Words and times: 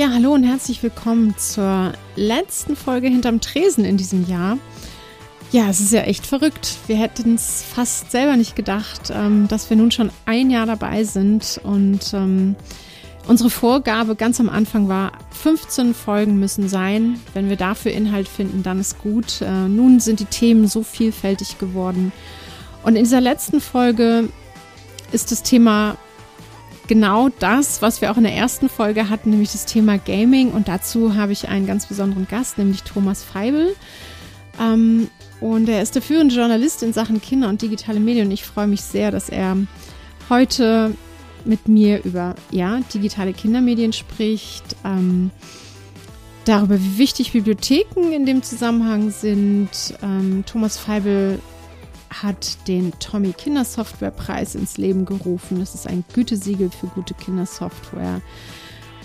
Ja, 0.00 0.08
hallo 0.14 0.32
und 0.32 0.44
herzlich 0.44 0.82
willkommen 0.82 1.36
zur 1.36 1.92
letzten 2.16 2.74
Folge 2.74 3.08
hinterm 3.08 3.42
Tresen 3.42 3.84
in 3.84 3.98
diesem 3.98 4.26
Jahr. 4.26 4.56
Ja, 5.52 5.68
es 5.68 5.80
ist 5.80 5.92
ja 5.92 6.00
echt 6.00 6.26
verrückt. 6.26 6.76
Wir 6.86 6.96
hätten 6.96 7.34
es 7.34 7.62
fast 7.62 8.10
selber 8.10 8.34
nicht 8.38 8.56
gedacht, 8.56 9.12
ähm, 9.14 9.46
dass 9.48 9.68
wir 9.68 9.76
nun 9.76 9.90
schon 9.90 10.10
ein 10.24 10.50
Jahr 10.50 10.64
dabei 10.64 11.04
sind. 11.04 11.60
Und 11.64 12.14
ähm, 12.14 12.56
unsere 13.28 13.50
Vorgabe 13.50 14.16
ganz 14.16 14.40
am 14.40 14.48
Anfang 14.48 14.88
war, 14.88 15.12
15 15.32 15.92
Folgen 15.92 16.40
müssen 16.40 16.70
sein. 16.70 17.20
Wenn 17.34 17.50
wir 17.50 17.56
dafür 17.56 17.92
Inhalt 17.92 18.26
finden, 18.26 18.62
dann 18.62 18.80
ist 18.80 19.00
gut. 19.00 19.42
Äh, 19.42 19.68
nun 19.68 20.00
sind 20.00 20.18
die 20.18 20.24
Themen 20.24 20.66
so 20.66 20.82
vielfältig 20.82 21.58
geworden. 21.58 22.10
Und 22.82 22.96
in 22.96 23.04
dieser 23.04 23.20
letzten 23.20 23.60
Folge 23.60 24.30
ist 25.12 25.30
das 25.30 25.42
Thema 25.42 25.98
genau 26.90 27.28
das, 27.28 27.82
was 27.82 28.00
wir 28.00 28.10
auch 28.10 28.16
in 28.16 28.24
der 28.24 28.34
ersten 28.34 28.68
Folge 28.68 29.08
hatten, 29.08 29.30
nämlich 29.30 29.52
das 29.52 29.64
Thema 29.64 29.96
Gaming. 29.96 30.50
Und 30.50 30.66
dazu 30.66 31.14
habe 31.14 31.30
ich 31.30 31.48
einen 31.48 31.64
ganz 31.64 31.86
besonderen 31.86 32.26
Gast, 32.28 32.58
nämlich 32.58 32.82
Thomas 32.82 33.22
Feibel. 33.22 33.76
Ähm, 34.60 35.08
und 35.40 35.68
er 35.68 35.82
ist 35.82 35.94
der 35.94 36.02
führende 36.02 36.34
Journalist 36.34 36.82
in 36.82 36.92
Sachen 36.92 37.22
Kinder 37.22 37.48
und 37.48 37.62
digitale 37.62 38.00
Medien. 38.00 38.26
Und 38.26 38.32
ich 38.32 38.42
freue 38.42 38.66
mich 38.66 38.82
sehr, 38.82 39.12
dass 39.12 39.28
er 39.28 39.56
heute 40.28 40.96
mit 41.44 41.68
mir 41.68 42.02
über 42.02 42.34
ja, 42.50 42.80
digitale 42.92 43.34
Kindermedien 43.34 43.92
spricht, 43.92 44.64
ähm, 44.84 45.30
darüber, 46.44 46.76
wie 46.76 46.98
wichtig 46.98 47.30
Bibliotheken 47.30 48.10
in 48.12 48.26
dem 48.26 48.42
Zusammenhang 48.42 49.12
sind. 49.12 49.70
Ähm, 50.02 50.42
Thomas 50.44 50.76
Feibel 50.76 51.38
hat 52.10 52.68
den 52.68 52.92
Tommy 52.98 53.32
Kindersoftwarepreis 53.32 54.54
ins 54.54 54.76
Leben 54.76 55.04
gerufen. 55.04 55.60
Das 55.60 55.74
ist 55.74 55.86
ein 55.86 56.04
Gütesiegel 56.12 56.70
für 56.70 56.88
gute 56.88 57.14
Kindersoftware. 57.14 58.20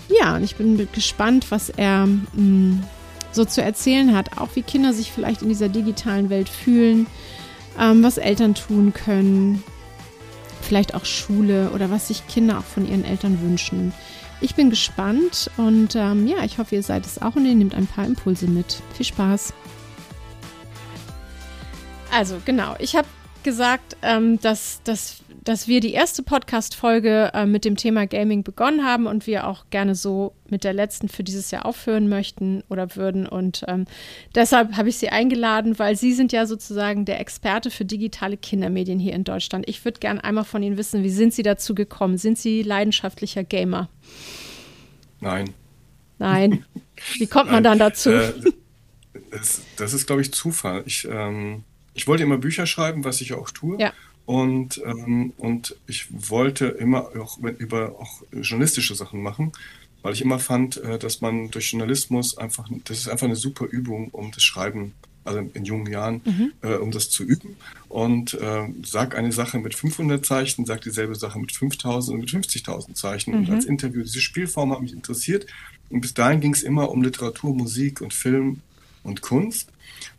Ja, 0.08 0.36
und 0.36 0.42
ich 0.42 0.56
bin 0.56 0.88
gespannt, 0.92 1.50
was 1.50 1.68
er 1.68 2.06
mh, 2.06 2.16
mm, 2.34 2.84
so 3.32 3.44
zu 3.44 3.62
erzählen 3.62 4.14
hat. 4.14 4.38
Auch 4.38 4.50
wie 4.54 4.62
Kinder 4.62 4.92
sich 4.92 5.12
vielleicht 5.12 5.42
in 5.42 5.48
dieser 5.48 5.68
digitalen 5.68 6.30
Welt 6.30 6.48
fühlen, 6.48 7.06
ähm, 7.78 8.02
was 8.02 8.18
Eltern 8.18 8.54
tun 8.54 8.92
können, 8.92 9.62
vielleicht 10.62 10.94
auch 10.94 11.04
Schule 11.04 11.70
oder 11.70 11.90
was 11.90 12.08
sich 12.08 12.26
Kinder 12.26 12.58
auch 12.58 12.64
von 12.64 12.88
ihren 12.88 13.04
Eltern 13.04 13.40
wünschen. 13.42 13.92
Ich 14.40 14.54
bin 14.54 14.68
gespannt 14.68 15.50
und 15.56 15.94
ähm, 15.94 16.26
ja, 16.26 16.44
ich 16.44 16.58
hoffe, 16.58 16.74
ihr 16.74 16.82
seid 16.82 17.06
es 17.06 17.22
auch 17.22 17.36
und 17.36 17.46
ihr 17.46 17.54
nehmt 17.54 17.74
ein 17.74 17.86
paar 17.86 18.04
Impulse 18.04 18.46
mit. 18.46 18.82
Viel 18.94 19.06
Spaß! 19.06 19.54
Also 22.10 22.40
genau, 22.44 22.74
ich 22.78 22.96
habe 22.96 23.06
gesagt, 23.46 23.96
ähm, 24.02 24.40
dass, 24.40 24.82
dass, 24.82 25.18
dass 25.44 25.68
wir 25.68 25.78
die 25.78 25.92
erste 25.92 26.24
Podcast-Folge 26.24 27.30
äh, 27.32 27.46
mit 27.46 27.64
dem 27.64 27.76
Thema 27.76 28.04
Gaming 28.08 28.42
begonnen 28.42 28.84
haben 28.84 29.06
und 29.06 29.28
wir 29.28 29.46
auch 29.46 29.66
gerne 29.70 29.94
so 29.94 30.34
mit 30.50 30.64
der 30.64 30.72
letzten 30.72 31.08
für 31.08 31.22
dieses 31.22 31.52
Jahr 31.52 31.64
aufhören 31.64 32.08
möchten 32.08 32.64
oder 32.68 32.96
würden. 32.96 33.24
Und 33.24 33.62
ähm, 33.68 33.84
deshalb 34.34 34.76
habe 34.76 34.88
ich 34.88 34.98
Sie 34.98 35.10
eingeladen, 35.10 35.78
weil 35.78 35.94
Sie 35.94 36.12
sind 36.12 36.32
ja 36.32 36.44
sozusagen 36.44 37.04
der 37.04 37.20
Experte 37.20 37.70
für 37.70 37.84
digitale 37.84 38.36
Kindermedien 38.36 38.98
hier 38.98 39.12
in 39.12 39.22
Deutschland. 39.22 39.68
Ich 39.68 39.84
würde 39.84 40.00
gerne 40.00 40.24
einmal 40.24 40.44
von 40.44 40.64
Ihnen 40.64 40.76
wissen, 40.76 41.04
wie 41.04 41.10
sind 41.10 41.32
Sie 41.32 41.44
dazu 41.44 41.76
gekommen? 41.76 42.18
Sind 42.18 42.38
Sie 42.38 42.64
leidenschaftlicher 42.64 43.44
Gamer? 43.44 43.88
Nein. 45.20 45.54
Nein. 46.18 46.64
Wie 47.18 47.28
kommt 47.28 47.52
man 47.52 47.62
dann 47.62 47.78
dazu? 47.78 48.10
Äh, 48.10 48.32
das, 49.30 49.62
das, 49.76 49.94
ist, 49.94 50.08
glaube 50.08 50.22
ich, 50.22 50.32
Zufall. 50.32 50.82
Ich 50.84 51.06
ähm 51.08 51.62
ich 51.96 52.06
wollte 52.06 52.22
immer 52.22 52.38
Bücher 52.38 52.66
schreiben, 52.66 53.04
was 53.04 53.20
ich 53.20 53.32
auch 53.32 53.50
tue. 53.50 53.80
Ja. 53.80 53.92
Und, 54.26 54.82
ähm, 54.84 55.32
und 55.38 55.76
ich 55.86 56.06
wollte 56.30 56.66
immer 56.66 57.10
auch 57.18 57.38
über 57.38 57.96
auch 57.98 58.22
journalistische 58.32 58.94
Sachen 58.94 59.22
machen, 59.22 59.52
weil 60.02 60.12
ich 60.12 60.20
immer 60.20 60.38
fand, 60.38 60.76
äh, 60.76 60.98
dass 60.98 61.20
man 61.20 61.50
durch 61.50 61.72
Journalismus 61.72 62.36
einfach, 62.36 62.68
das 62.84 62.98
ist 62.98 63.08
einfach 63.08 63.26
eine 63.26 63.36
super 63.36 63.66
Übung, 63.66 64.08
um 64.10 64.30
das 64.32 64.42
Schreiben, 64.42 64.92
also 65.24 65.38
in 65.54 65.64
jungen 65.64 65.90
Jahren, 65.90 66.20
mhm. 66.24 66.52
äh, 66.62 66.74
um 66.74 66.90
das 66.90 67.08
zu 67.08 67.24
üben. 67.24 67.56
Und 67.88 68.34
äh, 68.34 68.68
sag 68.84 69.16
eine 69.16 69.32
Sache 69.32 69.58
mit 69.58 69.74
500 69.74 70.24
Zeichen, 70.24 70.66
sag 70.66 70.82
dieselbe 70.82 71.14
Sache 71.14 71.38
mit 71.38 71.52
5000 71.52 72.14
und 72.14 72.20
mit 72.20 72.30
50.000 72.30 72.94
Zeichen. 72.94 73.32
Mhm. 73.32 73.38
Und 73.38 73.50
als 73.50 73.64
Interview, 73.64 74.02
diese 74.02 74.20
Spielform 74.20 74.72
hat 74.72 74.82
mich 74.82 74.92
interessiert. 74.92 75.46
Und 75.88 76.02
bis 76.02 76.14
dahin 76.14 76.40
ging 76.40 76.52
es 76.52 76.62
immer 76.62 76.90
um 76.90 77.02
Literatur, 77.02 77.54
Musik 77.54 78.00
und 78.00 78.12
Film 78.12 78.60
und 79.02 79.22
Kunst 79.22 79.70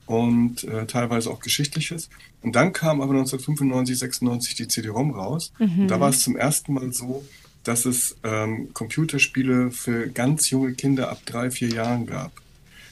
und 0.07 0.63
äh, 0.63 0.88
teilweise 0.88 1.29
auch 1.29 1.40
Geschichtliches. 1.40 2.09
Und 2.41 2.56
dann 2.56 2.73
kam 2.73 3.01
aber 3.01 3.12
1995, 3.12 4.00
96 4.00 4.56
die 4.56 4.68
CD-ROM 4.68 5.12
raus. 5.12 5.51
Mhm. 5.59 5.81
Und 5.81 5.88
da 5.90 6.00
war 6.00 6.09
es 6.09 6.22
zum 6.22 6.35
ersten 6.35 6.73
Mal 6.73 6.91
so, 6.94 7.23
dass 7.63 7.85
es 7.85 8.16
ähm, 8.23 8.73
Computerspiele 8.73 9.72
für 9.72 10.07
ganz 10.07 10.50
junge 10.50 10.73
Kinder 10.73 11.12
ab 11.12 11.22
drei, 11.25 11.51
vier 11.51 11.69
Jahren 11.69 12.06
gab. 12.06 12.31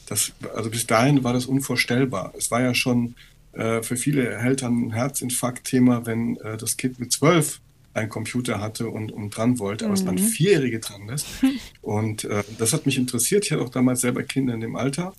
Das, 0.07 0.33
also 0.53 0.69
bis 0.69 0.85
dahin 0.85 1.23
war 1.23 1.33
das 1.33 1.45
unvorstellbar. 1.45 2.33
Es 2.37 2.51
war 2.51 2.61
ja 2.61 2.75
schon 2.75 3.15
äh, 3.53 3.81
für 3.81 3.95
viele 3.95 4.29
Eltern 4.29 4.87
ein 4.87 4.91
Herzinfarkt-Thema, 4.91 6.05
wenn 6.05 6.35
äh, 6.37 6.57
das 6.57 6.75
Kind 6.75 6.99
mit 6.99 7.13
zwölf 7.13 7.61
einen 7.93 8.09
Computer 8.09 8.59
hatte 8.59 8.89
und, 8.89 9.13
und 9.13 9.29
dran 9.29 9.57
wollte, 9.57 9.85
aber 9.85 9.93
es 9.93 10.05
waren 10.05 10.15
mhm. 10.15 10.27
Vierjährige 10.27 10.79
dran 10.79 11.07
ist. 11.07 11.25
Und 11.81 12.25
äh, 12.25 12.43
das 12.57 12.73
hat 12.73 12.85
mich 12.85 12.97
interessiert. 12.97 13.45
Ich 13.45 13.53
hatte 13.53 13.61
auch 13.61 13.69
damals 13.69 14.01
selber 14.01 14.21
Kinder 14.23 14.53
in 14.53 14.59
dem 14.59 14.75
Alter. 14.75 15.13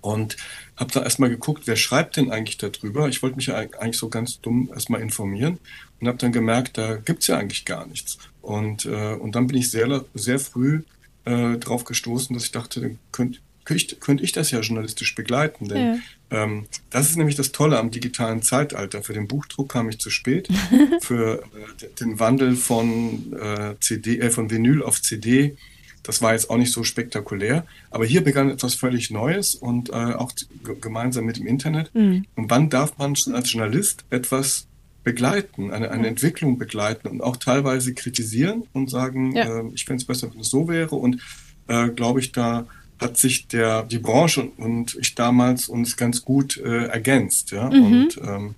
Und 0.00 0.38
habe 0.82 0.92
da 0.92 1.02
erstmal 1.02 1.30
geguckt, 1.30 1.62
wer 1.66 1.76
schreibt 1.76 2.16
denn 2.16 2.30
eigentlich 2.30 2.58
darüber? 2.58 3.08
Ich 3.08 3.22
wollte 3.22 3.36
mich 3.36 3.46
ja 3.46 3.56
eigentlich 3.56 3.96
so 3.96 4.08
ganz 4.08 4.40
dumm 4.40 4.70
erstmal 4.74 5.00
informieren 5.00 5.58
und 6.00 6.08
habe 6.08 6.18
dann 6.18 6.32
gemerkt, 6.32 6.76
da 6.76 6.96
gibt's 6.96 7.28
ja 7.28 7.38
eigentlich 7.38 7.64
gar 7.64 7.86
nichts. 7.86 8.18
Und, 8.42 8.84
äh, 8.84 9.14
und 9.14 9.34
dann 9.34 9.46
bin 9.46 9.56
ich 9.56 9.70
sehr, 9.70 10.04
sehr 10.14 10.38
früh 10.38 10.82
äh, 11.24 11.56
drauf 11.56 11.84
gestoßen, 11.84 12.34
dass 12.34 12.44
ich 12.44 12.52
dachte, 12.52 12.80
dann 12.80 12.98
könnte 13.12 13.38
könnt, 13.64 14.00
könnt 14.00 14.20
ich 14.20 14.32
das 14.32 14.50
ja 14.50 14.60
journalistisch 14.60 15.14
begleiten. 15.14 15.68
Denn 15.68 16.02
ja. 16.30 16.42
ähm, 16.42 16.66
das 16.90 17.10
ist 17.10 17.16
nämlich 17.16 17.36
das 17.36 17.52
Tolle 17.52 17.78
am 17.78 17.90
digitalen 17.90 18.42
Zeitalter. 18.42 19.02
Für 19.02 19.12
den 19.12 19.28
Buchdruck 19.28 19.70
kam 19.70 19.88
ich 19.88 19.98
zu 19.98 20.10
spät. 20.10 20.48
Für 21.00 21.42
äh, 21.42 21.86
den 22.00 22.18
Wandel 22.18 22.56
von 22.56 23.32
äh, 23.34 23.74
CD, 23.80 24.18
äh, 24.18 24.30
von 24.30 24.50
Vinyl 24.50 24.82
auf 24.82 25.00
CD 25.00 25.56
das 26.02 26.20
war 26.20 26.32
jetzt 26.32 26.50
auch 26.50 26.56
nicht 26.56 26.72
so 26.72 26.84
spektakulär. 26.84 27.64
Aber 27.90 28.04
hier 28.04 28.24
begann 28.24 28.50
etwas 28.50 28.74
völlig 28.74 29.10
Neues 29.10 29.54
und 29.54 29.90
äh, 29.90 29.92
auch 29.92 30.32
gemeinsam 30.80 31.24
mit 31.24 31.36
dem 31.36 31.46
Internet. 31.46 31.94
Mhm. 31.94 32.26
Und 32.34 32.50
wann 32.50 32.70
darf 32.70 32.98
man 32.98 33.14
als 33.32 33.52
Journalist 33.52 34.04
etwas 34.10 34.66
begleiten, 35.04 35.70
eine, 35.72 35.90
eine 35.90 36.02
mhm. 36.02 36.08
Entwicklung 36.08 36.58
begleiten 36.58 37.08
und 37.08 37.22
auch 37.22 37.36
teilweise 37.36 37.94
kritisieren 37.94 38.64
und 38.72 38.90
sagen, 38.90 39.34
ja. 39.34 39.60
äh, 39.60 39.64
ich 39.74 39.84
fände 39.84 40.00
es 40.00 40.06
besser, 40.06 40.32
wenn 40.32 40.40
es 40.40 40.50
so 40.50 40.68
wäre. 40.68 40.96
Und 40.96 41.20
äh, 41.68 41.88
glaube 41.88 42.20
ich, 42.20 42.32
da 42.32 42.66
hat 43.00 43.16
sich 43.16 43.48
der, 43.48 43.82
die 43.82 43.98
Branche 43.98 44.48
und 44.56 44.96
ich 45.00 45.14
damals 45.14 45.68
uns 45.68 45.96
ganz 45.96 46.24
gut 46.24 46.56
äh, 46.56 46.86
ergänzt. 46.86 47.50
Ja? 47.50 47.68
Mhm. 47.68 47.84
Und 47.84 48.20
ähm, 48.24 48.54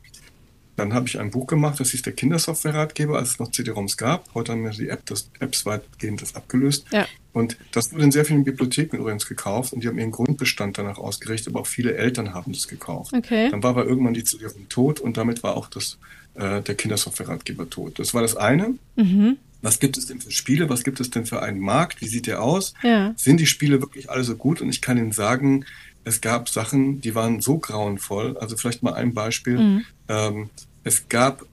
dann 0.76 0.92
habe 0.92 1.06
ich 1.06 1.18
ein 1.18 1.30
Buch 1.30 1.46
gemacht, 1.46 1.78
das 1.78 1.90
hieß 1.90 2.02
der 2.02 2.12
Kindersoftware-Ratgeber, 2.12 3.18
als 3.18 3.30
es 3.30 3.38
noch 3.38 3.50
CD-ROMs 3.50 3.96
gab. 3.96 4.32
Heute 4.34 4.52
haben 4.52 4.64
wir 4.64 4.70
die 4.70 4.88
App, 4.88 5.06
das, 5.06 5.30
Apps 5.38 5.64
weitgehend 5.66 6.22
das 6.22 6.34
abgelöst. 6.34 6.86
Ja. 6.92 7.06
Und 7.32 7.56
das 7.72 7.92
wurde 7.92 8.04
in 8.04 8.12
sehr 8.12 8.24
vielen 8.24 8.44
Bibliotheken 8.44 8.96
übrigens 8.96 9.26
gekauft 9.26 9.72
und 9.72 9.82
die 9.82 9.88
haben 9.88 9.98
ihren 9.98 10.12
Grundbestand 10.12 10.78
danach 10.78 10.98
ausgerichtet, 10.98 11.48
aber 11.48 11.60
auch 11.60 11.66
viele 11.66 11.94
Eltern 11.94 12.32
haben 12.34 12.52
das 12.52 12.68
gekauft. 12.68 13.12
Okay. 13.12 13.50
Dann 13.50 13.62
war 13.62 13.70
aber 13.70 13.86
irgendwann 13.86 14.14
die 14.14 14.24
CD-ROM 14.24 14.68
tot 14.68 15.00
und 15.00 15.16
damit 15.16 15.42
war 15.42 15.56
auch 15.56 15.68
das, 15.68 15.98
äh, 16.34 16.62
der 16.62 16.74
Kindersoftware-Ratgeber 16.74 17.70
tot. 17.70 17.98
Das 17.98 18.14
war 18.14 18.22
das 18.22 18.36
eine. 18.36 18.74
Mhm. 18.96 19.36
Was 19.62 19.80
gibt 19.80 19.96
es 19.96 20.06
denn 20.06 20.20
für 20.20 20.30
Spiele? 20.30 20.68
Was 20.68 20.84
gibt 20.84 21.00
es 21.00 21.10
denn 21.10 21.24
für 21.24 21.42
einen 21.42 21.58
Markt? 21.58 22.02
Wie 22.02 22.06
sieht 22.06 22.26
der 22.26 22.42
aus? 22.42 22.74
Ja. 22.82 23.14
Sind 23.16 23.40
die 23.40 23.46
Spiele 23.46 23.80
wirklich 23.80 24.10
alle 24.10 24.22
so 24.22 24.36
gut? 24.36 24.60
Und 24.60 24.68
ich 24.68 24.82
kann 24.82 24.98
Ihnen 24.98 25.12
sagen, 25.12 25.64
es 26.04 26.20
gab 26.20 26.50
Sachen, 26.50 27.00
die 27.00 27.14
waren 27.14 27.40
so 27.40 27.58
grauenvoll. 27.58 28.36
Also 28.36 28.56
vielleicht 28.56 28.82
mal 28.82 28.92
ein 28.92 29.14
Beispiel. 29.14 29.58
Mhm. 29.58 29.84
Ähm, 30.08 30.50
es 30.82 31.08
gab 31.08 31.44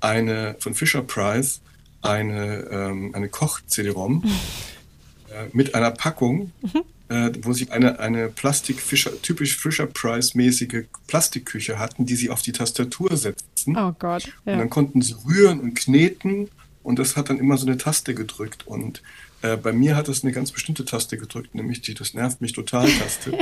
eine 0.00 0.56
von 0.58 0.74
Fisher 0.74 1.02
Price 1.02 1.60
eine, 2.02 2.68
ähm, 2.70 3.14
eine 3.14 3.28
Koch-CD-ROM 3.28 4.22
mhm. 4.24 4.30
äh, 5.30 5.48
mit 5.52 5.74
einer 5.74 5.90
Packung, 5.90 6.52
mhm. 6.62 6.82
äh, 7.08 7.30
wo 7.42 7.52
sie 7.52 7.70
eine, 7.70 7.98
eine 7.98 8.28
Plastik 8.28 8.80
Fischer, 8.80 9.20
typisch 9.22 9.56
Fisher 9.56 9.86
Price-mäßige 9.86 10.86
Plastikküche 11.06 11.78
hatten, 11.78 12.06
die 12.06 12.16
sie 12.16 12.30
auf 12.30 12.42
die 12.42 12.52
Tastatur 12.52 13.16
setzten. 13.16 13.76
Oh 13.76 13.92
Gott. 13.98 14.32
Ja. 14.44 14.54
Und 14.54 14.58
dann 14.58 14.70
konnten 14.70 15.02
sie 15.02 15.14
rühren 15.26 15.60
und 15.60 15.74
kneten 15.74 16.48
und 16.82 16.98
das 16.98 17.16
hat 17.16 17.28
dann 17.28 17.38
immer 17.38 17.58
so 17.58 17.66
eine 17.66 17.76
Taste 17.76 18.14
gedrückt 18.14 18.66
und 18.66 19.02
Äh, 19.42 19.56
bei 19.56 19.72
mir 19.72 19.96
hat 19.96 20.08
es 20.08 20.22
eine 20.22 20.32
ganz 20.32 20.52
bestimmte 20.52 20.84
Taste 20.84 21.16
gedrückt, 21.16 21.54
nämlich 21.54 21.80
die 21.80 21.94
Das 21.94 22.14
nervt 22.14 22.40
mich 22.40 22.52
total 22.52 22.88
Taste. 22.90 23.30
ja. 23.32 23.38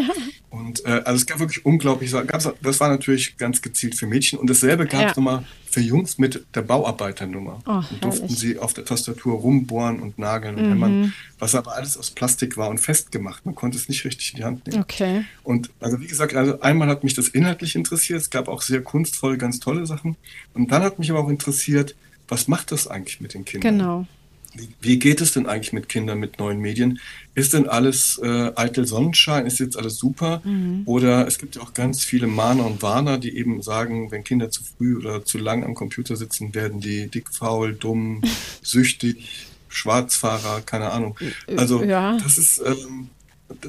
Und 0.51 0.85
äh, 0.85 1.03
also 1.05 1.17
es 1.17 1.27
gab 1.27 1.41
wirklich 1.41 1.65
unglaublich, 1.67 2.13
gab's, 2.27 2.49
das 2.63 2.81
war 2.81 2.89
natürlich 2.89 3.37
ganz 3.37 3.61
gezielt 3.63 3.97
für 3.97 4.07
Mädchen. 4.07 4.39
Und 4.39 4.49
dasselbe 4.49 4.87
gab 4.87 5.01
es 5.01 5.07
ja. 5.07 5.09
nochmal 5.11 5.45
für 5.71 5.81
Jungs 5.81 6.19
mit 6.19 6.47
der 6.55 6.63
Bauarbeiternummer. 6.63 7.61
Oh, 7.67 7.83
und 7.91 8.03
durften 8.05 8.29
sie 8.29 8.59
auf 8.59 8.75
der 8.75 8.85
Tastatur 8.85 9.39
rumbohren 9.39 10.01
und 10.01 10.19
nageln 10.19 10.57
und 10.57 10.65
mhm. 10.65 10.71
hämmern, 10.71 11.15
was 11.39 11.55
aber 11.55 11.75
alles 11.75 11.99
aus 11.99 12.11
Plastik 12.11 12.57
war 12.57 12.71
und 12.71 12.79
festgemacht. 12.79 13.45
Man 13.45 13.55
konnte 13.55 13.77
es 13.77 13.89
nicht 13.89 14.05
richtig 14.05 14.33
in 14.33 14.37
die 14.39 14.45
Hand 14.45 14.67
nehmen. 14.67 14.83
Okay. 14.83 15.25
Und 15.43 15.71
also 15.81 16.01
wie 16.01 16.07
gesagt, 16.07 16.35
also 16.35 16.61
einmal 16.61 16.89
hat 16.89 17.05
mich 17.05 17.15
das 17.15 17.29
inhaltlich 17.29 17.75
interessiert, 17.75 18.21
es 18.21 18.31
gab 18.31 18.49
auch 18.49 18.63
sehr 18.63 18.83
kunstvolle, 18.83 19.37
ganz 19.37 19.61
tolle 19.61 19.87
Sachen. 19.87 20.17
Und 20.55 20.71
dann 20.73 20.83
hat 20.83 20.99
mich 20.99 21.11
aber 21.11 21.21
auch 21.21 21.29
interessiert, 21.29 21.95
was 22.29 22.49
macht 22.49 22.73
das 22.73 22.87
eigentlich 22.87 23.21
mit 23.21 23.35
den 23.35 23.45
Kindern? 23.45 23.79
Genau. 23.79 24.07
Wie, 24.81 24.99
geht 24.99 25.21
es 25.21 25.33
denn 25.33 25.47
eigentlich 25.47 25.73
mit 25.73 25.89
Kindern 25.89 26.19
mit 26.19 26.39
neuen 26.39 26.61
Medien? 26.61 27.01
Ist 27.35 27.55
denn 27.55 27.69
alles 27.69 28.19
äh, 28.23 28.53
eitel 28.57 28.87
Sonnenschein? 28.87 29.47
Ist 29.47 29.59
jetzt 29.59 29.77
alles 29.77 29.97
super? 29.97 30.41
Mhm. 30.45 30.83
Oder 30.87 31.27
es 31.27 31.39
gibt 31.39 31.57
ja 31.57 31.63
auch 31.63 31.75
ganz 31.75 32.03
viele 32.03 32.27
Mahner 32.27 32.67
und 32.67 32.83
Warner, 32.83 33.19
die 33.19 33.37
eben 33.37 33.63
sagen, 33.63 34.11
wenn 34.11 34.25
Kinder 34.25 34.51
zu 34.51 34.63
früh 34.65 34.97
oder 34.97 35.25
zu 35.25 35.39
lang 35.39 35.65
am 35.65 35.75
Computer 35.75 36.17
sitzen, 36.17 36.55
werden 36.55 36.81
die 36.81 37.09
dick, 37.09 37.29
faul, 37.33 37.75
dumm, 37.75 38.23
süchtig, 38.63 39.47
Schwarzfahrer, 39.69 40.63
keine 40.63 40.91
Ahnung. 40.91 41.17
Also 41.57 41.83
ja. 41.83 42.17
das 42.19 42.39
ist 42.39 42.63
ähm, 42.65 43.11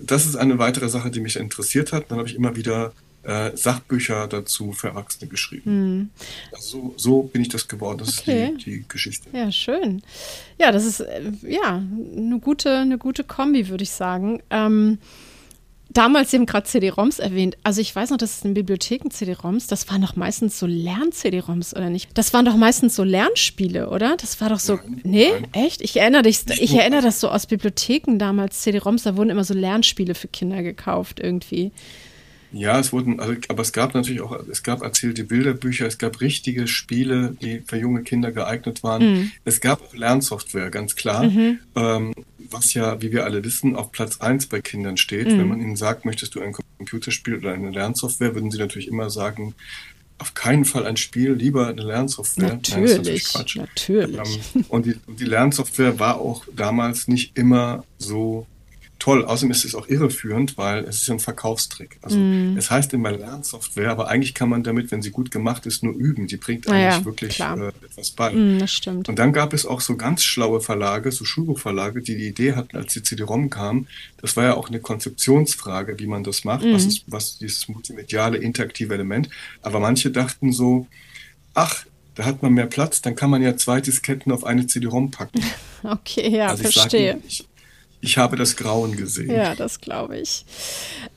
das 0.05 0.25
ist 0.25 0.35
eine 0.35 0.59
weitere 0.59 0.89
Sache, 0.89 1.09
die 1.11 1.19
mich 1.19 1.35
interessiert 1.35 1.93
hat. 1.93 2.11
Dann 2.11 2.19
habe 2.19 2.27
ich 2.27 2.35
immer 2.35 2.55
wieder 2.55 2.93
äh, 3.23 3.55
Sachbücher 3.55 4.27
dazu 4.27 4.71
für 4.71 4.89
Erwachsene 4.89 5.29
geschrieben. 5.29 5.63
Hm. 5.65 6.09
Also 6.53 6.69
so, 6.69 6.93
so, 6.97 7.23
bin 7.23 7.41
ich 7.41 7.49
das 7.49 7.67
geworden. 7.67 7.99
Das 7.99 8.19
okay. 8.19 8.51
ist 8.55 8.65
die, 8.65 8.71
die, 8.71 8.85
Geschichte. 8.87 9.29
Ja, 9.33 9.51
schön. 9.51 10.01
Ja, 10.59 10.71
das 10.71 10.85
ist 10.85 11.01
äh, 11.01 11.31
ja 11.47 11.81
eine 12.15 12.39
gute, 12.39 12.77
eine 12.77 12.97
gute 12.97 13.23
Kombi, 13.23 13.69
würde 13.69 13.83
ich 13.83 13.91
sagen. 13.91 14.41
Ähm, 14.49 14.99
damals 15.89 16.33
eben 16.33 16.45
gerade 16.45 16.65
CD-ROMs 16.65 17.19
erwähnt. 17.19 17.57
Also 17.63 17.81
ich 17.81 17.95
weiß 17.95 18.11
noch, 18.11 18.17
dass 18.17 18.37
es 18.37 18.45
in 18.45 18.53
Bibliotheken 18.53 19.09
CD-ROMs, 19.09 19.67
das 19.67 19.89
waren 19.89 20.01
doch 20.01 20.15
meistens 20.15 20.59
so 20.59 20.65
Lern-CD-ROMs, 20.65 21.75
oder 21.75 21.89
nicht? 21.89 22.09
Das 22.13 22.33
waren 22.33 22.45
doch 22.45 22.55
meistens 22.55 22.95
so 22.95 23.03
Lernspiele, 23.03 23.89
oder? 23.89 24.15
Das 24.17 24.39
war 24.39 24.49
doch 24.49 24.59
so. 24.59 24.75
Nein, 24.75 25.01
nee, 25.03 25.31
nein. 25.31 25.47
echt? 25.51 25.81
Ich 25.81 25.97
erinnere 25.97 26.23
dich, 26.23 26.45
ich 26.47 26.73
erinnere 26.75 27.01
das 27.01 27.19
so 27.19 27.29
aus 27.29 27.47
Bibliotheken 27.47 28.17
damals, 28.17 28.61
CD-ROMs, 28.61 29.03
da 29.03 29.17
wurden 29.17 29.29
immer 29.29 29.43
so 29.43 29.53
Lernspiele 29.53 30.15
für 30.15 30.27
Kinder 30.27 30.63
gekauft 30.63 31.19
irgendwie. 31.19 31.71
Ja, 32.51 32.79
es 32.79 32.91
wurden, 32.91 33.19
also, 33.19 33.35
aber 33.47 33.61
es 33.61 33.73
gab 33.73 33.93
natürlich 33.93 34.21
auch, 34.21 34.37
es 34.49 34.63
gab 34.63 34.81
erzählte 34.81 35.23
Bilderbücher, 35.23 35.85
es 35.85 35.97
gab 35.97 36.19
richtige 36.19 36.67
Spiele, 36.67 37.35
die 37.41 37.61
für 37.65 37.77
junge 37.77 38.03
Kinder 38.03 38.31
geeignet 38.31 38.83
waren. 38.83 39.01
Mhm. 39.03 39.31
Es 39.45 39.61
gab 39.61 39.81
auch 39.81 39.93
Lernsoftware, 39.93 40.71
ganz 40.71 40.95
klar, 40.95 41.25
mhm. 41.25 41.59
ähm, 41.75 42.13
was 42.49 42.73
ja, 42.73 43.01
wie 43.01 43.11
wir 43.11 43.25
alle 43.25 43.43
wissen, 43.43 43.75
auf 43.75 43.91
Platz 43.91 44.19
eins 44.19 44.47
bei 44.47 44.61
Kindern 44.61 44.97
steht. 44.97 45.27
Mhm. 45.27 45.39
Wenn 45.39 45.47
man 45.47 45.61
ihnen 45.61 45.75
sagt, 45.75 46.05
möchtest 46.05 46.33
du 46.35 46.41
ein 46.41 46.53
Computerspiel 46.77 47.37
oder 47.37 47.53
eine 47.53 47.69
Lernsoftware, 47.69 48.33
würden 48.33 48.49
sie 48.49 48.57
natürlich 48.57 48.87
immer 48.87 49.09
sagen, 49.09 49.53
auf 50.17 50.33
keinen 50.33 50.65
Fall 50.65 50.85
ein 50.85 50.97
Spiel, 50.97 51.31
lieber 51.31 51.67
eine 51.67 51.81
Lernsoftware. 51.81 52.55
Natürlich, 52.55 52.97
Nein, 52.97 53.05
natürlich. 53.05 53.55
natürlich. 53.55 54.55
Ähm, 54.55 54.65
und, 54.67 54.85
die, 54.85 54.95
und 55.05 55.19
die 55.19 55.25
Lernsoftware 55.25 55.99
war 55.99 56.19
auch 56.19 56.45
damals 56.53 57.07
nicht 57.07 57.37
immer 57.37 57.85
so 57.97 58.45
toll. 58.99 59.25
Außerdem 59.25 59.51
ist 59.51 59.65
es 59.65 59.73
auch 59.73 59.87
irreführend, 59.87 60.57
weil 60.57 60.83
es 60.83 61.01
ist 61.01 61.09
ein 61.09 61.19
Verkaufstrick. 61.19 61.97
Also 62.01 62.17
mm. 62.17 62.57
es 62.57 62.69
heißt 62.69 62.93
immer 62.93 63.11
Lernsoftware, 63.11 63.89
aber 63.89 64.09
eigentlich 64.09 64.33
kann 64.33 64.49
man 64.49 64.63
damit, 64.63 64.91
wenn 64.91 65.01
sie 65.01 65.11
gut 65.11 65.31
gemacht 65.31 65.65
ist, 65.65 65.83
nur 65.83 65.93
üben. 65.93 66.27
Die 66.27 66.37
bringt 66.37 66.67
eigentlich 66.69 66.99
ja, 66.99 67.05
wirklich 67.05 67.39
äh, 67.39 67.67
etwas 67.85 68.11
bei. 68.11 68.31
Mm, 68.31 68.59
das 68.59 68.71
stimmt. 68.71 69.09
Und 69.09 69.17
dann 69.17 69.33
gab 69.33 69.53
es 69.53 69.65
auch 69.65 69.81
so 69.81 69.95
ganz 69.95 70.23
schlaue 70.23 70.61
Verlage, 70.61 71.11
so 71.11 71.25
Schulbuchverlage, 71.25 72.01
die 72.01 72.17
die 72.17 72.27
Idee 72.27 72.53
hatten, 72.53 72.77
als 72.77 72.93
die 72.93 73.01
CD-ROM 73.01 73.49
kam. 73.49 73.87
Das 74.17 74.35
war 74.35 74.43
ja 74.43 74.53
auch 74.55 74.69
eine 74.69 74.79
Konzeptionsfrage, 74.79 75.97
wie 75.99 76.07
man 76.07 76.23
das 76.23 76.43
macht. 76.43 76.65
Mm. 76.65 76.73
Was 76.73 76.85
ist, 76.85 77.03
was 77.07 77.37
dieses 77.39 77.67
multimediale, 77.69 78.37
interaktive 78.37 78.93
Element. 78.93 79.29
Aber 79.61 79.79
manche 79.79 80.11
dachten 80.11 80.51
so, 80.51 80.87
ach, 81.53 81.85
da 82.19 82.25
hat 82.25 82.43
man 82.43 82.53
mehr 82.53 82.65
Platz, 82.65 83.01
dann 83.01 83.15
kann 83.15 83.29
man 83.29 83.41
ja 83.41 83.55
zwei 83.55 83.79
Disketten 83.79 84.33
auf 84.33 84.43
eine 84.43 84.67
CD-ROM 84.67 85.11
packen. 85.11 85.41
Okay, 85.81 86.35
ja, 86.35 86.47
also 86.47 86.63
verstehe. 86.63 87.21
Sag, 87.29 87.45
ich, 88.01 88.17
habe 88.17 88.35
das 88.35 88.55
Grauen 88.55 88.95
gesehen. 88.95 89.31
Ja, 89.31 89.55
das 89.55 89.81
glaube 89.81 90.17
ich. 90.17 90.45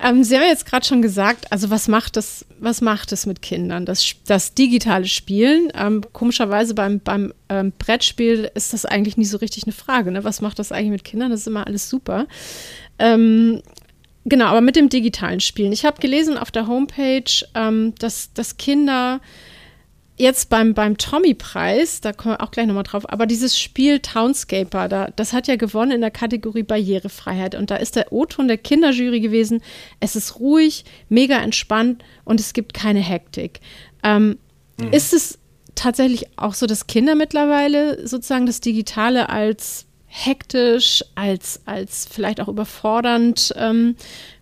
Ähm, 0.01 0.25
Sie 0.25 0.37
haben 0.37 0.45
jetzt 0.45 0.67
gerade 0.67 0.87
schon 0.87 1.03
gesagt, 1.03 1.51
also 1.53 1.71
was 1.71 1.89
macht 1.89 2.17
es, 2.17 2.45
was 2.59 2.81
macht 2.81 3.13
es 3.13 3.27
mit 3.27 3.43
Kindern? 3.43 3.87
Das, 3.87 4.15
das 4.27 4.55
digitale 4.55 5.07
Spielen. 5.07 5.73
Ähm, 5.75 6.03
komischerweise 6.13 6.75
beim, 6.75 7.01
beim 7.01 7.33
ähm, 7.49 7.73
Brettspiel 7.79 8.51
ist 8.55 8.73
das 8.73 8.85
eigentlich 8.85 9.17
nie 9.17 9.25
so 9.25 9.39
richtig 9.39 9.65
eine 9.65 9.73
Frage. 9.73 10.11
Ne? 10.11 10.25
Was 10.25 10.41
macht 10.41 10.59
das 10.59 10.73
eigentlich 10.73 10.91
mit 10.91 11.05
Kindern? 11.05 11.31
Das 11.31 11.41
ist 11.41 11.47
immer 11.47 11.67
alles 11.67 11.89
super. 11.89 12.27
Ähm, 12.99 13.63
genau, 14.25 14.47
aber 14.47 14.61
mit 14.61 14.77
dem 14.77 14.89
digitalen 14.89 15.41
Spielen. 15.41 15.73
Ich 15.73 15.85
habe 15.85 16.01
gelesen 16.01 16.37
auf 16.37 16.51
der 16.51 16.67
Homepage, 16.67 17.45
ähm, 17.55 17.95
dass, 17.99 18.33
dass 18.33 18.57
Kinder 18.57 19.21
jetzt 20.23 20.49
beim, 20.49 20.73
beim 20.73 20.97
Tommy-Preis, 20.97 22.01
da 22.01 22.13
kommen 22.13 22.37
wir 22.37 22.43
auch 22.43 22.53
gleich 22.53 22.67
nochmal 22.67 22.85
drauf, 22.85 23.11
aber 23.11 23.27
dieses 23.27 23.59
Spiel 23.59 23.99
Townscaper, 23.99 24.89
da, 24.89 25.09
das 25.17 25.33
hat 25.33 25.49
ja 25.49 25.57
gewonnen 25.57 25.91
in 25.91 26.01
der 26.01 26.13
Kategorie 26.13 26.63
Barrierefreiheit. 26.63 27.55
Und 27.57 27.71
da 27.71 27.77
ist 27.77 27.97
der 27.97 28.13
O-Ton 28.13 28.49
der 28.49 28.57
Kinderjury 28.57 29.21
gewesen. 29.21 29.63
Es 30.01 30.17
ist 30.17 30.39
ruhig, 30.39 30.85
mega 31.09 31.37
entspannt 31.39 32.03
und 32.25 32.41
es 32.41 32.53
gibt 32.53 32.73
keine 32.73 33.01
Hektik. 33.01 33.61
Ähm, 34.05 34.39
mhm. 34.79 34.93
Ist 34.93 35.13
es 35.13 35.39
tatsächlich 35.75 36.39
auch 36.39 36.55
so, 36.55 36.67
dass 36.67 36.87
Kinder 36.87 37.17
mittlerweile 37.17 38.07
sozusagen 38.07 38.47
das 38.47 38.61
Digitale 38.61 39.29
als 39.29 39.87
hektisch, 40.07 41.05
als, 41.17 41.63
als 41.67 42.07
vielleicht 42.09 42.41
auch 42.41 42.49
überfordernd 42.49 43.55
ähm, 43.57 43.97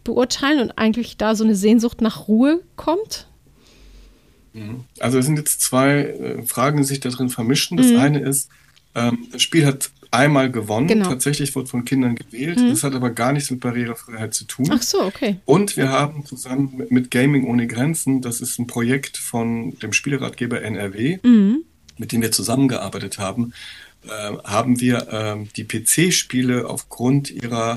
beurteilen 0.05 0.61
und 0.61 0.73
eigentlich 0.73 1.17
da 1.17 1.35
so 1.35 1.45
eine 1.45 1.55
Sehnsucht 1.55 2.03
nach 2.03 2.29
Ruhe 2.29 2.61
kommt? 2.77 3.30
Mhm. 4.53 4.85
Also 4.99 5.19
es 5.19 5.27
sind 5.27 5.39
jetzt 5.39 5.61
zwei 5.61 6.03
äh, 6.03 6.43
Fragen, 6.47 6.79
die 6.79 6.85
sich 6.85 7.01
da 7.01 7.09
drin 7.09 7.29
vermischen. 7.29 7.77
Das 7.77 7.89
mhm. 7.89 7.99
eine 7.99 8.21
ist, 8.21 8.49
ähm, 8.95 9.27
das 9.33 9.43
Spiel 9.43 9.67
hat 9.67 9.91
einmal 10.11 10.51
gewonnen. 10.51 10.89
Genau. 10.89 11.09
Tatsächlich 11.09 11.55
wurde 11.55 11.69
von 11.69 11.85
Kindern 11.85 12.17
gewählt. 12.17 12.59
Mhm. 12.59 12.71
Das 12.71 12.83
hat 12.83 12.95
aber 12.95 13.11
gar 13.11 13.33
nichts 13.33 13.51
mit 13.51 13.61
Barrierefreiheit 13.61 14.35
zu 14.35 14.45
tun. 14.45 14.67
Ach 14.71 14.83
so, 14.83 15.03
okay. 15.03 15.37
Und 15.45 15.77
wir 15.77 15.91
haben 15.91 16.25
zusammen 16.27 16.75
mit, 16.77 16.91
mit 16.91 17.11
Gaming 17.11 17.45
ohne 17.45 17.67
Grenzen, 17.67 18.21
das 18.21 18.41
ist 18.41 18.59
ein 18.59 18.67
Projekt 18.67 19.17
von 19.17 19.79
dem 19.79 19.93
Spieleratgeber 19.93 20.63
NRW, 20.63 21.19
mhm. 21.23 21.65
mit 21.99 22.13
dem 22.13 22.23
wir 22.23 22.33
zusammengearbeitet 22.33 23.19
haben, 23.19 23.53
äh, 24.05 24.37
haben 24.45 24.81
wir 24.81 25.09
äh, 25.13 25.47
die 25.57 25.65
PC-Spiele 25.65 26.69
aufgrund 26.69 27.31
ihrer 27.31 27.77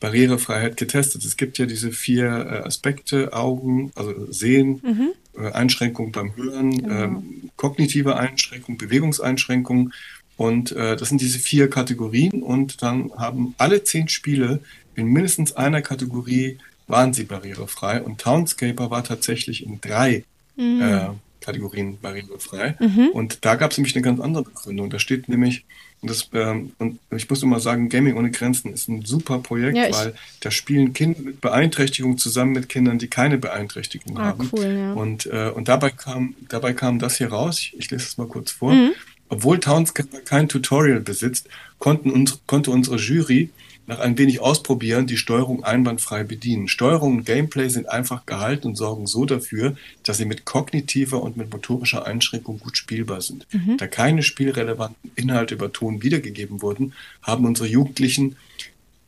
Barrierefreiheit 0.00 0.76
getestet. 0.76 1.24
Es 1.24 1.36
gibt 1.36 1.58
ja 1.58 1.66
diese 1.66 1.92
vier 1.92 2.26
äh, 2.26 2.66
Aspekte, 2.66 3.32
Augen, 3.32 3.92
also 3.94 4.32
Sehen, 4.32 4.80
mhm. 4.82 5.12
äh, 5.38 5.52
Einschränkung 5.52 6.10
beim 6.10 6.34
Hören, 6.34 6.70
genau. 6.70 6.94
ähm, 6.94 7.50
kognitive 7.56 8.16
Einschränkung, 8.16 8.78
Bewegungseinschränkung. 8.78 9.92
Und 10.36 10.72
äh, 10.72 10.96
das 10.96 11.10
sind 11.10 11.20
diese 11.20 11.38
vier 11.38 11.68
Kategorien. 11.68 12.42
Und 12.42 12.82
dann 12.82 13.12
haben 13.16 13.54
alle 13.58 13.84
zehn 13.84 14.08
Spiele 14.08 14.60
in 14.96 15.06
mindestens 15.06 15.52
einer 15.52 15.82
Kategorie 15.82 16.58
waren 16.86 17.12
sie 17.12 17.24
barrierefrei. 17.24 18.02
Und 18.02 18.20
Townscaper 18.20 18.90
war 18.90 19.04
tatsächlich 19.04 19.64
in 19.64 19.80
drei 19.80 20.24
mhm. 20.56 21.20
Kategorien 21.40 21.98
barrierefrei. 22.00 22.76
Mhm. 22.78 23.08
Und 23.12 23.44
da 23.44 23.54
gab 23.54 23.70
es 23.70 23.78
nämlich 23.78 23.94
eine 23.94 24.02
ganz 24.02 24.20
andere 24.20 24.44
Begründung. 24.44 24.90
Da 24.90 24.98
steht 24.98 25.28
nämlich, 25.28 25.64
und, 26.00 26.10
das, 26.10 26.28
ähm, 26.32 26.72
und 26.78 26.98
ich 27.10 27.28
muss 27.28 27.42
immer 27.42 27.60
sagen, 27.60 27.88
Gaming 27.88 28.16
ohne 28.16 28.30
Grenzen 28.30 28.72
ist 28.72 28.88
ein 28.88 29.04
super 29.04 29.38
Projekt, 29.38 29.76
ja, 29.76 29.92
weil 29.92 30.14
da 30.40 30.50
spielen 30.50 30.92
Kinder 30.92 31.20
mit 31.20 31.40
Beeinträchtigung 31.40 32.18
zusammen 32.18 32.52
mit 32.52 32.68
Kindern, 32.68 32.98
die 32.98 33.08
keine 33.08 33.38
Beeinträchtigung 33.38 34.18
ah, 34.18 34.24
haben. 34.24 34.50
Cool, 34.52 34.64
ja. 34.64 34.92
Und, 34.92 35.26
äh, 35.26 35.50
und 35.54 35.68
dabei 35.68 35.90
kam, 35.90 36.34
dabei 36.48 36.72
kam 36.72 36.98
das 36.98 37.18
hier 37.18 37.28
raus. 37.28 37.58
Ich, 37.58 37.76
ich 37.78 37.90
lese 37.90 38.04
es 38.04 38.18
mal 38.18 38.26
kurz 38.26 38.50
vor. 38.52 38.72
Mhm. 38.72 38.92
Obwohl 39.28 39.60
Townscaper 39.60 40.20
kein 40.20 40.48
Tutorial 40.48 41.00
besitzt, 41.00 41.48
konnten 41.78 42.10
uns, 42.10 42.40
konnte 42.46 42.72
unsere 42.72 42.96
Jury 42.96 43.50
nach 43.90 43.98
ein 43.98 44.16
wenig 44.16 44.40
Ausprobieren 44.40 45.08
die 45.08 45.16
Steuerung 45.16 45.64
einwandfrei 45.64 46.22
bedienen. 46.22 46.68
Steuerung 46.68 47.16
und 47.16 47.26
Gameplay 47.26 47.68
sind 47.68 47.88
einfach 47.88 48.24
gehalten 48.24 48.68
und 48.68 48.76
sorgen 48.76 49.08
so 49.08 49.24
dafür, 49.24 49.74
dass 50.04 50.16
sie 50.16 50.26
mit 50.26 50.44
kognitiver 50.44 51.20
und 51.20 51.36
mit 51.36 51.52
motorischer 51.52 52.06
Einschränkung 52.06 52.60
gut 52.60 52.76
spielbar 52.76 53.20
sind. 53.20 53.48
Mhm. 53.52 53.78
Da 53.78 53.88
keine 53.88 54.22
spielrelevanten 54.22 55.10
Inhalte 55.16 55.56
über 55.56 55.72
Ton 55.72 56.04
wiedergegeben 56.04 56.62
wurden, 56.62 56.92
haben 57.20 57.44
unsere 57.44 57.68
Jugendlichen 57.68 58.36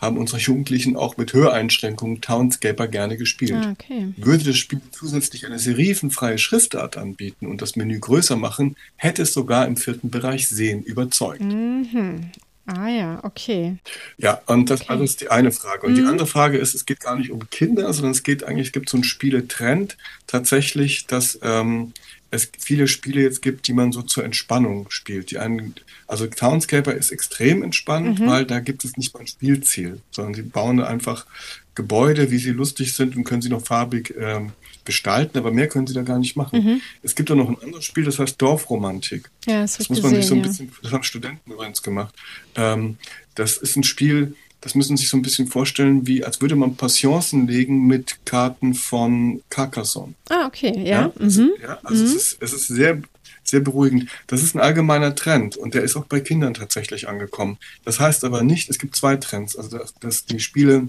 haben 0.01 0.19
unsere 0.19 0.41
Jugendlichen 0.41 0.97
auch 0.97 1.17
mit 1.17 1.33
Höreinschränkungen 1.33 2.21
Townscaper 2.21 2.89
gerne 2.89 3.17
gespielt. 3.17 3.53
Ah, 3.55 3.71
okay. 3.71 4.13
Würde 4.17 4.43
das 4.43 4.57
Spiel 4.57 4.81
zusätzlich 4.91 5.47
eine 5.47 5.61
serifenfreie 5.61 6.39
Schriftart 6.39 6.97
anbieten 6.97 7.47
und 7.47 7.63
das 7.63 7.77
Menü 7.77 8.01
größer 8.01 8.35
machen, 8.35 8.75
hätte 8.97 9.23
es 9.23 9.33
sogar 9.33 9.65
im 9.69 9.77
vierten 9.77 10.11
Bereich 10.11 10.49
Sehen 10.49 10.83
überzeugt. 10.83 11.41
Mhm. 11.41 12.33
Ah 12.67 12.89
ja, 12.89 13.21
okay. 13.25 13.79
Ja, 14.19 14.41
und 14.47 14.71
das 14.71 14.83
okay. 14.83 15.03
ist 15.03 15.21
die 15.21 15.31
eine 15.31 15.51
Frage. 15.51 15.87
Und 15.87 15.93
mhm. 15.93 15.97
die 15.97 16.05
andere 16.05 16.27
Frage 16.27 16.59
ist, 16.59 16.75
es 16.75 16.87
geht 16.87 17.01
gar 17.01 17.17
nicht 17.17 17.31
um 17.31 17.51
Kinder, 17.51 17.93
sondern 17.93 18.13
es 18.13 18.23
geht 18.23 18.45
eigentlich, 18.45 18.69
es 18.69 18.73
gibt 18.73 18.89
so 18.89 18.97
einen 18.97 19.05
Spieletrend 19.05 19.97
tatsächlich, 20.29 21.07
dass 21.07 21.39
ähm, 21.43 21.93
es 22.31 22.51
viele 22.59 22.89
Spiele 22.89 23.21
jetzt 23.21 23.43
gibt, 23.43 23.67
die 23.67 23.73
man 23.73 23.93
so 23.93 24.03
zur 24.03 24.25
Entspannung 24.25 24.87
spielt. 24.91 25.31
Die 25.33 25.39
einen, 25.39 25.75
also 26.07 26.27
Townscaper 26.27 26.95
ist 26.95 27.11
extrem 27.11 27.63
entspannend, 27.63 28.21
mhm. 28.21 28.27
weil 28.27 28.47
da 28.47 28.61
gibt 28.61 28.85
es 28.85 28.97
nicht 28.97 29.13
mal 29.13 29.21
ein 29.21 29.27
Spielziel, 29.27 30.01
sondern 30.11 30.35
sie 30.35 30.43
bauen 30.43 30.81
einfach 30.81 31.27
Gebäude, 31.75 32.31
wie 32.31 32.39
sie 32.39 32.51
lustig 32.51 32.95
sind 32.95 33.17
und 33.17 33.25
können 33.25 33.43
sie 33.43 33.49
noch 33.49 33.67
farbig 33.67 34.15
ähm, 34.19 34.53
gestalten, 34.85 35.39
aber 35.39 35.51
mehr 35.53 35.69
können 35.69 35.87
sie 35.87 35.95
da 35.95 36.03
gar 36.03 36.19
nicht 36.19 36.37
machen. 36.37 36.65
Mhm. 36.65 36.81
Es 37.03 37.15
gibt 37.15 37.31
auch 37.31 37.37
noch 37.37 37.49
ein 37.49 37.61
anderes 37.63 37.85
Spiel, 37.85 38.05
das 38.05 38.19
heißt 38.19 38.41
Dorfromantik. 38.41 39.31
Ja, 39.47 39.63
das, 39.63 39.79
das 39.79 39.89
muss 39.89 40.03
man 40.03 40.13
gesehen, 40.15 40.23
sich 40.23 40.29
so 40.29 40.35
ein 40.35 40.43
bisschen, 40.43 40.73
das 40.83 40.93
haben 40.93 41.03
Studenten 41.03 41.51
übrigens 41.51 41.83
gemacht. 41.83 42.15
Ähm, 42.57 42.97
das 43.35 43.57
ist 43.57 43.77
ein 43.77 43.85
Spiel, 43.85 44.35
das 44.63 44.77
müssen 44.77 44.97
Sie 44.97 45.03
sich 45.03 45.11
so 45.11 45.17
ein 45.17 45.23
bisschen 45.23 45.49
vorstellen, 45.49 46.07
wie 46.07 46.25
als 46.25 46.41
würde 46.41 46.55
man 46.55 46.77
Passionsen 46.77 47.49
legen 47.49 47.87
mit 47.87 48.25
Karten 48.25 48.75
von 48.75 49.43
Carcassonne. 49.51 50.15
Ah, 50.31 50.47
okay, 50.47 50.73
ja. 50.79 51.03
ja, 51.03 51.13
also, 51.19 51.43
mhm. 51.43 51.51
ja 51.61 51.79
also 51.83 52.03
mhm. 52.03 52.11
es, 52.11 52.15
ist, 52.15 52.37
es 52.41 52.53
ist 52.53 52.69
sehr, 52.69 53.03
sehr 53.43 53.61
beruhigend. 53.61 54.09
Das 54.29 54.43
ist 54.43 54.55
ein 54.55 54.61
allgemeiner 54.61 55.17
Trend 55.17 55.57
und 55.57 55.75
der 55.75 55.83
ist 55.83 55.97
auch 55.97 56.05
bei 56.07 56.21
Kindern 56.21 56.55
tatsächlich 56.55 57.09
angekommen. 57.09 57.59
Das 57.85 57.99
heißt 57.99 58.25
aber 58.25 58.43
nicht, 58.45 58.71
es 58.71 58.79
gibt 58.79 58.95
zwei 58.95 59.17
Trends. 59.17 59.57
Also, 59.57 59.79
dass, 59.79 59.95
dass 59.95 60.27
die 60.27 60.39
Spiele 60.39 60.87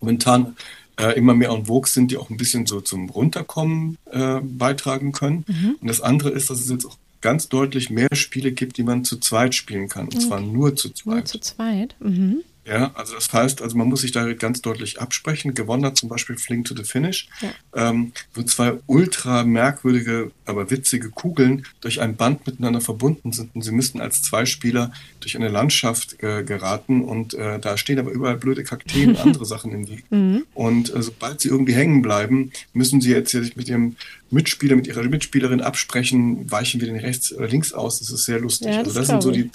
momentan 0.00 0.56
äh, 0.98 1.16
immer 1.16 1.34
mehr 1.34 1.50
en 1.50 1.66
vogue 1.66 1.88
sind, 1.88 2.10
die 2.10 2.16
auch 2.16 2.30
ein 2.30 2.36
bisschen 2.36 2.66
so 2.66 2.80
zum 2.80 3.08
Runterkommen 3.08 3.98
äh, 4.10 4.40
beitragen 4.42 5.12
können. 5.12 5.44
Mhm. 5.46 5.76
Und 5.80 5.88
das 5.88 6.00
andere 6.00 6.30
ist, 6.30 6.50
dass 6.50 6.60
es 6.60 6.70
jetzt 6.70 6.84
auch 6.84 6.96
ganz 7.20 7.48
deutlich 7.48 7.90
mehr 7.90 8.08
Spiele 8.14 8.52
gibt, 8.52 8.76
die 8.76 8.82
man 8.82 9.04
zu 9.04 9.18
zweit 9.18 9.54
spielen 9.54 9.88
kann. 9.88 10.06
Und 10.06 10.16
okay. 10.16 10.26
zwar 10.26 10.40
nur 10.40 10.76
zu 10.76 10.90
zweit. 10.90 11.14
Nur 11.14 11.24
zu 11.24 11.40
zweit. 11.40 11.96
Mhm. 12.00 12.42
Ja, 12.68 12.90
also 12.94 13.14
das 13.14 13.32
heißt, 13.32 13.62
also 13.62 13.76
man 13.78 13.88
muss 13.88 14.02
sich 14.02 14.12
da 14.12 14.30
ganz 14.34 14.60
deutlich 14.60 15.00
absprechen. 15.00 15.54
Gewonnen 15.54 15.86
hat 15.86 15.96
zum 15.96 16.08
Beispiel 16.08 16.36
Fling 16.36 16.64
to 16.64 16.76
the 16.76 16.84
Finish, 16.84 17.28
ja. 17.40 17.50
ähm, 17.74 18.12
wo 18.34 18.42
zwei 18.42 18.74
ultra 18.86 19.42
merkwürdige, 19.44 20.30
aber 20.44 20.70
witzige 20.70 21.08
Kugeln 21.08 21.64
durch 21.80 22.00
ein 22.00 22.16
Band 22.16 22.46
miteinander 22.46 22.82
verbunden 22.82 23.32
sind 23.32 23.54
und 23.54 23.62
sie 23.62 23.72
müssen 23.72 24.00
als 24.00 24.22
zwei 24.22 24.44
Spieler 24.44 24.92
durch 25.20 25.34
eine 25.34 25.48
Landschaft 25.48 26.22
äh, 26.22 26.44
geraten 26.44 27.02
und 27.02 27.34
äh, 27.34 27.58
da 27.58 27.78
stehen 27.78 27.98
aber 27.98 28.10
überall 28.10 28.36
blöde 28.36 28.64
Kakteen 28.64 29.10
und 29.10 29.20
andere 29.20 29.44
Sachen 29.46 29.72
im 29.72 29.88
Weg. 29.88 30.04
Mhm. 30.10 30.44
Und 30.52 30.94
äh, 30.94 31.02
sobald 31.02 31.40
sie 31.40 31.48
irgendwie 31.48 31.74
hängen 31.74 32.02
bleiben, 32.02 32.52
müssen 32.74 33.00
sie 33.00 33.10
jetzt 33.10 33.30
sich 33.30 33.56
mit 33.56 33.68
ihrem 33.68 33.96
Mitspieler, 34.30 34.76
mit 34.76 34.86
ihrer 34.86 35.02
Mitspielerin 35.04 35.62
absprechen, 35.62 36.50
weichen 36.50 36.80
wir 36.80 36.88
den 36.88 36.98
rechts 37.00 37.32
oder 37.32 37.48
links 37.48 37.72
aus. 37.72 38.00
Das 38.00 38.10
ist 38.10 38.24
sehr 38.24 38.40
lustig. 38.40 38.68
Ja, 38.68 38.82
das 38.82 38.88
also 38.88 38.98
das 38.98 39.08
sind 39.08 39.22
so 39.22 39.30
die 39.30 39.50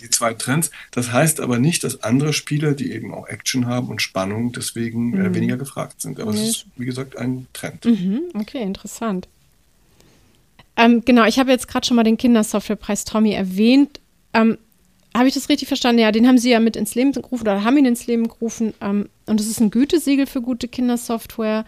die 0.00 0.10
zwei 0.10 0.34
Trends. 0.34 0.70
Das 0.90 1.12
heißt 1.12 1.40
aber 1.40 1.58
nicht, 1.58 1.84
dass 1.84 2.02
andere 2.02 2.32
Spiele, 2.32 2.74
die 2.74 2.92
eben 2.92 3.12
auch 3.12 3.26
Action 3.28 3.66
haben 3.66 3.88
und 3.88 4.02
Spannung, 4.02 4.52
deswegen 4.52 5.14
äh, 5.14 5.16
mhm. 5.16 5.26
äh, 5.26 5.34
weniger 5.34 5.56
gefragt 5.56 6.00
sind. 6.00 6.20
Aber 6.20 6.32
es 6.32 6.40
ist, 6.40 6.66
wie 6.76 6.86
gesagt, 6.86 7.16
ein 7.16 7.46
Trend. 7.52 7.84
Mhm. 7.84 8.22
Okay, 8.34 8.62
interessant. 8.62 9.28
Ähm, 10.76 11.02
genau, 11.04 11.24
ich 11.24 11.38
habe 11.38 11.50
jetzt 11.50 11.66
gerade 11.66 11.86
schon 11.86 11.96
mal 11.96 12.04
den 12.04 12.16
Kindersoftwarepreis 12.16 13.04
Tommy 13.04 13.32
erwähnt. 13.32 14.00
Ähm, 14.32 14.58
habe 15.14 15.26
ich 15.26 15.34
das 15.34 15.48
richtig 15.48 15.66
verstanden? 15.66 16.00
Ja, 16.00 16.12
den 16.12 16.28
haben 16.28 16.38
Sie 16.38 16.50
ja 16.50 16.60
mit 16.60 16.76
ins 16.76 16.94
Leben 16.94 17.12
gerufen 17.12 17.42
oder 17.42 17.64
haben 17.64 17.76
ihn 17.76 17.86
ins 17.86 18.06
Leben 18.06 18.28
gerufen. 18.28 18.74
Ähm, 18.80 19.08
und 19.26 19.40
es 19.40 19.48
ist 19.48 19.60
ein 19.60 19.70
Gütesiegel 19.70 20.26
für 20.26 20.40
gute 20.40 20.68
Kindersoftware. 20.68 21.64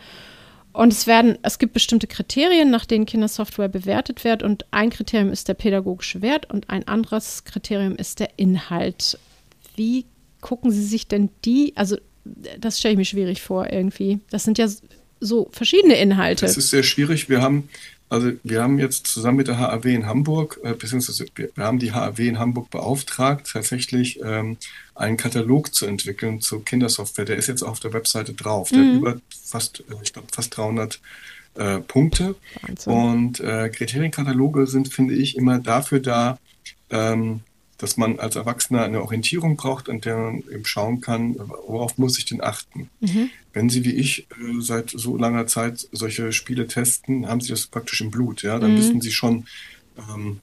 Und 0.73 0.93
es 0.93 1.07
werden, 1.07 1.39
es 1.43 1.59
gibt 1.59 1.73
bestimmte 1.73 2.07
Kriterien, 2.07 2.71
nach 2.71 2.87
denen 2.87 3.07
Kindersoftware 3.07 3.69
bewertet 3.69 4.25
wird. 4.25 4.43
Und 4.43 4.67
ein 4.71 4.91
Kriterium 4.91 5.33
ist 5.33 5.49
der 5.49 5.55
pädagogische 5.55 6.23
Wert 6.23 6.51
und 6.51 6.71
ein 6.71 6.87
anderes 6.87 7.45
Kriterium 7.45 7.97
ist 7.97 8.21
der 8.21 8.31
Inhalt. 8.37 9.19
Wie 9.75 10.07
gucken 10.41 10.71
Sie 10.71 10.85
sich 10.85 11.09
denn 11.09 11.31
die, 11.45 11.73
also 11.77 11.97
das 12.59 12.79
stelle 12.79 12.93
ich 12.93 12.99
mir 12.99 13.05
schwierig 13.05 13.43
vor 13.43 13.71
irgendwie. 13.73 14.21
Das 14.31 14.45
sind 14.45 14.59
ja 14.59 14.69
so 15.21 15.49
verschiedene 15.53 15.95
Inhalte. 15.95 16.47
Es 16.47 16.57
ist 16.57 16.71
sehr 16.71 16.83
schwierig. 16.83 17.29
Wir 17.29 17.43
haben 17.43 17.69
also 18.11 18.33
wir 18.43 18.61
haben 18.61 18.81
jetzt 18.81 19.07
zusammen 19.07 19.37
mit 19.39 19.47
der 19.47 19.59
HAW 19.59 19.87
in 19.87 20.07
Hamburg, 20.07 20.59
äh, 20.65 20.75
beziehungsweise 20.75 21.27
wir, 21.37 21.51
haben 21.57 21.79
die 21.79 21.93
HAW 21.93 22.19
in 22.19 22.41
Hamburg 22.41 22.69
beauftragt, 22.69 23.49
tatsächlich 23.53 24.21
ähm, 24.23 24.57
einen 24.97 25.17
Katalog 25.17 25.73
zu 25.73 25.87
entwickeln 25.87 26.41
zu 26.41 26.59
Kindersoftware. 26.59 27.25
Der 27.25 27.37
ist 27.37 27.47
jetzt 27.47 27.63
auf 27.63 27.79
der 27.79 27.93
Webseite 27.93 28.35
drauf. 28.35 28.71
Der 28.71 28.81
mhm. 28.81 28.91
hat 28.91 28.97
über 28.97 29.21
fast, 29.45 29.81
äh, 29.89 29.95
ich 30.03 30.13
glaube, 30.13 30.27
fast 30.33 30.57
300 30.57 31.01
äh, 31.55 31.79
Punkte. 31.79 32.35
Wahnsinn. 32.63 32.93
Und 32.93 33.41
äh, 33.41 33.69
Kriterienkataloge 33.69 34.67
sind, 34.67 34.93
finde 34.93 35.15
ich, 35.15 35.37
immer 35.37 35.61
dafür 35.61 36.01
da, 36.01 36.37
ähm, 36.91 37.41
dass 37.81 37.97
man 37.97 38.19
als 38.19 38.37
Erwachsener 38.37 38.83
eine 38.83 39.01
Orientierung 39.01 39.57
braucht, 39.57 39.89
an 39.89 40.01
der 40.01 40.17
man 40.17 40.45
eben 40.53 40.65
schauen 40.65 41.01
kann, 41.01 41.37
worauf 41.39 41.99
muss 41.99 42.19
ich 42.19 42.27
denn 42.27 42.43
achten. 42.43 42.91
Mhm. 43.01 43.31
Wenn 43.53 43.71
Sie 43.71 43.85
wie 43.85 43.95
ich 43.95 44.27
äh, 44.31 44.61
seit 44.61 44.91
so 44.91 45.17
langer 45.17 45.47
Zeit 45.47 45.89
solche 45.91 46.33
Spiele 46.33 46.67
testen, 46.67 47.27
haben 47.27 47.41
Sie 47.41 47.49
das 47.49 47.67
praktisch 47.67 48.01
im 48.01 48.11
Blut. 48.11 48.43
Ja, 48.43 48.59
dann 48.59 48.75
mhm. 48.75 48.79
wissen 48.79 49.01
Sie 49.01 49.13
schon, 49.13 49.47
ähm, 49.99 50.41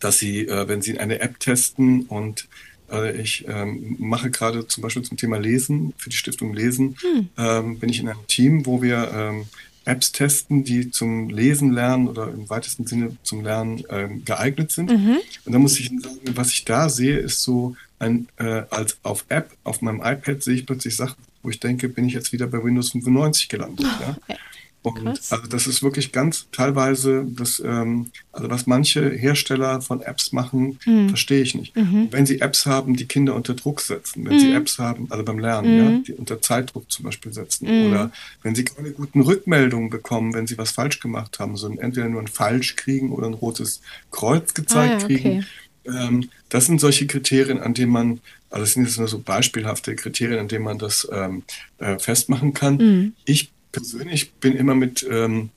dass 0.00 0.18
Sie, 0.18 0.46
äh, 0.46 0.68
wenn 0.68 0.82
Sie 0.82 0.98
eine 0.98 1.20
App 1.20 1.38
testen 1.38 2.02
und 2.06 2.48
äh, 2.90 3.20
ich 3.20 3.44
ähm, 3.48 3.96
mache 3.98 4.30
gerade 4.30 4.66
zum 4.66 4.82
Beispiel 4.82 5.02
zum 5.02 5.16
Thema 5.16 5.38
Lesen 5.38 5.94
für 5.96 6.10
die 6.10 6.16
Stiftung 6.16 6.52
Lesen, 6.52 6.96
mhm. 7.02 7.28
ähm, 7.38 7.78
bin 7.78 7.88
ich 7.88 8.00
in 8.00 8.08
einem 8.08 8.26
Team, 8.26 8.66
wo 8.66 8.82
wir 8.82 9.10
ähm, 9.14 9.46
Apps 9.84 10.12
testen, 10.12 10.64
die 10.64 10.90
zum 10.90 11.28
Lesen 11.28 11.72
lernen 11.72 12.08
oder 12.08 12.28
im 12.28 12.48
weitesten 12.48 12.86
Sinne 12.86 13.16
zum 13.22 13.42
Lernen 13.42 13.82
ähm, 13.90 14.24
geeignet 14.24 14.70
sind. 14.70 14.90
Mhm. 14.90 15.18
Und 15.44 15.52
da 15.52 15.58
muss 15.58 15.78
ich 15.78 15.88
sagen, 15.88 16.20
was 16.34 16.52
ich 16.52 16.64
da 16.64 16.88
sehe, 16.88 17.18
ist 17.18 17.42
so 17.42 17.76
ein, 17.98 18.28
äh, 18.36 18.62
als 18.70 18.98
auf 19.02 19.24
App, 19.28 19.50
auf 19.64 19.82
meinem 19.82 20.00
iPad 20.00 20.42
sehe 20.42 20.54
ich 20.54 20.66
plötzlich 20.66 20.96
Sachen, 20.96 21.16
wo 21.42 21.50
ich 21.50 21.60
denke, 21.60 21.88
bin 21.88 22.06
ich 22.06 22.14
jetzt 22.14 22.32
wieder 22.32 22.46
bei 22.46 22.62
Windows 22.62 22.90
95 22.90 23.48
gelandet. 23.48 23.86
Oh, 23.86 24.02
ja? 24.28 24.36
Und 24.82 25.06
also 25.06 25.46
das 25.48 25.68
ist 25.68 25.84
wirklich 25.84 26.10
ganz 26.10 26.48
teilweise, 26.50 27.24
das, 27.28 27.62
ähm, 27.64 28.10
also 28.32 28.50
was 28.50 28.66
manche 28.66 29.10
Hersteller 29.10 29.80
von 29.80 30.02
Apps 30.02 30.32
machen, 30.32 30.80
mhm. 30.84 31.08
verstehe 31.08 31.42
ich 31.42 31.54
nicht. 31.54 31.76
Mhm. 31.76 32.08
Wenn 32.10 32.26
sie 32.26 32.40
Apps 32.40 32.66
haben, 32.66 32.96
die 32.96 33.06
Kinder 33.06 33.36
unter 33.36 33.54
Druck 33.54 33.80
setzen, 33.80 34.24
wenn 34.24 34.34
mhm. 34.34 34.40
sie 34.40 34.52
Apps 34.52 34.80
haben, 34.80 35.06
also 35.10 35.24
beim 35.24 35.38
Lernen, 35.38 35.78
ja, 35.78 35.90
mhm. 35.90 36.04
die 36.04 36.14
unter 36.14 36.42
Zeitdruck 36.42 36.90
zum 36.90 37.04
Beispiel 37.04 37.32
setzen, 37.32 37.68
mhm. 37.68 37.90
oder 37.90 38.12
wenn 38.42 38.56
sie 38.56 38.64
keine 38.64 38.90
guten 38.90 39.20
Rückmeldungen 39.20 39.88
bekommen, 39.88 40.34
wenn 40.34 40.48
sie 40.48 40.58
was 40.58 40.72
falsch 40.72 40.98
gemacht 40.98 41.38
haben, 41.38 41.56
sondern 41.56 41.84
entweder 41.84 42.08
nur 42.08 42.20
ein 42.20 42.26
Falsch 42.26 42.74
kriegen 42.74 43.12
oder 43.12 43.28
ein 43.28 43.34
rotes 43.34 43.82
Kreuz 44.10 44.52
gezeigt 44.52 44.94
ah, 44.94 44.98
ja, 44.98 45.04
okay. 45.04 45.16
kriegen. 45.16 45.46
Ähm, 45.84 46.28
das 46.48 46.66
sind 46.66 46.80
solche 46.80 47.06
Kriterien, 47.06 47.60
an 47.60 47.74
denen 47.74 47.92
man, 47.92 48.20
also 48.50 48.64
das 48.64 48.72
sind 48.72 48.84
jetzt 48.84 48.98
nur 48.98 49.08
so 49.08 49.20
beispielhafte 49.20 49.94
Kriterien, 49.94 50.40
an 50.40 50.48
denen 50.48 50.64
man 50.64 50.78
das 50.78 51.08
ähm, 51.12 51.44
äh, 51.78 52.00
festmachen 52.00 52.52
kann. 52.52 52.76
Mhm. 52.76 53.12
Ich 53.24 53.52
persönlich 53.72 54.32
bin 54.34 54.54
immer 54.54 54.74
mit 54.74 55.06
ähm, 55.10 55.50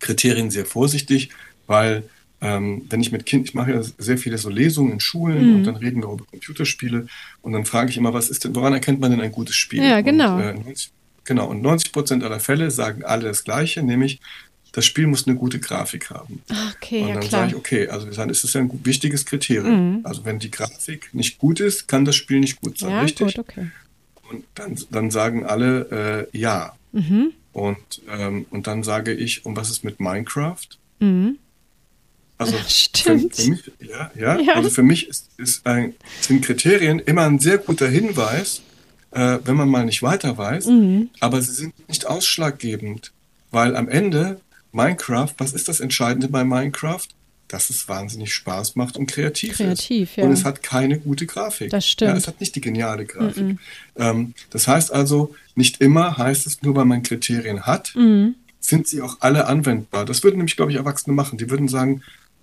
Kriterien 0.00 0.50
sehr 0.50 0.66
vorsichtig, 0.66 1.30
weil 1.66 2.02
ähm, 2.40 2.86
wenn 2.90 3.00
ich 3.00 3.12
mit 3.12 3.24
Kind, 3.24 3.48
ich 3.48 3.54
mache 3.54 3.72
ja 3.72 3.82
sehr 3.82 4.18
viele 4.18 4.36
so 4.36 4.50
Lesungen 4.50 4.94
in 4.94 5.00
Schulen 5.00 5.50
mhm. 5.50 5.56
und 5.56 5.64
dann 5.64 5.76
reden 5.76 6.02
wir 6.02 6.10
über 6.10 6.24
Computerspiele 6.24 7.06
und 7.40 7.52
dann 7.52 7.64
frage 7.64 7.90
ich 7.90 7.96
immer, 7.96 8.12
was 8.12 8.30
ist 8.30 8.44
denn, 8.44 8.54
woran 8.56 8.72
erkennt 8.72 8.98
man 8.98 9.12
denn 9.12 9.20
ein 9.20 9.30
gutes 9.30 9.54
Spiel? 9.54 9.82
Ja, 9.82 10.00
genau. 10.00 10.34
Und, 10.36 10.42
äh, 10.42 10.54
90, 10.54 10.90
genau, 11.24 11.48
und 11.48 11.62
90 11.62 11.92
Prozent 11.92 12.24
aller 12.24 12.40
Fälle 12.40 12.72
sagen 12.72 13.04
alle 13.04 13.24
das 13.24 13.44
Gleiche, 13.44 13.82
nämlich 13.84 14.18
das 14.72 14.86
Spiel 14.86 15.06
muss 15.06 15.28
eine 15.28 15.36
gute 15.36 15.60
Grafik 15.60 16.10
haben. 16.10 16.42
Okay, 16.74 17.02
und 17.02 17.14
dann 17.14 17.22
ja, 17.22 17.28
sage 17.28 17.50
ich, 17.50 17.56
okay, 17.56 17.88
also 17.88 18.10
dann 18.10 18.30
ist 18.30 18.42
das 18.42 18.54
ja 18.54 18.62
ein 18.62 18.80
wichtiges 18.84 19.24
Kriterium. 19.24 19.98
Mhm. 19.98 20.00
Also 20.02 20.24
wenn 20.24 20.38
die 20.38 20.50
Grafik 20.50 21.10
nicht 21.12 21.38
gut 21.38 21.60
ist, 21.60 21.86
kann 21.86 22.04
das 22.04 22.16
Spiel 22.16 22.40
nicht 22.40 22.60
gut 22.60 22.78
sein, 22.78 22.90
ja, 22.90 23.02
richtig? 23.02 23.36
Gut, 23.36 23.38
okay. 23.38 23.70
Und 24.30 24.44
dann, 24.54 24.76
dann 24.90 25.10
sagen 25.10 25.44
alle 25.44 26.28
äh, 26.32 26.38
ja. 26.38 26.74
Mhm. 26.92 27.32
Und, 27.52 28.02
ähm, 28.08 28.46
und 28.50 28.66
dann 28.66 28.82
sage 28.82 29.12
ich, 29.12 29.44
und 29.44 29.56
was 29.56 29.70
ist 29.70 29.84
mit 29.84 30.00
Minecraft? 30.00 30.66
Mhm. 31.00 31.38
Also 32.38 32.56
Stimmt. 32.68 33.36
Für, 33.36 33.42
für 33.42 33.50
mich, 33.50 33.72
ja, 33.80 34.10
ja, 34.14 34.40
ja, 34.40 34.54
also 34.54 34.70
für 34.70 34.82
mich 34.82 35.08
ist, 35.08 35.30
ist 35.36 35.66
ein, 35.66 35.94
sind 36.20 36.44
Kriterien 36.44 36.98
immer 36.98 37.22
ein 37.22 37.38
sehr 37.38 37.58
guter 37.58 37.88
Hinweis, 37.88 38.62
äh, 39.12 39.38
wenn 39.44 39.56
man 39.56 39.68
mal 39.68 39.84
nicht 39.84 40.02
weiter 40.02 40.36
weiß, 40.36 40.66
mhm. 40.66 41.10
aber 41.20 41.40
sie 41.42 41.52
sind 41.52 41.88
nicht 41.88 42.06
ausschlaggebend, 42.06 43.12
weil 43.50 43.76
am 43.76 43.88
Ende 43.88 44.40
Minecraft, 44.72 45.34
was 45.38 45.52
ist 45.52 45.68
das 45.68 45.80
Entscheidende 45.80 46.28
bei 46.28 46.44
Minecraft? 46.44 47.06
Dass 47.48 47.70
es 47.70 47.88
wahnsinnig 47.88 48.32
Spaß 48.32 48.76
macht 48.76 48.96
und 48.96 49.06
kreativ, 49.06 49.56
kreativ 49.56 50.10
ist. 50.10 50.16
Ja. 50.16 50.24
Und 50.24 50.32
es 50.32 50.44
hat 50.44 50.62
keine 50.62 50.98
gute 50.98 51.26
Grafik. 51.26 51.70
Das 51.70 51.86
stimmt. 51.86 52.12
Ja, 52.12 52.16
es 52.16 52.26
hat 52.26 52.40
nicht 52.40 52.54
die 52.54 52.60
geniale 52.60 53.04
Grafik. 53.04 53.42
Mm 53.42 53.50
-mm. 53.50 53.58
Ähm, 53.96 54.34
das 54.50 54.68
heißt 54.68 54.92
also, 54.92 55.34
nicht 55.54 55.80
immer 55.80 56.16
heißt 56.16 56.46
es, 56.46 56.62
nur 56.62 56.74
weil 56.76 56.86
man 56.86 57.02
Kriterien 57.02 57.66
hat, 57.66 57.94
mm. 57.94 58.28
sind 58.60 58.88
sie 58.88 59.02
auch 59.02 59.18
alle 59.20 59.46
anwendbar. 59.46 60.04
Das 60.04 60.24
würden 60.24 60.36
nämlich, 60.36 60.56
glaube 60.56 60.72
ich, 60.72 60.78
Erwachsene 60.78 61.14
machen. 61.14 61.36
Die 61.36 61.50
würden 61.50 61.68
sagen, 61.68 62.02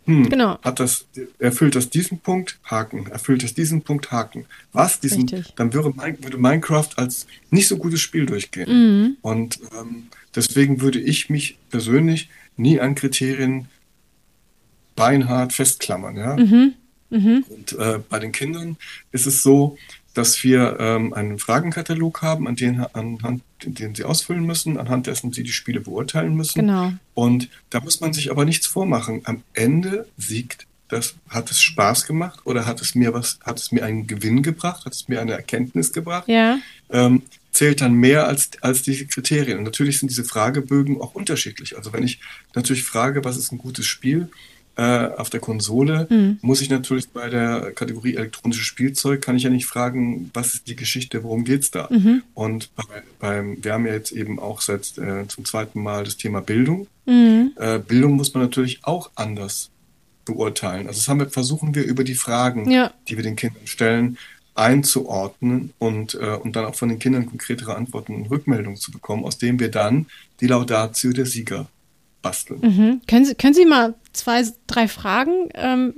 hm, 0.10 0.28
genau. 0.28 0.58
hat 0.64 0.80
das, 0.80 1.06
erfüllt 1.38 1.76
das 1.76 1.92
diesen 1.92 2.20
Punkt, 2.20 2.58
Haken, 2.64 3.06
erfüllt 3.08 3.44
das 3.44 3.54
diesen 3.54 3.84
Punkt, 3.84 4.12
Haken. 4.12 4.46
Was 4.74 5.00
diesen, 5.00 5.30
Richtig. 5.30 5.54
dann 5.56 5.72
würde, 5.74 5.94
würde, 6.22 6.38
Minecraft 6.38 6.90
als 6.96 7.28
nicht 7.52 7.68
so 7.68 7.78
gutes 7.78 8.02
Spiel 8.02 8.26
durchgehen. 8.26 8.70
Mhm. 8.70 9.18
Und 9.22 9.60
ähm, 9.80 10.08
deswegen 10.36 10.82
würde 10.82 11.00
ich 11.00 11.30
mich 11.30 11.60
persönlich 11.70 12.30
nie 12.58 12.80
an 12.80 12.96
Kriterien 12.96 13.68
beinhart 15.00 15.54
festklammern. 15.54 16.18
Ja? 16.18 16.36
Mhm. 16.36 16.74
Mhm. 17.10 17.46
Und 17.50 17.74
äh, 17.74 18.00
bei 18.08 18.20
den 18.20 18.34
Kindern 18.34 18.76
ist 19.12 19.26
es 19.26 19.42
so, 19.42 19.78
dass 20.14 20.44
wir 20.44 20.78
ähm, 20.80 21.14
einen 21.14 21.40
Fragenkatalog 21.40 22.22
haben, 22.22 22.48
an 22.48 22.56
den, 22.56 22.82
anhand, 22.94 23.42
den 23.64 23.96
sie 23.96 24.04
ausfüllen 24.04 24.46
müssen, 24.46 24.78
anhand 24.78 25.08
dessen 25.08 25.32
sie 25.32 25.44
die 25.44 25.54
Spiele 25.54 25.80
beurteilen 25.80 26.36
müssen. 26.36 26.60
Genau. 26.60 26.92
Und 27.14 27.50
da 27.70 27.80
muss 27.80 28.02
man 28.02 28.12
sich 28.12 28.30
aber 28.30 28.44
nichts 28.44 28.68
vormachen. 28.68 29.22
Am 29.24 29.44
Ende 29.54 30.08
siegt 30.18 30.68
das, 30.90 31.16
hat 31.30 31.50
es 31.50 31.62
Spaß 31.62 32.06
gemacht 32.06 32.42
oder 32.44 32.66
hat 32.66 32.82
es 32.82 32.96
mir 32.96 33.14
was, 33.14 33.40
hat 33.44 33.60
es 33.60 33.72
mir 33.72 33.86
einen 33.86 34.08
Gewinn 34.08 34.44
gebracht, 34.44 34.86
hat 34.86 34.94
es 34.94 35.08
mir 35.08 35.22
eine 35.22 35.34
Erkenntnis 35.34 35.94
gebracht? 35.94 36.28
Ja. 36.28 36.58
Ähm, 36.90 37.22
zählt 37.52 37.82
dann 37.82 37.94
mehr 37.94 38.28
als, 38.28 38.52
als 38.62 38.82
diese 38.82 39.06
Kriterien. 39.06 39.60
Und 39.60 39.64
natürlich 39.64 40.00
sind 40.00 40.10
diese 40.10 40.24
Fragebögen 40.24 41.00
auch 41.00 41.16
unterschiedlich. 41.16 41.78
Also 41.78 41.94
wenn 41.94 42.04
ich 42.04 42.20
natürlich 42.56 42.84
frage, 42.84 43.24
was 43.24 43.38
ist 43.38 43.52
ein 43.52 43.58
gutes 43.58 43.86
Spiel, 43.86 44.30
äh, 44.80 45.10
auf 45.18 45.30
der 45.30 45.42
Konsole, 45.42 46.08
mhm. 46.10 46.40
muss 46.42 46.62
ich 46.62 46.70
natürlich 46.70 47.10
bei 47.10 47.30
der 47.30 47.74
Kategorie 47.74 48.16
elektronisches 48.16 48.66
Spielzeug, 48.66 49.22
kann 49.22 49.36
ich 49.36 49.44
ja 49.44 49.50
nicht 49.50 49.66
fragen, 49.66 50.32
was 50.34 50.54
ist 50.54 50.68
die 50.68 50.78
Geschichte, 50.78 51.22
worum 51.24 51.44
geht's 51.44 51.70
da? 51.70 51.90
Mhm. 51.92 52.24
Und 52.34 52.74
bei, 52.76 52.84
beim, 53.20 53.62
wir 53.62 53.74
haben 53.74 53.86
ja 53.86 53.92
jetzt 53.92 54.14
eben 54.14 54.40
auch 54.40 54.62
seit 54.62 54.98
äh, 54.98 55.28
zum 55.28 55.44
zweiten 55.44 55.84
Mal 55.84 56.06
das 56.06 56.16
Thema 56.16 56.40
Bildung. 56.40 56.88
Mhm. 57.06 57.52
Äh, 57.58 57.80
Bildung 57.80 58.14
muss 58.14 58.34
man 58.34 58.42
natürlich 58.42 58.80
auch 58.84 59.12
anders 59.16 59.70
beurteilen. 60.24 60.88
Also 60.88 61.00
das 61.00 61.10
haben 61.10 61.20
wir, 61.20 61.30
versuchen 61.30 61.76
wir 61.76 61.84
über 61.84 62.06
die 62.06 62.16
Fragen, 62.16 62.72
ja. 62.72 62.94
die 63.10 63.18
wir 63.18 63.24
den 63.24 63.36
Kindern 63.36 63.68
stellen, 63.68 64.18
einzuordnen 64.56 65.74
und, 65.78 66.14
äh, 66.14 66.38
und 66.42 66.56
dann 66.56 66.64
auch 66.64 66.76
von 66.76 66.88
den 66.88 67.00
Kindern 67.00 67.26
konkretere 67.26 67.76
Antworten 67.76 68.16
und 68.16 68.32
Rückmeldungen 68.32 68.80
zu 68.80 68.92
bekommen, 68.92 69.26
aus 69.26 69.38
dem 69.38 69.60
wir 69.60 69.72
dann 69.72 70.06
die 70.40 70.48
Laudatio 70.48 71.12
der 71.12 71.26
Sieger 71.26 71.68
basteln. 72.22 72.60
Mhm. 72.62 73.02
Können, 73.08 73.26
Sie, 73.26 73.36
können 73.36 73.54
Sie 73.54 73.66
mal 73.66 73.96
zwei, 74.14 74.44
drei 74.68 74.88
Fragen 74.88 75.50
ähm, 75.54 75.94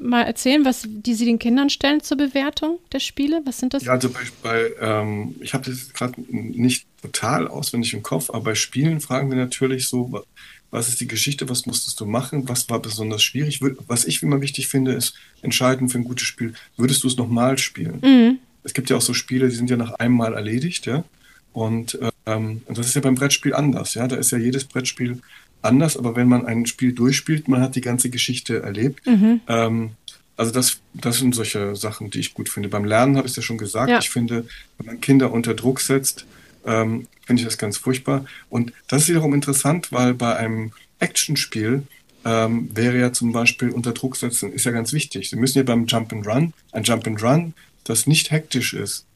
mal 0.00 0.22
erzählen, 0.22 0.64
was 0.64 0.84
die 0.86 1.14
Sie 1.14 1.24
den 1.24 1.38
Kindern 1.38 1.70
stellen 1.70 2.00
zur 2.00 2.16
Bewertung 2.16 2.78
der 2.92 3.00
Spiele? 3.00 3.42
Was 3.44 3.58
sind 3.58 3.74
das? 3.74 3.84
Ja, 3.84 3.92
also 3.92 4.10
bei, 4.10 4.20
bei 4.42 4.70
ähm, 4.80 5.36
ich 5.40 5.54
habe 5.54 5.70
das 5.70 5.92
gerade 5.92 6.14
nicht 6.28 6.86
total 7.02 7.48
auswendig 7.48 7.92
im 7.94 8.02
Kopf, 8.02 8.30
aber 8.30 8.40
bei 8.40 8.54
Spielen 8.54 9.00
fragen 9.00 9.30
wir 9.30 9.36
natürlich 9.36 9.88
so, 9.88 10.24
was 10.70 10.88
ist 10.88 11.00
die 11.00 11.06
Geschichte, 11.06 11.48
was 11.48 11.66
musstest 11.66 12.00
du 12.00 12.06
machen, 12.06 12.48
was 12.48 12.68
war 12.68 12.80
besonders 12.80 13.22
schwierig. 13.22 13.60
Was 13.86 14.04
ich 14.04 14.22
immer 14.22 14.40
wichtig 14.40 14.68
finde, 14.68 14.92
ist 14.92 15.14
entscheidend 15.42 15.92
für 15.92 15.98
ein 15.98 16.04
gutes 16.04 16.26
Spiel, 16.26 16.54
würdest 16.76 17.04
du 17.04 17.08
es 17.08 17.16
nochmal 17.16 17.58
spielen? 17.58 18.00
Mhm. 18.02 18.38
Es 18.62 18.74
gibt 18.74 18.90
ja 18.90 18.96
auch 18.96 19.02
so 19.02 19.14
Spiele, 19.14 19.48
die 19.48 19.54
sind 19.54 19.70
ja 19.70 19.76
nach 19.76 19.92
einem 19.92 20.14
Mal 20.14 20.34
erledigt, 20.34 20.86
ja. 20.86 21.04
Und, 21.52 21.98
ähm, 22.26 22.62
das 22.68 22.88
ist 22.88 22.94
ja 22.94 23.00
beim 23.00 23.14
Brettspiel 23.14 23.54
anders, 23.54 23.94
ja. 23.94 24.08
Da 24.08 24.16
ist 24.16 24.32
ja 24.32 24.38
jedes 24.38 24.64
Brettspiel 24.64 25.20
anders, 25.66 25.96
aber 25.96 26.16
wenn 26.16 26.28
man 26.28 26.46
ein 26.46 26.66
Spiel 26.66 26.92
durchspielt, 26.92 27.48
man 27.48 27.60
hat 27.60 27.76
die 27.76 27.80
ganze 27.80 28.10
Geschichte 28.10 28.62
erlebt. 28.62 29.06
Mhm. 29.06 29.40
Ähm, 29.48 29.90
also 30.36 30.52
das, 30.52 30.78
das 30.92 31.18
sind 31.18 31.34
solche 31.34 31.76
Sachen, 31.76 32.10
die 32.10 32.20
ich 32.20 32.34
gut 32.34 32.48
finde. 32.48 32.68
Beim 32.68 32.84
Lernen 32.84 33.16
habe 33.16 33.26
ich 33.26 33.32
es 33.32 33.36
ja 33.36 33.42
schon 33.42 33.58
gesagt. 33.58 33.90
Ja. 33.90 33.98
Ich 33.98 34.10
finde, 34.10 34.46
wenn 34.78 34.86
man 34.86 35.00
Kinder 35.00 35.32
unter 35.32 35.54
Druck 35.54 35.80
setzt, 35.80 36.26
ähm, 36.66 37.06
finde 37.24 37.40
ich 37.40 37.46
das 37.46 37.58
ganz 37.58 37.78
furchtbar. 37.78 38.24
Und 38.50 38.72
das 38.88 39.02
ist 39.02 39.08
wiederum 39.08 39.34
interessant, 39.34 39.92
weil 39.92 40.14
bei 40.14 40.36
einem 40.36 40.72
Actionspiel 40.98 41.84
ähm, 42.24 42.70
wäre 42.74 42.98
ja 42.98 43.12
zum 43.12 43.32
Beispiel 43.32 43.70
unter 43.70 43.92
Druck 43.92 44.16
setzen, 44.16 44.52
ist 44.52 44.64
ja 44.64 44.72
ganz 44.72 44.92
wichtig. 44.92 45.30
Sie 45.30 45.36
müssen 45.36 45.58
ja 45.58 45.64
beim 45.64 45.86
Jump 45.86 46.12
and 46.12 46.26
Run, 46.26 46.52
ein 46.72 46.82
Jump 46.82 47.06
and 47.06 47.22
Run, 47.22 47.54
das 47.84 48.06
nicht 48.06 48.30
hektisch 48.30 48.74
ist, 48.74 49.06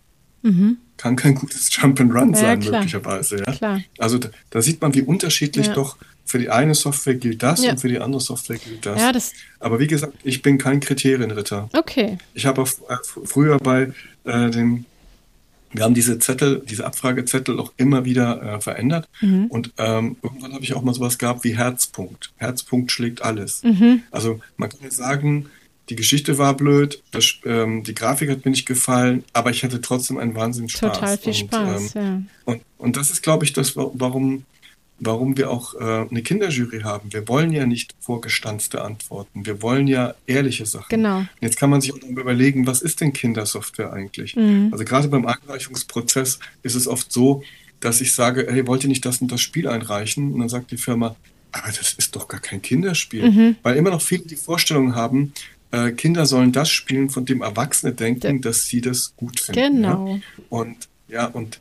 mhm. 0.43 0.79
kann 0.97 1.17
kein 1.17 1.35
gutes 1.35 1.75
Jump 1.75 2.01
and 2.01 2.15
Run 2.15 2.33
ja, 2.35 2.41
sein, 2.41 2.61
klar. 2.61 2.81
möglicherweise. 2.81 3.39
Ja? 3.39 3.53
Klar. 3.53 3.83
Also 3.99 4.19
da, 4.19 4.31
da, 4.51 4.63
sieht 4.63 4.81
man, 4.81 4.95
wie 4.95 5.03
unterschiedlich 5.03 5.69
doch 5.69 5.97
für 6.31 6.39
die 6.39 6.49
eine 6.49 6.75
Software 6.75 7.17
gilt 7.17 7.43
das 7.43 7.65
ja. 7.65 7.73
und 7.73 7.81
für 7.81 7.89
die 7.89 7.99
andere 7.99 8.21
Software 8.21 8.57
gilt 8.57 8.87
das. 8.87 9.01
Ja, 9.01 9.13
das. 9.13 9.33
Aber 9.59 9.81
wie 9.81 9.89
gesagt, 9.89 10.15
ich 10.23 10.43
bin 10.43 10.59
kein 10.59 10.79
Kriterienritter. 10.79 11.69
Okay. 11.73 12.19
Ich 12.35 12.47
habe 12.47 12.63
äh, 12.63 12.97
früher 13.25 13.59
bei 13.59 13.93
äh, 14.25 14.51
den 14.51 14.87
wir 15.73 15.85
haben 15.85 15.95
diese 15.95 16.19
Zettel, 16.19 16.63
diese 16.69 16.85
Abfragezettel 16.85 17.61
auch 17.61 17.73
immer 17.77 18.05
wieder 18.05 18.43
äh, 18.43 18.61
verändert. 18.61 19.09
Mhm. 19.21 19.47
Und 19.47 19.73
ähm, 19.79 20.17
irgendwann 20.21 20.53
habe 20.53 20.65
ich 20.65 20.75
auch 20.75 20.83
mal 20.83 20.95
sowas 20.95 21.17
gehabt 21.17 21.45
wie 21.45 21.57
Herzpunkt. 21.57 22.33
Herzpunkt 22.39 22.91
schlägt 22.91 23.23
alles. 23.23 23.63
Mhm. 23.63 24.03
Also 24.11 24.41
man 24.57 24.69
kann 24.69 24.81
jetzt 24.83 24.97
sagen, 24.97 25.47
die 25.89 25.95
Geschichte 25.95 26.39
war 26.39 26.57
blöd, 26.57 27.03
das, 27.13 27.35
ähm, 27.45 27.85
die 27.85 27.95
Grafik 27.95 28.31
hat 28.31 28.45
mir 28.45 28.51
nicht 28.51 28.67
gefallen, 28.67 29.25
aber 29.33 29.51
ich 29.51 29.63
hatte 29.63 29.81
trotzdem 29.81 30.19
einen 30.19 30.35
Wahnsinns 30.35 30.73
Spaß. 30.73 30.99
Total 30.99 31.19
viel 31.19 31.35
Spaß, 31.35 31.95
ähm, 31.95 32.03
ja. 32.03 32.23
Und, 32.53 32.63
und 32.79 32.97
das 32.97 33.11
ist, 33.11 33.23
glaube 33.23 33.45
ich, 33.45 33.53
das, 33.53 33.77
warum 33.77 34.45
warum 35.01 35.37
wir 35.37 35.51
auch 35.51 35.75
äh, 35.75 36.07
eine 36.09 36.23
Kinderjury 36.23 36.81
haben. 36.81 37.13
Wir 37.13 37.27
wollen 37.27 37.53
ja 37.53 37.67
nicht 37.67 37.95
vorgestanzte 38.01 38.83
Antworten. 38.83 39.47
Wir 39.47 39.63
wollen 39.63 39.89
ja 39.89 40.15
ehrliche 40.27 40.67
Sachen. 40.67 40.87
Genau. 40.91 41.25
jetzt 41.41 41.59
kann 41.59 41.71
man 41.71 41.81
sich 41.81 41.93
auch 41.93 42.03
überlegen, 42.03 42.67
was 42.67 42.83
ist 42.83 43.01
denn 43.01 43.13
Kindersoftware 43.13 43.93
eigentlich? 43.93 44.37
Mhm. 44.37 44.69
Also 44.73 44.85
gerade 44.85 45.09
beim 45.09 45.27
Einreichungsprozess 45.27 46.39
ist 46.63 46.75
es 46.75 46.87
oft 46.87 47.11
so, 47.11 47.43
dass 47.81 48.01
ich 48.01 48.15
sage, 48.15 48.47
hey, 48.49 48.67
wollt 48.67 48.85
ihr 48.85 48.89
nicht 48.89 49.05
das 49.05 49.21
und 49.23 49.33
das 49.33 49.41
Spiel 49.41 49.67
einreichen? 49.67 50.33
Und 50.33 50.41
dann 50.41 50.49
sagt 50.51 50.71
die 50.71 50.77
Firma, 50.77 51.17
aber 51.53 51.69
das 51.69 51.95
ist 51.95 52.15
doch 52.15 52.29
gar 52.29 52.41
kein 52.41 52.63
Kinderspiel. 52.63 53.31
Mhm. 53.31 53.57
Weil 53.63 53.77
immer 53.77 53.91
noch 53.91 54.03
viele 54.03 54.25
die 54.25 54.37
Vorstellung 54.37 54.95
haben, 54.95 55.33
äh, 55.71 55.93
Kinder 55.93 56.27
sollen 56.27 56.53
das 56.53 56.71
spielen, 56.71 57.11
von 57.11 57.25
dem 57.25 57.43
Erwachsene 57.43 57.93
denken, 57.93 58.37
ja. 58.37 58.39
dass 58.39 58.67
sie 58.67 58.81
das 58.81 59.15
gut 59.17 59.41
finden. 59.41 59.77
Genau. 59.77 60.09
Ja? 60.09 60.21
Und 60.51 60.89
ja, 61.09 61.27
und 61.27 61.59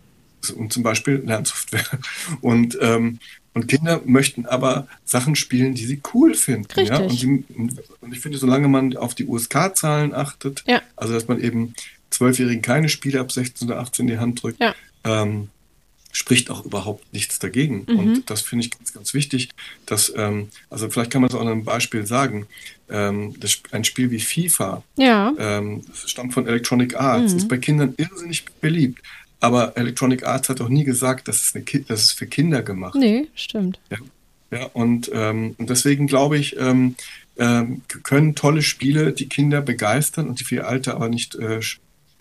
und 0.56 0.74
zum 0.74 0.84
Beispiel 0.84 1.22
Lernsoftware. 1.26 2.00
Und, 2.42 2.78
ähm, 2.82 3.20
und 3.54 3.68
Kinder 3.68 4.02
möchten 4.06 4.46
aber 4.46 4.88
Sachen 5.06 5.36
spielen, 5.36 5.74
die 5.74 5.86
sie 5.86 6.02
cool 6.14 6.34
finden. 6.36 6.72
Richtig. 6.72 6.90
Ja? 6.90 6.98
Und, 7.00 7.22
die, 7.22 7.44
und 8.02 8.14
ich 8.14 8.20
finde, 8.20 8.38
solange 8.38 8.68
man 8.68 8.96
auf 8.96 9.16
die 9.16 9.26
USK-Zahlen 9.26 10.14
achtet, 10.14 10.64
ja. 10.68 10.82
also 10.96 11.14
dass 11.14 11.28
man 11.28 11.42
eben 11.42 11.74
Zwölfjährigen 12.10 12.62
keine 12.62 12.90
Spiele 12.90 13.20
ab 13.20 13.32
16 13.32 13.68
oder 13.68 13.80
18 13.80 14.08
in 14.08 14.14
die 14.14 14.20
Hand 14.20 14.44
drückt, 14.44 14.60
ja. 14.60 14.76
ähm, 15.04 15.50
spricht 16.12 16.50
auch 16.50 16.66
überhaupt 16.66 17.14
nichts 17.14 17.40
dagegen. 17.40 17.86
Mhm. 17.88 18.00
Und 18.00 18.30
das 18.30 18.42
finde 18.42 18.66
ich 18.66 18.72
ganz, 18.72 18.94
ganz 18.94 19.14
wichtig, 19.14 19.50
dass, 19.86 20.12
ähm, 20.16 20.50
also 20.70 20.90
vielleicht 20.90 21.12
kann 21.12 21.22
man 21.22 21.30
es 21.30 21.36
auch 21.36 21.42
an 21.42 21.48
einem 21.48 21.64
Beispiel 21.64 22.06
sagen, 22.06 22.48
ähm, 22.90 23.36
das, 23.40 23.62
ein 23.72 23.84
Spiel 23.84 24.10
wie 24.10 24.20
FIFA, 24.20 24.84
ja. 24.98 25.34
ähm, 25.38 25.84
das 25.88 26.10
stammt 26.10 26.34
von 26.34 26.48
Electronic 26.48 26.96
Arts, 26.96 27.34
mhm. 27.34 27.38
ist 27.38 27.48
bei 27.48 27.58
Kindern 27.58 27.94
irrsinnig 27.98 28.46
beliebt. 28.60 29.02
Aber 29.40 29.78
Electronic 29.78 30.26
Arts 30.26 30.50
hat 30.50 30.62
auch 30.62 30.70
nie 30.70 30.84
gesagt, 30.84 31.28
dass 31.28 31.38
es, 31.38 31.56
eine 31.56 31.64
Ki 31.64 31.84
dass 31.88 32.04
es 32.04 32.12
für 32.12 32.28
Kinder 32.28 32.62
gemacht 32.62 32.96
ist. 32.96 33.02
Nee, 33.02 33.28
stimmt. 33.36 33.80
Ja, 33.90 33.98
ja 34.52 34.70
und, 34.74 35.10
ähm, 35.14 35.56
und 35.58 35.70
deswegen 35.70 36.08
glaube 36.08 36.38
ich, 36.38 36.58
ähm, 36.58 36.96
ähm, 37.38 37.82
können 38.04 38.36
tolle 38.36 38.62
Spiele 38.62 39.14
die 39.14 39.30
Kinder 39.30 39.62
begeistern 39.62 40.28
und 40.28 40.40
die 40.40 40.44
für 40.44 40.56
ihr 40.56 40.68
Alter 40.68 40.96
aber 40.96 41.08
nicht 41.08 41.36
äh, 41.36 41.62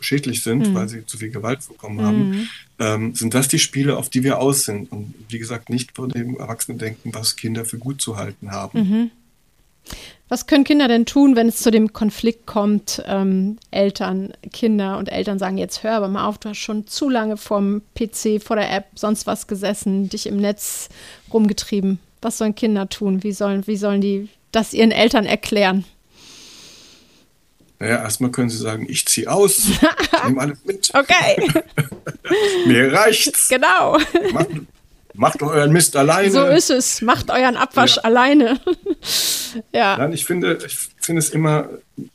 schädlich 0.00 0.42
sind, 0.42 0.68
mhm. 0.68 0.74
weil 0.74 0.88
sie 0.88 1.04
zu 1.06 1.18
viel 1.18 1.30
Gewalt 1.30 1.66
bekommen 1.66 1.96
mhm. 1.96 2.02
haben, 2.02 2.48
ähm, 2.78 3.14
sind 3.14 3.34
das 3.34 3.48
die 3.48 3.58
Spiele, 3.58 3.96
auf 3.96 4.08
die 4.08 4.22
wir 4.22 4.38
aus 4.38 4.64
sind. 4.64 4.92
Und 4.92 5.14
wie 5.28 5.38
gesagt, 5.38 5.70
nicht 5.70 5.96
von 5.96 6.08
dem 6.10 6.36
Erwachsenen 6.38 6.78
denken, 6.78 7.12
was 7.14 7.36
Kinder 7.36 7.64
für 7.64 7.78
gut 7.78 8.00
zu 8.00 8.16
halten 8.16 8.52
haben. 8.52 8.78
Mhm. 8.78 9.10
Was 10.28 10.46
können 10.46 10.64
Kinder 10.64 10.88
denn 10.88 11.06
tun, 11.06 11.36
wenn 11.36 11.48
es 11.48 11.56
zu 11.56 11.70
dem 11.70 11.94
Konflikt 11.94 12.46
kommt, 12.46 13.02
ähm, 13.06 13.58
Eltern, 13.70 14.32
Kinder 14.52 14.98
und 14.98 15.10
Eltern 15.10 15.38
sagen, 15.38 15.56
jetzt 15.56 15.82
hör 15.82 15.92
aber 15.92 16.08
mal 16.08 16.26
auf, 16.26 16.36
du 16.36 16.50
hast 16.50 16.58
schon 16.58 16.86
zu 16.86 17.08
lange 17.08 17.38
vorm 17.38 17.80
PC, 17.94 18.42
vor 18.42 18.56
der 18.56 18.70
App, 18.70 18.86
sonst 18.94 19.26
was 19.26 19.46
gesessen, 19.46 20.10
dich 20.10 20.26
im 20.26 20.36
Netz 20.36 20.90
rumgetrieben. 21.32 21.98
Was 22.20 22.38
sollen 22.38 22.54
Kinder 22.54 22.88
tun? 22.88 23.22
Wie 23.22 23.32
sollen, 23.32 23.66
wie 23.66 23.76
sollen 23.76 24.02
die 24.02 24.28
das 24.52 24.74
ihren 24.74 24.90
Eltern 24.90 25.24
erklären? 25.24 25.84
Naja, 27.78 28.02
erstmal 28.02 28.30
können 28.30 28.50
sie 28.50 28.56
sagen, 28.58 28.86
ich 28.88 29.06
ziehe 29.06 29.30
aus, 29.30 29.58
ich 29.68 30.24
nehme 30.24 30.40
alles 30.40 30.58
mit. 30.64 30.90
Okay. 30.94 31.50
Mir 32.66 32.92
reicht's. 32.92 33.48
Genau. 33.48 33.98
Mach, 34.32 34.46
macht 35.18 35.42
euren 35.42 35.72
Mist 35.72 35.96
alleine. 35.96 36.30
So 36.30 36.46
ist 36.46 36.70
es. 36.70 37.02
Macht 37.02 37.30
euren 37.30 37.56
Abwasch 37.56 37.96
ja. 37.96 38.02
alleine. 38.02 38.60
ja. 39.72 39.98
Nein, 39.98 40.12
ich 40.12 40.24
finde, 40.24 40.58
ich 40.64 40.76
finde 41.00 41.18
es 41.18 41.30
immer, 41.30 41.68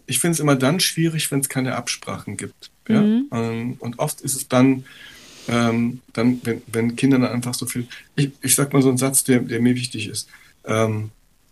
ich 0.08 0.20
finde 0.20 0.34
es 0.34 0.40
immer 0.40 0.56
dann 0.56 0.80
schwierig, 0.80 1.30
wenn 1.30 1.42
es 1.42 1.50
keine 1.50 1.76
Absprachen 1.76 2.38
gibt. 2.38 2.72
Ja? 2.88 3.02
Mhm. 3.02 3.28
Ähm, 3.32 3.76
und 3.80 4.00
oft 4.00 4.22
ist 4.22 4.36
es 4.36 4.48
dann, 4.48 4.86
ähm, 5.50 6.02
dann, 6.14 6.40
wenn, 6.44 6.62
wenn 6.68 6.96
Kinder 6.96 7.20
dann 7.20 7.32
einfach 7.32 7.54
so 7.54 7.66
viel, 7.66 7.88
ich, 8.16 8.32
ich 8.42 8.56
sag 8.56 8.72
mal 8.72 8.82
so 8.82 8.90
einen 8.90 8.98
Satz, 8.98 9.24
der, 9.26 9.40
der 9.40 9.62
mir 9.62 9.76
wichtig 9.76 10.08
ist. 10.08 10.30
Ähm, 10.66 11.12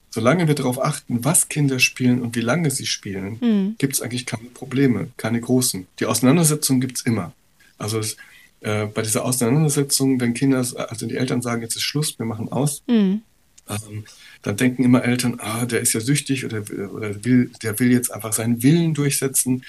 solange 0.10 0.48
wir 0.48 0.56
darauf 0.56 0.82
achten, 0.82 1.26
was 1.26 1.50
Kinder 1.50 1.80
spielen 1.80 2.22
und 2.22 2.36
wie 2.36 2.42
lange 2.42 2.72
sie 2.72 2.86
spielen, 2.86 3.38
mhm. 3.42 3.76
gibt 3.78 3.94
es 3.94 4.02
eigentlich 4.02 4.26
keine 4.26 4.50
Probleme, 4.50 5.10
keine 5.18 5.42
großen. 5.42 5.86
Die 6.00 6.06
Auseinandersetzung 6.06 6.80
gibt 6.80 6.98
es 6.98 7.06
immer. 7.06 7.34
Also 7.78 8.00
es, 8.00 8.16
äh, 8.62 8.86
bei 8.86 9.02
dieser 9.02 9.26
Auseinandersetzung, 9.26 10.20
wenn 10.20 10.34
Kinder, 10.34 10.60
also 10.60 11.08
die 11.08 11.18
Eltern 11.18 11.42
sagen, 11.42 11.62
jetzt 11.62 11.76
ist 11.76 11.82
Schluss, 11.82 12.18
wir 12.18 12.26
machen 12.26 12.52
aus, 12.52 12.84
mhm. 12.88 13.22
ähm, 13.70 14.06
dann 14.44 14.58
denken 14.58 14.84
immer 14.84 15.04
Eltern, 15.04 15.40
ah, 15.40 15.66
der 15.66 15.82
ist 15.82 15.94
ja 15.94 16.00
süchtig 16.00 16.46
oder, 16.46 16.64
oder 16.94 17.24
will, 17.26 17.52
der 17.64 17.80
will 17.80 17.92
jetzt 17.92 18.12
einfach 18.12 18.34
seinen 18.34 18.64
Willen 18.64 18.94
durchsetzen. 18.94 19.64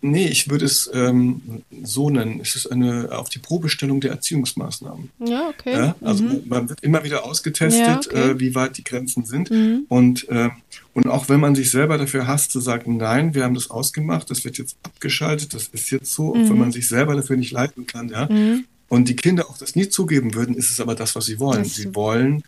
Nee, 0.00 0.28
ich 0.28 0.48
würde 0.50 0.64
es 0.64 0.90
ähm, 0.92 1.62
so 1.82 2.10
nennen. 2.10 2.40
Es 2.40 2.56
ist 2.56 2.66
eine 2.66 3.10
auf 3.12 3.28
die 3.28 3.38
Probestellung 3.38 4.00
der 4.00 4.12
Erziehungsmaßnahmen. 4.12 5.10
Ja, 5.26 5.48
okay. 5.48 5.72
Ja, 5.72 5.96
also 6.00 6.24
mhm. 6.24 6.42
man 6.46 6.68
wird 6.68 6.82
immer 6.82 7.04
wieder 7.04 7.24
ausgetestet, 7.24 7.80
Ja, 7.86 7.98
okay. 7.98 8.30
äh, 8.30 8.40
wie 8.40 8.54
weit 8.54 8.76
die 8.78 8.84
Grenzen 8.84 9.24
sind. 9.24 9.50
Mhm. 9.50 9.86
Und, 9.88 10.28
äh, 10.28 10.50
und 10.94 11.06
auch 11.08 11.28
wenn 11.28 11.40
man 11.40 11.54
sich 11.54 11.70
selber 11.70 11.98
dafür 11.98 12.26
hasst, 12.26 12.52
zu 12.52 12.60
sagen, 12.60 12.96
nein, 12.96 13.34
wir 13.34 13.44
haben 13.44 13.54
das 13.54 13.70
ausgemacht, 13.70 14.30
das 14.30 14.44
wird 14.44 14.58
jetzt 14.58 14.76
abgeschaltet, 14.82 15.54
das 15.54 15.68
ist 15.68 15.90
jetzt 15.90 16.12
so, 16.12 16.30
auch 16.30 16.34
wenn 16.48 16.58
man 16.58 16.72
sich 16.72 16.88
selber 16.88 17.14
dafür 17.16 17.36
nicht 17.36 17.52
leiten 17.52 17.86
kann, 17.86 18.08
ja. 18.08 18.26
Mhm. 18.30 18.64
Und 18.88 19.08
die 19.08 19.16
Kinder 19.16 19.48
auch 19.48 19.58
das 19.58 19.74
nie 19.76 19.88
zugeben 19.88 20.34
würden, 20.34 20.54
ist 20.54 20.70
es 20.70 20.78
aber 20.80 20.94
das, 20.94 21.16
was 21.16 21.26
sie 21.26 21.40
wollen. 21.40 21.64
Das- 21.64 21.74
sie 21.74 21.94
wollen 21.94 22.44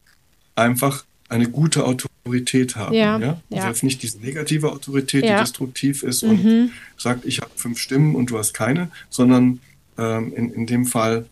einfach 0.55 1.05
eine 1.28 1.48
gute 1.48 1.84
Autorität 1.84 2.76
haben. 2.76 2.94
Ja, 2.94 3.18
Ja, 3.18 3.40
ja. 3.48 3.56
Also 3.56 3.68
jetzt 3.68 3.82
nicht 3.82 4.02
diese 4.02 4.18
negative 4.20 4.70
Autorität, 4.70 5.24
Ja. 5.24 5.34
die 5.36 5.40
destruktiv 5.42 6.02
ist 6.02 6.22
Mhm. 6.22 6.30
und 6.30 6.72
sagt, 6.96 7.24
ich 7.24 7.40
habe 7.40 7.50
fünf 7.56 7.78
Stimmen 7.78 8.14
und 8.14 8.30
du 8.30 8.38
hast 8.38 8.54
keine, 8.54 8.90
sondern 9.10 9.60
ähm, 9.98 10.32
in, 10.36 10.52
in 10.52 10.66
dem 10.66 10.86
Fall 10.86 11.26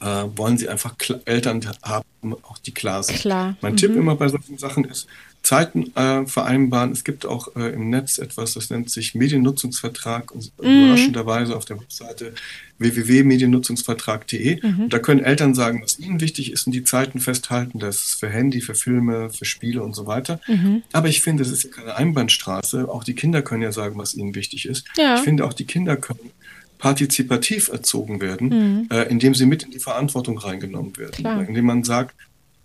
äh, 0.00 0.24
wollen 0.36 0.56
sie 0.58 0.68
einfach 0.68 0.94
Eltern 1.24 1.60
haben, 1.82 2.04
auch 2.42 2.58
die 2.58 2.70
klar 2.72 3.02
sind. 3.02 3.18
Klar. 3.18 3.56
Mein 3.60 3.72
Mhm. 3.72 3.76
Tipp 3.78 3.96
immer 3.96 4.14
bei 4.14 4.28
solchen 4.28 4.56
Sachen 4.58 4.84
ist, 4.84 5.08
Zeiten 5.42 5.94
äh, 5.96 6.26
vereinbaren. 6.26 6.92
Es 6.92 7.04
gibt 7.04 7.24
auch 7.24 7.56
äh, 7.56 7.72
im 7.72 7.88
Netz 7.90 8.18
etwas, 8.18 8.54
das 8.54 8.68
nennt 8.70 8.90
sich 8.90 9.14
Mediennutzungsvertrag 9.14 10.30
und 10.32 10.52
Mhm. 10.62 10.84
überraschenderweise 10.84 11.56
auf 11.56 11.64
der 11.64 11.80
Webseite 11.80 12.34
www.mediennutzungsvertrag.de. 12.78 14.60
Mhm. 14.62 14.88
Da 14.88 14.98
können 14.98 15.20
Eltern 15.22 15.54
sagen, 15.54 15.80
was 15.82 15.98
ihnen 15.98 16.20
wichtig 16.20 16.52
ist 16.52 16.66
und 16.66 16.72
die 16.74 16.84
Zeiten 16.84 17.20
festhalten. 17.20 17.78
Das 17.78 17.96
ist 17.96 18.14
für 18.20 18.28
Handy, 18.28 18.60
für 18.60 18.74
Filme, 18.74 19.30
für 19.30 19.44
Spiele 19.44 19.82
und 19.82 19.94
so 19.94 20.06
weiter. 20.06 20.40
Mhm. 20.46 20.82
Aber 20.92 21.08
ich 21.08 21.20
finde, 21.20 21.42
es 21.42 21.50
ist 21.50 21.64
ja 21.64 21.70
keine 21.70 21.96
Einbahnstraße. 21.96 22.88
Auch 22.88 23.04
die 23.04 23.14
Kinder 23.14 23.42
können 23.42 23.62
ja 23.62 23.72
sagen, 23.72 23.98
was 23.98 24.14
ihnen 24.14 24.34
wichtig 24.34 24.66
ist. 24.66 24.84
Ja. 24.96 25.16
Ich 25.16 25.22
finde, 25.22 25.44
auch 25.44 25.52
die 25.52 25.64
Kinder 25.64 25.96
können 25.96 26.30
partizipativ 26.78 27.68
erzogen 27.68 28.20
werden, 28.20 28.48
Mhm. 28.48 28.88
äh, 28.90 29.02
indem 29.08 29.34
sie 29.34 29.46
mit 29.46 29.64
in 29.64 29.70
die 29.72 29.80
Verantwortung 29.80 30.38
reingenommen 30.38 30.96
werden. 30.96 31.12
Klar. 31.12 31.44
Indem 31.48 31.64
man 31.66 31.82
sagt, 31.84 32.14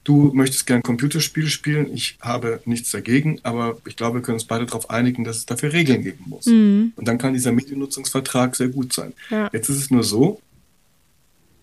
du 0.04 0.32
möchtest 0.34 0.68
gern 0.68 0.84
Computerspiele 0.84 1.50
spielen, 1.50 1.94
ich 1.94 2.18
habe 2.22 2.62
nichts 2.66 2.92
dagegen, 2.92 3.40
aber 3.44 3.78
ich 3.86 3.96
glaube, 3.96 4.20
wir 4.20 4.22
können 4.22 4.36
uns 4.36 4.46
beide 4.46 4.66
darauf 4.66 4.90
einigen, 4.90 5.24
dass 5.24 5.38
es 5.38 5.46
dafür 5.46 5.74
Regeln 5.74 6.04
geben 6.04 6.26
muss. 6.28 6.46
Mhm. 6.46 6.94
Und 6.96 7.08
dann 7.08 7.18
kann 7.18 7.34
dieser 7.34 7.52
Mediennutzungsvertrag 7.52 8.56
sehr 8.56 8.70
gut 8.70 8.94
sein. 8.94 9.14
Ja. 9.30 9.50
Jetzt 9.54 9.70
ist 9.70 9.78
es 9.78 9.92
nur 9.92 10.04
so, 10.04 10.42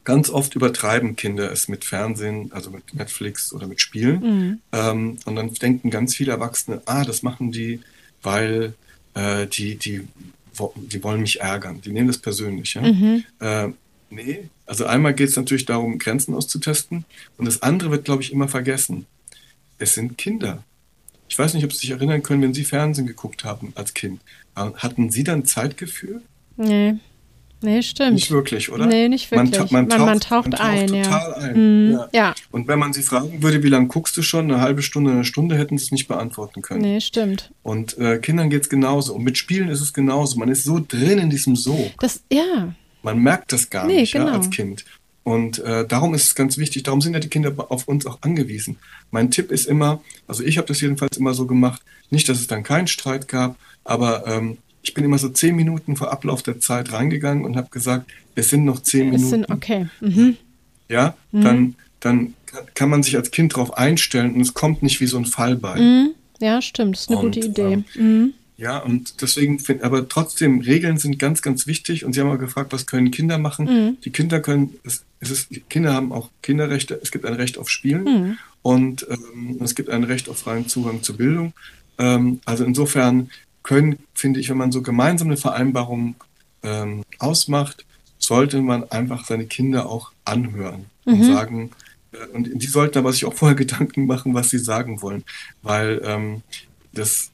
ganz 0.05 0.31
oft 0.31 0.55
übertreiben 0.55 1.17
Kinder 1.17 1.53
es 1.53 1.69
mit 1.69 1.85
Fernsehen, 1.85 2.51
also 2.53 2.71
mit 2.71 2.95
Netflix 2.95 3.53
oder 3.53 3.67
mit 3.67 3.81
Spielen. 3.81 4.21
Mhm. 4.21 4.59
Ähm, 4.73 5.19
und 5.25 5.37
dann 5.37 5.53
denken 5.55 5.91
ganz 5.91 6.17
viele 6.17 6.33
Erwachsene, 6.33 6.83
ah, 6.87 7.05
das 7.05 7.23
machen 7.23 7.53
die, 7.53 7.81
weil 8.23 8.75
äh, 9.15 9.47
die, 9.47 9.77
die, 9.77 10.09
die 10.77 11.05
wollen 11.05 11.21
mich 11.21 11.41
ärgern. 11.41 11.81
Die 11.83 11.93
nehmen 11.93 12.09
das 12.09 12.19
persönlich. 12.19 12.75
Ja? 12.75 12.83
Mhm. 12.83 13.25
Äh, 13.39 13.69
nee, 14.11 14.49
also 14.67 14.87
einmal 14.87 15.15
geht 15.15 15.29
es 15.31 15.37
natürlich 15.37 15.65
darum, 15.67 15.99
Grenzen 15.99 16.35
auszutesten. 16.35 17.05
Und 17.39 17.45
das 17.47 17.63
andere 17.63 17.91
wird, 17.91 18.05
glaube 18.05 18.23
ich, 18.23 18.33
immer 18.33 18.49
vergessen. 18.49 19.07
Es 19.79 19.95
sind 19.95 20.19
Kinder. 20.19 20.63
Ich 21.29 21.39
weiß 21.39 21.55
nicht, 21.55 21.65
ob 21.65 21.73
Sie 21.73 21.79
sich 21.79 21.91
erinnern 21.91 22.23
können, 22.23 22.43
wenn 22.43 22.55
Sie 22.55 22.65
Fernsehen 22.65 23.07
geguckt 23.07 23.45
haben 23.45 23.73
als 23.77 23.95
Kind. 23.95 24.21
Äh, 24.57 24.71
Hatten 24.77 25.11
Sie 25.11 25.23
dann 25.25 25.45
Zeitgefühl? 25.45 26.23
Nee. 26.57 26.97
Nee, 27.63 27.83
stimmt. 27.83 28.15
Nicht 28.15 28.31
wirklich, 28.31 28.73
oder? 28.73 28.87
Nee, 28.87 29.09
nicht 29.09 29.31
Man, 29.31 29.53
wirklich. 29.53 29.69
ta- 29.71 29.75
man, 29.75 29.87
Man- 29.87 29.99
taucht, 29.99 30.07
man 30.07 30.21
taucht 30.53 30.61
ein, 30.61 30.95
ja. 30.95 31.03
total 31.03 31.35
ein. 31.35 31.87
Mhm. 31.89 31.93
Ja. 31.93 32.09
Ja. 32.13 32.35
Und 32.51 32.69
wenn 32.69 32.79
man 32.79 32.95
sie 32.95 33.03
fragen 33.03 33.43
würde, 33.43 33.63
wie 33.63 33.69
lange 33.69 33.87
guckst 33.89 34.17
du 34.17 34.23
schon, 34.23 34.51
eine 34.51 34.63
halbe 34.63 34.81
Stunde, 34.83 35.11
eine 35.13 35.25
Stunde, 35.27 35.59
hätten 35.59 35.77
sie 35.77 35.85
es 35.85 35.91
nicht 35.93 36.09
beantworten 36.09 36.63
können. 36.63 36.81
Nee, 36.81 37.03
stimmt. 37.03 37.53
Und 37.63 37.99
äh, 37.99 38.19
Kindern 38.19 38.49
geht's 38.49 38.71
genauso. 38.71 39.15
Und 39.15 39.25
mit 39.25 39.37
Spielen 39.37 39.69
ist 39.69 39.83
es 39.83 39.93
genauso. 39.93 40.39
Man 40.39 40.49
ist 40.49 40.65
so 40.65 40.81
drin 40.87 41.19
in 41.19 41.29
diesem 41.29 41.55
Sog. 41.55 41.93
Das, 42.01 42.23
ja. 42.33 42.75
Man 43.03 43.19
merkt 43.19 43.53
das 43.53 43.71
gar 43.71 43.87
Nee, 43.87 44.01
nicht 44.03 44.13
ja, 44.15 44.25
genau. 44.25 44.37
als 44.37 44.51
Kind. 44.51 44.85
Und 45.23 45.59
äh, 45.61 45.87
darum 45.87 46.15
ist 46.15 46.25
es 46.25 46.35
ganz 46.35 46.57
wichtig, 46.59 46.83
darum 46.85 47.01
sind 47.01 47.13
ja 47.15 47.21
die 47.21 47.29
Kinder 47.29 47.53
auf 47.71 47.87
uns 47.89 48.07
auch 48.07 48.19
angewiesen. 48.23 48.77
Mein 49.11 49.31
Tipp 49.31 49.51
ist 49.53 49.67
immer, 49.67 50.01
also 50.27 50.43
ich 50.43 50.57
habe 50.59 50.67
das 50.69 50.81
jedenfalls 50.81 51.17
immer 51.19 51.35
so 51.35 51.47
gemacht, 51.47 51.83
nicht, 52.11 52.29
dass 52.29 52.41
es 52.41 52.47
dann 52.47 52.63
keinen 52.63 52.87
Streit 52.87 53.29
gab, 53.29 53.57
aber 53.85 54.27
ähm, 54.27 54.57
ich 54.83 54.95
bin 54.95 55.05
immer 55.05 55.19
so 55.19 55.29
zehn 55.29 55.55
Minuten 55.57 55.95
vor 55.97 56.11
Ablauf 56.11 56.43
der 56.43 56.59
Zeit 56.59 56.93
reingegangen 56.93 57.45
und 57.45 57.57
habe 57.57 57.69
gesagt, 57.71 58.11
es 58.35 58.49
sind 58.49 58.65
noch 58.65 58.81
zehn 58.83 59.09
Es 59.13 59.21
Minuten. 59.21 59.31
sind, 59.31 59.51
okay. 59.51 59.87
Mhm. 60.01 60.37
Ja, 60.89 61.15
dann, 61.33 61.75
dann 62.01 62.35
kann- 62.75 62.89
man 62.89 63.03
sich 63.03 63.15
als 63.17 63.31
Kind 63.31 63.53
darauf 63.53 63.77
einstellen 63.77 64.35
und 64.35 64.41
es 64.41 64.55
kommt 64.55 64.83
nicht 64.83 65.01
wie 65.01 65.07
so 65.07 65.19
ein 65.19 65.27
Fallbein. 65.27 65.83
Mhm. 65.83 66.11
Ja, 66.41 66.63
stimmt. 66.63 66.97
Das 66.97 67.03
ist 67.03 67.09
eine 67.11 67.19
Und, 67.19 67.35
gute 67.35 67.47
Idee. 67.47 67.73
ähm, 67.75 67.85
Mhm. 67.95 68.35
Ja, 68.61 68.77
und 68.77 69.23
deswegen 69.23 69.59
finde 69.59 69.85
aber 69.85 70.07
trotzdem, 70.07 70.61
Regeln 70.61 70.99
sind 70.99 71.19
ganz, 71.19 71.41
ganz 71.41 71.67
wichtig. 71.67 72.05
Und 72.05 72.13
Sie 72.13 72.21
haben 72.21 72.29
auch 72.31 72.39
gefragt, 72.39 72.75
was 72.75 72.87
können 72.87 73.11
Kinder 73.11 73.39
machen? 73.39 73.65
Mhm. 73.65 73.97
Die 74.05 74.11
Kinder 74.11 74.39
können, 74.41 74.75
es, 74.85 75.03
es 75.19 75.31
ist, 75.31 75.49
Kinder 75.71 75.95
haben 75.95 76.13
auch 76.13 76.29
Kinderrechte. 76.43 77.01
Es 77.03 77.11
gibt 77.11 77.25
ein 77.25 77.33
Recht 77.33 77.57
auf 77.57 77.71
Spielen 77.71 78.05
Mhm. 78.05 78.39
und 78.61 79.07
ähm, 79.09 79.57
es 79.63 79.75
gibt 79.75 79.89
ein 79.89 80.05
Recht 80.05 80.29
auf 80.29 80.37
freien 80.41 80.69
Zugang 80.69 81.03
zur 81.03 81.17
Bildung. 81.17 81.55
Ähm, 81.97 82.41
also 82.45 82.65
insofern 82.65 83.31
können, 83.63 83.99
finde 84.13 84.41
ich, 84.41 84.51
wenn 84.51 84.59
man 84.59 84.73
so 84.73 84.83
gemeinsam 84.83 85.29
eine 85.29 85.39
Vereinbarung 85.39 86.17
ähm, 86.63 87.03
ausmacht, 87.19 87.87
sollte 88.19 88.61
man 88.61 88.85
einfach 88.91 89.25
seine 89.25 89.47
Kinder 89.47 89.89
auch 89.89 90.13
anhören 90.27 90.85
und 91.07 91.21
Mhm. 91.21 91.25
sagen, 91.25 91.71
äh, 92.13 92.27
und 92.35 92.51
die 92.63 92.67
sollten 92.67 92.99
aber 92.99 93.11
sich 93.15 93.25
auch 93.25 93.33
vorher 93.33 93.57
Gedanken 93.65 94.05
machen, 94.05 94.35
was 94.35 94.51
sie 94.51 94.59
sagen 94.59 95.01
wollen, 95.01 95.25
weil 95.63 96.03
ähm, 96.05 96.43
das 96.93 97.31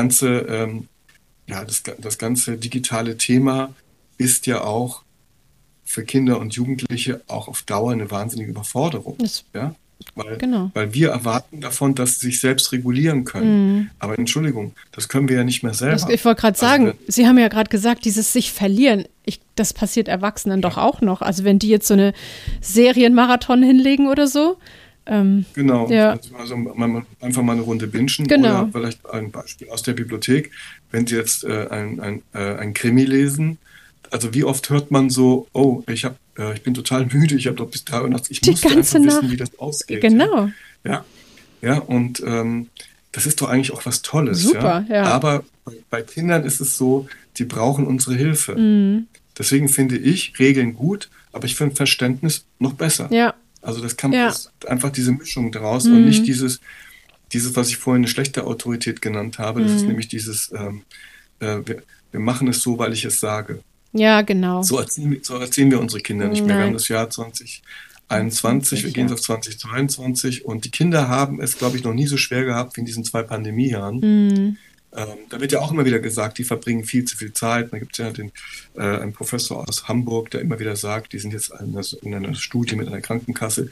ganze, 0.00 0.28
ähm, 0.56 0.88
ja, 1.48 1.64
das, 1.64 1.82
das 1.98 2.18
ganze 2.18 2.56
digitale 2.56 3.16
Thema 3.16 3.72
ist 4.18 4.46
ja 4.46 4.62
auch 4.62 5.02
für 5.84 6.04
Kinder 6.04 6.38
und 6.40 6.54
Jugendliche 6.54 7.20
auch 7.28 7.48
auf 7.48 7.62
Dauer 7.62 7.92
eine 7.92 8.10
wahnsinnige 8.10 8.50
Überforderung. 8.50 9.16
Das, 9.18 9.44
Ja? 9.54 9.74
Weil, 10.14 10.36
Genau. 10.36 10.70
weil 10.74 10.92
wir 10.92 11.08
erwarten 11.10 11.60
davon, 11.62 11.94
dass 11.94 12.20
sie 12.20 12.26
sich 12.26 12.40
selbst 12.40 12.70
regulieren 12.72 13.24
können. 13.24 13.54
Mhm. 13.76 13.90
Aber 13.98 14.18
Entschuldigung, 14.18 14.72
das 14.92 15.08
können 15.08 15.28
wir 15.28 15.36
ja 15.36 15.44
nicht 15.44 15.62
mehr 15.62 15.72
selber. 15.74 15.96
das, 15.96 16.08
ich 16.10 16.24
wollte 16.24 16.40
gerade 16.42 16.54
Also 16.58 16.66
sagen, 16.66 16.86
wenn- 16.88 16.96
Sie 17.12 17.26
haben 17.26 17.38
ja 17.38 17.48
gerade 17.48 17.70
gesagt, 17.70 18.04
dieses 18.04 18.32
sich 18.32 18.52
verlieren, 18.52 19.04
ich, 19.24 19.40
das 19.54 19.72
passiert 19.72 20.08
Erwachsenen 20.08 20.60
doch 20.60 20.76
auch 20.76 21.00
noch. 21.00 21.22
Also 21.22 21.44
wenn 21.44 21.58
die 21.58 21.68
jetzt 21.70 21.88
so 21.88 21.94
eine 21.94 22.12
Serienmarathon 22.60 23.62
hinlegen 23.62 24.08
oder 24.08 24.26
so. 24.26 24.58
Ähm, 25.06 25.44
Genau, 25.54 25.88
Ja. 25.88 26.18
also 26.38 26.54
einfach 27.20 27.42
mal 27.42 27.52
eine 27.52 27.60
Runde 27.62 27.86
bingen 27.86 28.08
Genau. 28.26 28.62
oder 28.62 28.68
vielleicht 28.72 29.08
ein 29.10 29.30
Beispiel 29.30 29.68
aus 29.70 29.82
der 29.82 29.92
Bibliothek. 29.92 30.50
Wenn 30.90 31.06
Sie 31.06 31.14
jetzt 31.16 31.44
äh, 31.44 31.68
ein, 31.70 32.00
ein, 32.00 32.22
äh, 32.34 32.56
ein 32.56 32.74
Krimi 32.74 33.04
lesen, 33.04 33.58
also 34.10 34.34
wie 34.34 34.44
oft 34.44 34.68
hört 34.70 34.90
man 34.90 35.10
so, 35.10 35.46
oh, 35.52 35.82
ich 35.88 36.04
hab, 36.04 36.16
äh, 36.38 36.54
ich 36.54 36.62
bin 36.62 36.74
total 36.74 37.06
müde, 37.12 37.36
ich 37.36 37.46
habe 37.46 37.56
doch 37.56 37.68
bis 37.68 37.84
drei 37.84 38.02
Uhr 38.02 38.08
nachts, 38.08 38.30
ich 38.30 38.40
Die 38.40 38.50
muss 38.50 38.64
einfach 38.64 38.78
wissen, 38.78 39.04
Nacht. 39.06 39.30
wie 39.30 39.36
das 39.36 39.58
ausgeht. 39.58 40.00
genau. 40.00 40.48
Ja, 40.84 41.04
ja, 41.62 41.78
und 41.78 42.22
ähm, 42.26 42.68
das 43.12 43.26
ist 43.26 43.40
doch 43.40 43.48
eigentlich 43.48 43.72
auch 43.72 43.86
was 43.86 44.02
Tolles. 44.02 44.42
Super, 44.42 44.84
ja. 44.88 45.04
Aber 45.04 45.44
bei, 45.64 45.72
bei 45.90 46.02
Kindern 46.02 46.44
ist 46.44 46.60
es 46.60 46.76
so, 46.76 47.08
die 47.38 47.44
brauchen 47.44 47.86
unsere 47.86 48.14
Hilfe. 48.14 48.54
Mhm. 48.56 49.06
Deswegen 49.38 49.68
finde 49.68 49.96
ich 49.98 50.38
Regeln 50.38 50.74
gut, 50.74 51.08
aber 51.32 51.44
ich 51.46 51.56
finde 51.56 51.74
Verständnis 51.76 52.44
noch 52.58 52.72
besser. 52.74 53.08
Ja. 53.12 53.34
Also 53.66 53.80
das 53.82 53.96
kann 53.96 54.12
Ja. 54.12 54.32
einfach 54.66 54.90
diese 54.90 55.12
Mischung 55.12 55.50
daraus 55.52 55.84
Mhm. 55.84 55.96
und 55.96 56.04
nicht 56.06 56.26
dieses, 56.26 56.60
dieses, 57.32 57.56
was 57.56 57.68
ich 57.68 57.76
vorhin 57.76 58.02
eine 58.04 58.08
schlechte 58.08 58.44
Autorität 58.44 59.02
genannt 59.02 59.38
habe. 59.38 59.62
Das 59.62 59.72
ist 59.72 59.82
Mhm. 59.82 59.88
nämlich 59.88 60.08
dieses, 60.08 60.52
ähm, 60.56 60.82
äh, 61.40 61.58
wir, 61.64 61.82
wir 62.12 62.20
machen 62.20 62.46
es 62.48 62.62
so, 62.62 62.78
weil 62.78 62.92
ich 62.92 63.04
es 63.04 63.18
sage. 63.20 63.60
Ja, 63.92 64.22
genau. 64.22 64.62
So 64.62 64.78
erziehen, 64.78 65.10
wir- 65.10 65.20
so 65.22 65.36
erziehen 65.36 65.70
wir 65.70 65.80
unsere 65.80 66.00
Kinder 66.02 66.28
nicht 66.28 66.40
mehr. 66.44 66.50
Wir 66.50 66.54
Nein. 66.56 66.66
haben 66.68 66.72
das 66.74 66.88
Jahr 66.88 67.08
2021, 68.08 68.84
wir 68.84 68.90
gehen 68.92 69.08
ja. 69.08 69.14
auf 69.14 69.20
2022 69.20 70.44
und 70.44 70.64
die 70.64 70.70
Kinder 70.70 71.08
haben 71.08 71.40
es, 71.40 71.58
glaube 71.58 71.76
ich, 71.76 71.84
noch 71.84 71.94
nie 71.94 72.06
so 72.06 72.16
schwer 72.16 72.44
gehabt 72.44 72.76
wie 72.76 72.80
in 72.80 72.86
diesen 72.86 73.04
zwei 73.04 73.22
Pandemiejahren. 73.22 73.96
Mhm. 74.00 74.56
Ähm, 74.96 75.18
da 75.28 75.40
wird 75.40 75.52
ja 75.52 75.60
auch 75.60 75.70
immer 75.70 75.84
wieder 75.84 75.98
gesagt, 75.98 76.38
die 76.38 76.44
verbringen 76.44 76.84
viel 76.84 77.04
zu 77.04 77.16
viel 77.16 77.32
Zeit. 77.32 77.72
Da 77.72 77.78
gibt 77.78 77.92
es 77.92 77.98
ja 77.98 78.10
den, 78.10 78.32
äh, 78.74 78.80
einen 78.80 79.12
Professor 79.12 79.68
aus 79.68 79.88
Hamburg, 79.88 80.30
der 80.30 80.40
immer 80.40 80.58
wieder 80.58 80.76
sagt, 80.76 81.12
die 81.12 81.18
sind 81.18 81.32
jetzt 81.32 81.50
in 81.50 81.76
einer, 81.76 81.84
in 82.02 82.14
einer 82.14 82.34
Studie 82.34 82.76
mit 82.76 82.88
einer 82.88 83.00
Krankenkasse, 83.00 83.70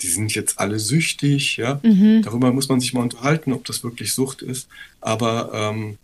die 0.00 0.06
sind 0.06 0.34
jetzt 0.34 0.58
alle 0.58 0.78
süchtig. 0.78 1.56
Ja? 1.56 1.80
Mhm. 1.82 2.22
Darüber 2.22 2.52
muss 2.52 2.68
man 2.68 2.80
sich 2.80 2.92
mal 2.92 3.02
unterhalten, 3.02 3.52
ob 3.52 3.64
das 3.64 3.82
wirklich 3.82 4.12
Sucht 4.12 4.42
ist. 4.42 4.68
Aber 5.00 5.50
ähm, 5.54 5.98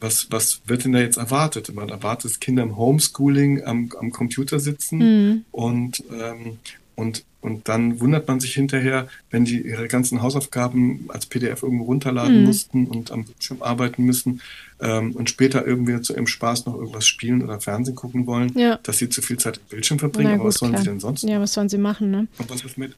was, 0.00 0.30
was 0.30 0.62
wird 0.66 0.84
denn 0.84 0.92
da 0.92 1.00
jetzt 1.00 1.18
erwartet? 1.18 1.72
Man 1.74 1.88
erwartet, 1.88 2.30
dass 2.30 2.40
Kinder 2.40 2.62
im 2.62 2.76
Homeschooling 2.76 3.64
am, 3.64 3.90
am 3.98 4.10
Computer 4.10 4.58
sitzen 4.60 4.98
Mhm. 4.98 5.44
und, 5.50 6.04
ähm, 6.12 6.58
und, 6.94 7.24
und 7.40 7.68
dann 7.68 8.00
wundert 8.00 8.28
man 8.28 8.38
sich 8.40 8.54
hinterher, 8.54 9.08
wenn 9.30 9.44
die 9.44 9.60
ihre 9.66 9.88
ganzen 9.88 10.20
Hausaufgaben 10.22 11.06
als 11.08 11.26
PDF 11.26 11.62
irgendwo 11.62 11.84
runterladen 11.84 12.40
Mhm. 12.40 12.46
mussten 12.46 12.86
und 12.86 13.10
am 13.10 13.24
Bildschirm 13.24 13.62
arbeiten 13.62 14.04
müssen 14.04 14.40
ähm, 14.80 15.12
und 15.12 15.30
später 15.30 15.66
irgendwie 15.66 16.00
zu 16.02 16.12
ihrem 16.14 16.26
Spaß 16.26 16.66
noch 16.66 16.74
irgendwas 16.74 17.06
spielen 17.06 17.42
oder 17.42 17.60
Fernsehen 17.60 17.94
gucken 17.94 18.26
wollen, 18.26 18.52
Ja. 18.58 18.78
dass 18.82 18.98
sie 18.98 19.08
zu 19.08 19.22
viel 19.22 19.38
Zeit 19.38 19.56
im 19.58 19.62
Bildschirm 19.70 19.98
verbringen. 19.98 20.30
Na 20.30 20.34
Aber 20.36 20.44
was 20.48 20.56
sollen 20.56 20.72
klar. 20.72 20.82
sie 20.82 20.88
denn 20.90 21.00
sonst? 21.00 21.22
Ja, 21.24 21.40
was 21.40 21.52
sollen 21.52 21.68
sie 21.68 21.78
machen, 21.78 22.10
ne? 22.10 22.26
Und 22.38 22.50
was 22.50 22.62
ist 22.64 22.76
mit, 22.78 22.94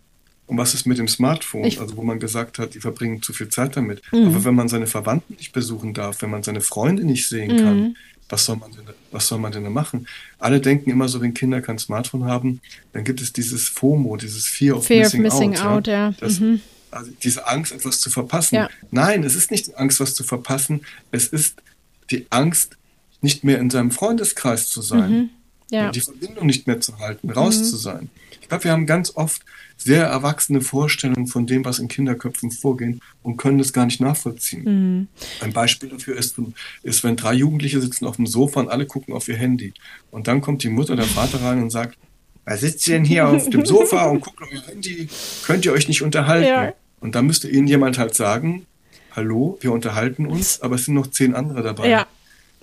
und 0.47 0.59
was 0.59 0.75
ist 0.75 0.87
mit 0.87 0.99
dem 0.99 1.09
Smartphone? 1.09 1.65
Ich- 1.65 1.81
also 1.81 1.97
wo 1.97 2.03
man 2.03 2.19
gesagt 2.19 2.59
hat, 2.59 2.75
die 2.75 2.81
verbringen 2.81 3.23
zu 3.23 3.33
viel 3.33 3.49
Zeit 3.49 3.77
damit. 3.77 4.03
Mhm. 4.13 4.27
Aber 4.27 4.45
wenn 4.45 4.55
man 4.55 4.69
seine 4.69 4.87
Verwandten 4.87 5.35
nicht 5.39 5.53
besuchen 5.53 5.95
darf, 5.95 6.21
wenn 6.23 6.31
man 6.31 6.43
seine 6.43 6.61
Freunde 6.61 7.05
nicht 7.05 7.29
sehen 7.29 7.53
Mhm. 7.53 7.59
kann, 7.59 7.97
was 8.33 8.47
soll 8.47 8.57
man 8.57 8.73
denn, 8.73 8.83
was 9.11 9.29
soll 9.29 9.39
man 9.39 9.53
denn 9.53 9.63
da 9.63 9.71
machen? 9.71 10.09
Alle 10.39 10.59
denken 10.59 10.91
immer 10.91 11.07
so, 11.07 11.21
wenn 11.21 11.35
Kinder 11.35 11.61
kein 11.61 11.79
Smartphone 11.79 12.25
haben, 12.25 12.63
dann 12.95 13.05
gibt 13.05 13.21
es 13.21 13.33
dieses 13.33 13.69
FOMO, 13.69 14.17
dieses 14.17 14.47
Fear 14.47 14.79
of 14.79 14.87
Fear 14.87 15.05
Missing, 15.05 15.27
of 15.27 15.33
missing 15.33 15.57
Out. 15.59 15.67
out 15.67 15.87
ja. 15.87 16.15
Das, 16.19 16.41
mhm. 16.41 16.61
also 16.91 17.13
diese 17.23 17.47
Angst, 17.47 17.73
etwas 17.73 18.01
zu 18.01 18.09
verpassen. 18.09 18.55
Ja. 18.55 18.71
Nein, 18.91 19.23
es 19.23 19.35
ist 19.35 19.51
nicht 19.51 19.67
die 19.67 19.75
Angst, 19.77 20.01
was 20.01 20.15
zu 20.15 20.25
verpassen. 20.25 20.81
Es 21.11 21.27
ist 21.27 21.63
die 22.11 22.27
Angst, 22.31 22.79
nicht 23.21 23.45
mehr 23.45 23.59
in 23.59 23.69
seinem 23.69 23.91
Freundeskreis 23.91 24.71
zu 24.71 24.81
sein. 24.81 25.11
Mhm. 25.11 25.31
Ja. 25.71 25.91
Die 25.91 26.01
Verbindung 26.01 26.47
nicht 26.47 26.67
mehr 26.67 26.81
zu 26.81 26.99
halten, 26.99 27.31
raus 27.31 27.71
zu 27.71 27.77
sein. 27.77 28.09
Ich 28.53 28.55
glaube, 28.55 28.65
wir 28.65 28.73
haben 28.73 28.87
ganz 28.87 29.17
oft 29.17 29.41
sehr 29.79 30.05
erwachsene 30.05 30.61
Vorstellungen 30.61 31.27
von 31.27 31.47
dem, 31.47 31.65
was 31.65 31.79
in 31.79 31.89
Kinderköpfen 31.89 32.51
vorgeht 32.51 32.99
und 33.23 33.39
können 33.39 33.57
das 33.57 33.73
gar 33.73 33.87
nicht 33.87 33.99
nachvollziehen. 33.99 34.65
Mhm. 34.65 35.09
Ein 35.41 35.55
Beispiel 35.55 35.89
dafür 35.89 36.19
ist, 36.19 36.37
ist, 36.83 37.03
wenn 37.03 37.17
drei 37.17 37.33
Jugendliche 37.33 37.81
sitzen 37.81 38.05
auf 38.05 38.17
dem 38.17 38.27
Sofa 38.27 38.61
und 38.61 38.69
alle 38.69 38.85
gucken 38.85 39.15
auf 39.15 39.27
ihr 39.27 39.39
Handy. 39.39 39.73
Und 40.11 40.29
dann 40.29 40.43
kommt 40.43 40.65
die 40.65 40.69
Mutter, 40.69 40.97
der 40.97 41.07
Vater 41.07 41.41
rein 41.41 41.63
und 41.63 41.71
sagt, 41.71 41.97
wer 42.45 42.59
sitzt 42.59 42.87
denn 42.89 43.07
hier 43.07 43.27
auf 43.27 43.49
dem 43.49 43.65
Sofa 43.65 44.05
und 44.05 44.21
guckt 44.21 44.43
auf 44.43 44.53
ihr 44.53 44.61
Handy? 44.61 45.09
Könnt 45.47 45.65
ihr 45.65 45.73
euch 45.73 45.89
nicht 45.89 46.03
unterhalten? 46.03 46.47
Ja. 46.47 46.75
Und 47.01 47.15
dann 47.15 47.25
müsste 47.25 47.49
ihnen 47.49 47.69
jemand 47.69 47.97
halt 47.97 48.15
sagen, 48.15 48.67
hallo, 49.13 49.57
wir 49.63 49.73
unterhalten 49.73 50.27
uns, 50.27 50.61
aber 50.61 50.75
es 50.75 50.85
sind 50.85 50.93
noch 50.93 51.07
zehn 51.07 51.35
andere 51.35 51.63
dabei. 51.63 51.89
Ja. 51.89 52.07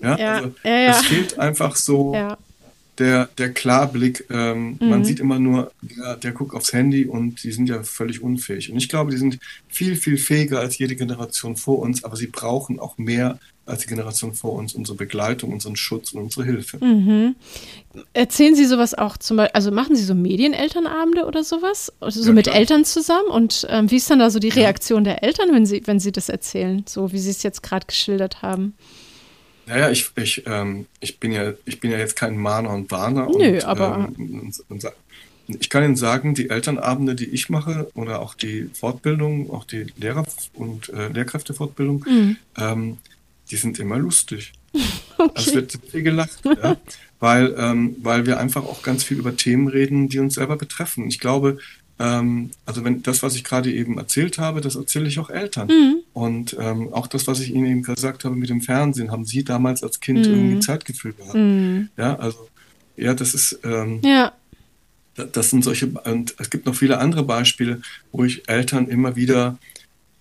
Ja, 0.03 0.19
Ja, 0.19 0.33
also 0.35 0.53
ja, 0.63 0.71
ja. 0.71 0.91
es 0.91 1.01
fehlt 1.07 1.39
einfach 1.39 1.75
so 1.75 2.13
Ja. 2.13 2.37
Der, 2.99 3.29
der 3.37 3.51
Klarblick. 3.53 4.25
Ähm, 4.29 4.77
Mhm. 4.79 4.89
Man 4.89 5.03
sieht 5.05 5.19
immer 5.19 5.39
nur, 5.39 5.71
der, 5.81 6.15
der 6.17 6.31
guckt 6.31 6.53
aufs 6.53 6.73
Handy 6.73 7.05
und 7.05 7.43
die 7.43 7.51
sind 7.51 7.69
ja 7.69 7.81
völlig 7.83 8.21
unfähig. 8.21 8.71
Und 8.71 8.77
ich 8.77 8.89
glaube, 8.89 9.11
die 9.11 9.17
sind 9.17 9.39
viel, 9.67 9.95
viel 9.95 10.17
fähiger 10.17 10.59
als 10.59 10.77
jede 10.77 10.95
Generation 10.95 11.55
vor 11.55 11.79
uns, 11.79 12.03
aber 12.03 12.15
sie 12.15 12.27
brauchen 12.27 12.79
auch 12.79 12.97
mehr 12.97 13.39
als 13.65 13.81
die 13.83 13.87
Generation 13.87 14.33
vor 14.33 14.53
uns 14.53 14.73
unsere 14.73 14.97
Begleitung, 14.97 15.53
unseren 15.53 15.75
Schutz 15.75 16.11
und 16.13 16.23
unsere 16.23 16.43
Hilfe. 16.43 16.83
Mhm. 16.83 17.35
Erzählen 18.13 18.55
Sie 18.55 18.65
sowas 18.65 18.93
auch 18.95 19.17
zum 19.17 19.37
Beispiel, 19.37 19.53
also 19.55 19.71
machen 19.71 19.95
Sie 19.95 20.03
so 20.03 20.15
Medienelternabende 20.15 21.25
oder 21.25 21.43
sowas? 21.43 21.91
Also 21.99 22.21
so 22.21 22.29
Ja, 22.29 22.33
mit 22.33 22.45
klar. 22.45 22.55
Eltern 22.55 22.83
zusammen? 22.85 23.29
Und 23.29 23.67
ähm, 23.69 23.89
wie 23.91 23.97
ist 23.97 24.09
dann 24.09 24.19
da 24.19 24.29
so 24.29 24.39
die 24.39 24.49
Reaktion 24.49 25.03
der 25.03 25.23
Eltern, 25.23 25.49
wenn 25.53 25.65
sie, 25.65 25.83
wenn 25.85 25.99
sie 25.99 26.11
das 26.11 26.29
erzählen, 26.29 26.83
so 26.87 27.11
wie 27.11 27.19
Sie 27.19 27.29
es 27.29 27.43
jetzt 27.43 27.61
gerade 27.61 27.85
geschildert 27.85 28.41
haben? 28.41 28.73
Naja, 29.69 29.89
ich, 29.91 30.09
ich, 30.15 30.43
ähm, 30.47 30.87
ich, 30.99 31.19
bin 31.19 31.31
ja, 31.31 31.53
ich 31.65 31.79
bin 31.79 31.91
ja 31.91 31.97
jetzt 31.99 32.15
kein 32.15 32.35
Mahner 32.37 32.71
und 32.71 32.89
Warner. 32.91 33.27
Nö, 33.29 33.53
und, 33.53 33.63
aber- 33.65 34.09
Ähm, 34.17 34.51
und, 34.67 34.83
und, 34.83 34.91
ich 35.61 35.69
kann 35.69 35.83
Ihnen 35.83 35.95
sagen, 35.95 36.33
die 36.35 36.49
Elternabende, 36.49 37.15
die 37.15 37.25
ich 37.25 37.49
mache, 37.49 37.89
oder 37.95 38.19
auch 38.21 38.33
die 38.35 38.69
Fortbildung, 38.73 39.49
auch 39.51 39.63
die 39.63 39.85
Lehrer- 39.97 40.25
und 40.53 40.89
äh, 40.89 41.07
Lehrkräftefortbildung, 41.09 42.05
Mhm. 42.07 42.37
ähm, 42.57 42.97
die 43.51 43.55
sind 43.55 43.79
immer 43.79 43.97
lustig. 43.97 44.51
Also 45.17 45.33
es 45.35 45.47
Okay. 45.47 45.55
wird 45.55 45.79
viel 45.91 46.03
gelacht, 46.03 46.39
ja? 46.45 46.77
weil, 47.19 47.53
ähm, 47.57 47.95
weil 48.01 48.25
wir 48.25 48.39
einfach 48.39 48.63
auch 48.63 48.81
ganz 48.83 49.03
viel 49.03 49.17
über 49.17 49.35
Themen 49.35 49.67
reden, 49.67 50.07
die 50.07 50.19
uns 50.19 50.35
selber 50.35 50.55
betreffen. 50.55 51.07
Ich 51.09 51.19
glaube, 51.19 51.57
ähm, 51.99 52.51
also 52.65 52.83
wenn 52.85 53.03
das, 53.03 53.21
was 53.23 53.35
ich 53.35 53.43
gerade 53.43 53.71
eben 53.71 53.97
erzählt 53.97 54.37
habe, 54.37 54.61
das 54.61 54.75
erzähle 54.75 55.07
ich 55.07 55.19
auch 55.19 55.29
Eltern. 55.29 55.67
Mhm. 55.67 55.95
Und 56.13 56.55
ähm, 56.59 56.93
auch 56.93 57.07
das, 57.07 57.27
was 57.27 57.39
ich 57.41 57.53
Ihnen 57.53 57.65
eben 57.65 57.83
gesagt 57.83 58.23
habe 58.25 58.35
mit 58.35 58.49
dem 58.49 58.61
Fernsehen, 58.61 59.11
haben 59.11 59.25
Sie 59.25 59.43
damals 59.43 59.83
als 59.83 59.99
Kind 59.99 60.19
Mhm. 60.27 60.33
irgendwie 60.33 60.59
Zeitgefühl 60.59 61.13
gehabt. 61.13 61.35
Mhm. 61.35 61.89
Ja, 61.97 62.15
also 62.17 62.47
ja, 62.97 63.13
das 63.13 63.33
ist, 63.33 63.59
ähm, 63.63 63.99
Ja. 64.03 64.31
da- 65.15 65.25
das 65.25 65.49
sind 65.49 65.63
solche, 65.63 65.87
und 65.87 66.35
es 66.39 66.49
gibt 66.49 66.65
noch 66.65 66.75
viele 66.75 66.97
andere 66.99 67.23
Beispiele, 67.23 67.81
wo 68.11 68.23
ich 68.23 68.47
Eltern 68.49 68.87
immer 68.87 69.15
wieder 69.15 69.57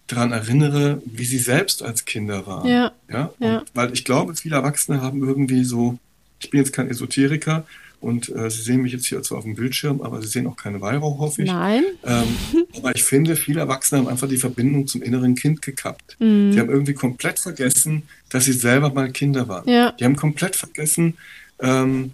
daran 0.09 0.33
erinnere, 0.33 1.03
wie 1.05 1.25
sie 1.27 1.39
selbst 1.39 1.83
als 1.83 2.05
Kinder 2.07 2.47
waren. 2.47 2.67
Ja. 2.67 2.93
Ja, 3.11 3.33
Ja. 3.41 3.63
weil 3.75 3.93
ich 3.93 4.05
glaube, 4.05 4.35
viele 4.37 4.57
Erwachsene 4.57 5.01
haben 5.03 5.23
irgendwie 5.23 5.65
so, 5.65 5.99
ich 6.41 6.51
bin 6.51 6.59
jetzt 6.61 6.73
kein 6.73 6.89
Esoteriker 6.89 7.67
und 8.01 8.29
äh, 8.29 8.49
Sie 8.51 8.63
sehen 8.63 8.83
mich 8.83 8.93
jetzt 8.93 9.07
hier 9.07 9.23
zwar 9.23 9.39
auf 9.39 9.45
dem 9.45 9.55
Bildschirm, 9.57 10.01
aber 10.03 10.23
Sie 10.23 10.29
sehen 10.29 10.47
auch 10.47 10.57
keine 10.57 10.81
Weihrauch, 10.81 11.19
hoffe 11.19 11.43
ich. 11.43 11.51
Nein. 11.51 11.85
Ähm, 12.05 12.25
aber 12.77 12.95
ich 12.95 13.03
finde, 13.05 13.35
viele 13.37 13.61
Erwachsene 13.61 14.01
haben 14.01 14.09
einfach 14.09 14.29
die 14.29 14.37
Verbindung 14.37 14.87
zum 14.87 15.03
inneren 15.03 15.35
Kind 15.35 15.63
gekappt. 15.63 16.17
Mhm. 16.21 16.53
Sie 16.53 16.61
haben 16.61 16.71
irgendwie 16.71 16.95
komplett 16.95 17.39
vergessen, 17.39 18.03
dass 18.29 18.45
sie 18.45 18.53
selber 18.53 18.93
mal 18.93 19.11
Kinder 19.11 19.49
waren. 19.49 19.69
Ja. 19.69 19.93
Die 19.93 20.05
haben 20.05 20.17
komplett 20.17 20.55
vergessen, 20.57 21.17
ähm, 21.61 22.13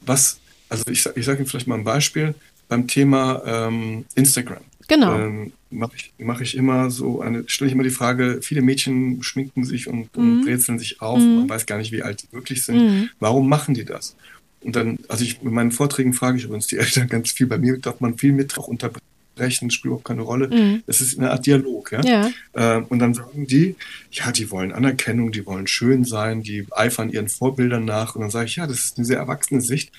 was, 0.00 0.38
also 0.68 0.84
ich, 0.90 1.04
ich 1.14 1.24
sage 1.24 1.38
Ihnen 1.38 1.46
vielleicht 1.46 1.66
mal 1.66 1.76
ein 1.76 1.84
Beispiel 1.84 2.34
beim 2.68 2.86
Thema 2.86 3.42
ähm, 3.44 4.04
Instagram. 4.14 4.62
Genau. 4.88 5.14
Ähm, 5.18 5.52
mache 5.70 5.92
ich, 5.96 6.12
mach 6.18 6.40
ich 6.40 6.56
immer 6.56 6.90
so 6.90 7.20
eine, 7.20 7.44
stelle 7.46 7.68
ich 7.68 7.74
immer 7.74 7.84
die 7.84 7.90
Frage, 7.90 8.40
viele 8.42 8.60
Mädchen 8.62 9.22
schminken 9.22 9.64
sich 9.64 9.86
und, 9.86 10.16
und 10.16 10.40
Mhm. 10.40 10.44
brezeln 10.44 10.78
sich 10.78 11.00
auf, 11.00 11.18
Mhm. 11.20 11.36
man 11.36 11.48
weiß 11.48 11.66
gar 11.66 11.78
nicht, 11.78 11.92
wie 11.92 12.02
alt 12.02 12.22
die 12.22 12.32
wirklich 12.32 12.64
sind. 12.64 12.76
Mhm. 12.78 13.08
Warum 13.20 13.48
machen 13.48 13.74
die 13.74 13.84
das? 13.84 14.16
Und 14.62 14.76
dann, 14.76 14.98
also 15.08 15.24
ich, 15.24 15.42
in 15.42 15.52
meinen 15.52 15.72
Vorträgen 15.72 16.12
frage 16.12 16.38
ich 16.38 16.44
übrigens 16.44 16.66
die 16.66 16.76
Eltern 16.78 17.08
ganz 17.08 17.30
viel. 17.30 17.46
Bei 17.46 17.58
mir 17.58 17.78
darf 17.78 18.00
man 18.00 18.18
viel 18.18 18.32
mit 18.32 18.56
auch 18.58 18.68
unterbrechen, 18.68 19.70
spielt 19.70 19.94
auch 19.94 20.04
keine 20.04 20.22
Rolle. 20.22 20.48
Mhm. 20.48 20.82
Es 20.86 21.00
ist 21.00 21.18
eine 21.18 21.30
Art 21.30 21.46
Dialog, 21.46 21.92
ja. 21.92 22.02
Ja. 22.04 22.30
Ähm, 22.54 22.84
und 22.90 22.98
dann 22.98 23.14
sagen 23.14 23.46
die, 23.46 23.74
ja, 24.12 24.32
die 24.32 24.50
wollen 24.50 24.72
Anerkennung, 24.72 25.32
die 25.32 25.46
wollen 25.46 25.66
schön 25.66 26.04
sein, 26.04 26.42
die 26.42 26.66
eifern 26.72 27.10
ihren 27.10 27.28
Vorbildern 27.28 27.84
nach. 27.84 28.14
Und 28.14 28.20
dann 28.20 28.30
sage 28.30 28.46
ich, 28.46 28.56
ja, 28.56 28.66
das 28.66 28.80
ist 28.80 28.98
eine 28.98 29.06
sehr 29.06 29.18
erwachsene 29.18 29.60
Sicht. 29.62 29.92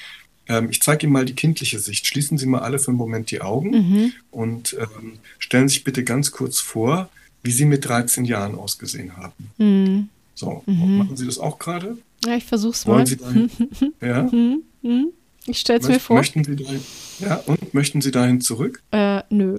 Ähm, 0.48 0.68
ich 0.70 0.82
zeige 0.82 1.06
Ihnen 1.06 1.14
mal 1.14 1.26
die 1.26 1.36
kindliche 1.36 1.80
Sicht. 1.80 2.06
Schließen 2.06 2.38
Sie 2.38 2.46
mal 2.46 2.60
alle 2.60 2.78
für 2.80 2.90
einen 2.90 2.98
Moment 2.98 3.32
die 3.32 3.42
Augen 3.42 3.70
Mhm. 3.72 4.14
und 4.32 4.76
ähm, 4.80 5.14
stellen 5.40 5.70
sich 5.70 5.84
bitte 5.84 6.04
ganz 6.04 6.32
kurz 6.32 6.60
vor, 6.60 7.10
wie 7.44 7.52
Sie 7.52 7.66
mit 7.66 7.86
13 7.86 8.26
Jahren 8.26 8.54
ausgesehen 8.56 9.18
haben. 9.18 9.50
Mhm. 9.58 10.10
So, 10.36 10.64
Mhm. 10.68 10.98
machen 11.00 11.18
Sie 11.18 11.26
das 11.26 11.40
auch 11.40 11.58
gerade? 11.60 11.98
Ja, 12.26 12.36
ich 12.36 12.44
versuch's 12.44 12.86
mal. 12.86 12.96
Wollen 12.96 13.06
Sie 13.06 13.18
dahin? 13.18 13.50
ja? 14.02 14.24
Mhm. 14.24 14.64
Mhm. 14.82 15.08
Ich 15.48 15.60
stell's 15.60 15.88
mir 15.88 15.96
Möcht- 15.96 16.02
vor. 16.06 16.18
Möchten 16.18 16.44
Sie 16.44 16.56
dahin? 16.56 16.82
Ja, 17.20 17.36
und 17.48 17.74
möchten 17.74 18.02
Sie 18.02 18.12
dahin 18.12 18.42
zurück? 18.42 18.82
Äh, 18.92 19.22
nö. 19.30 19.58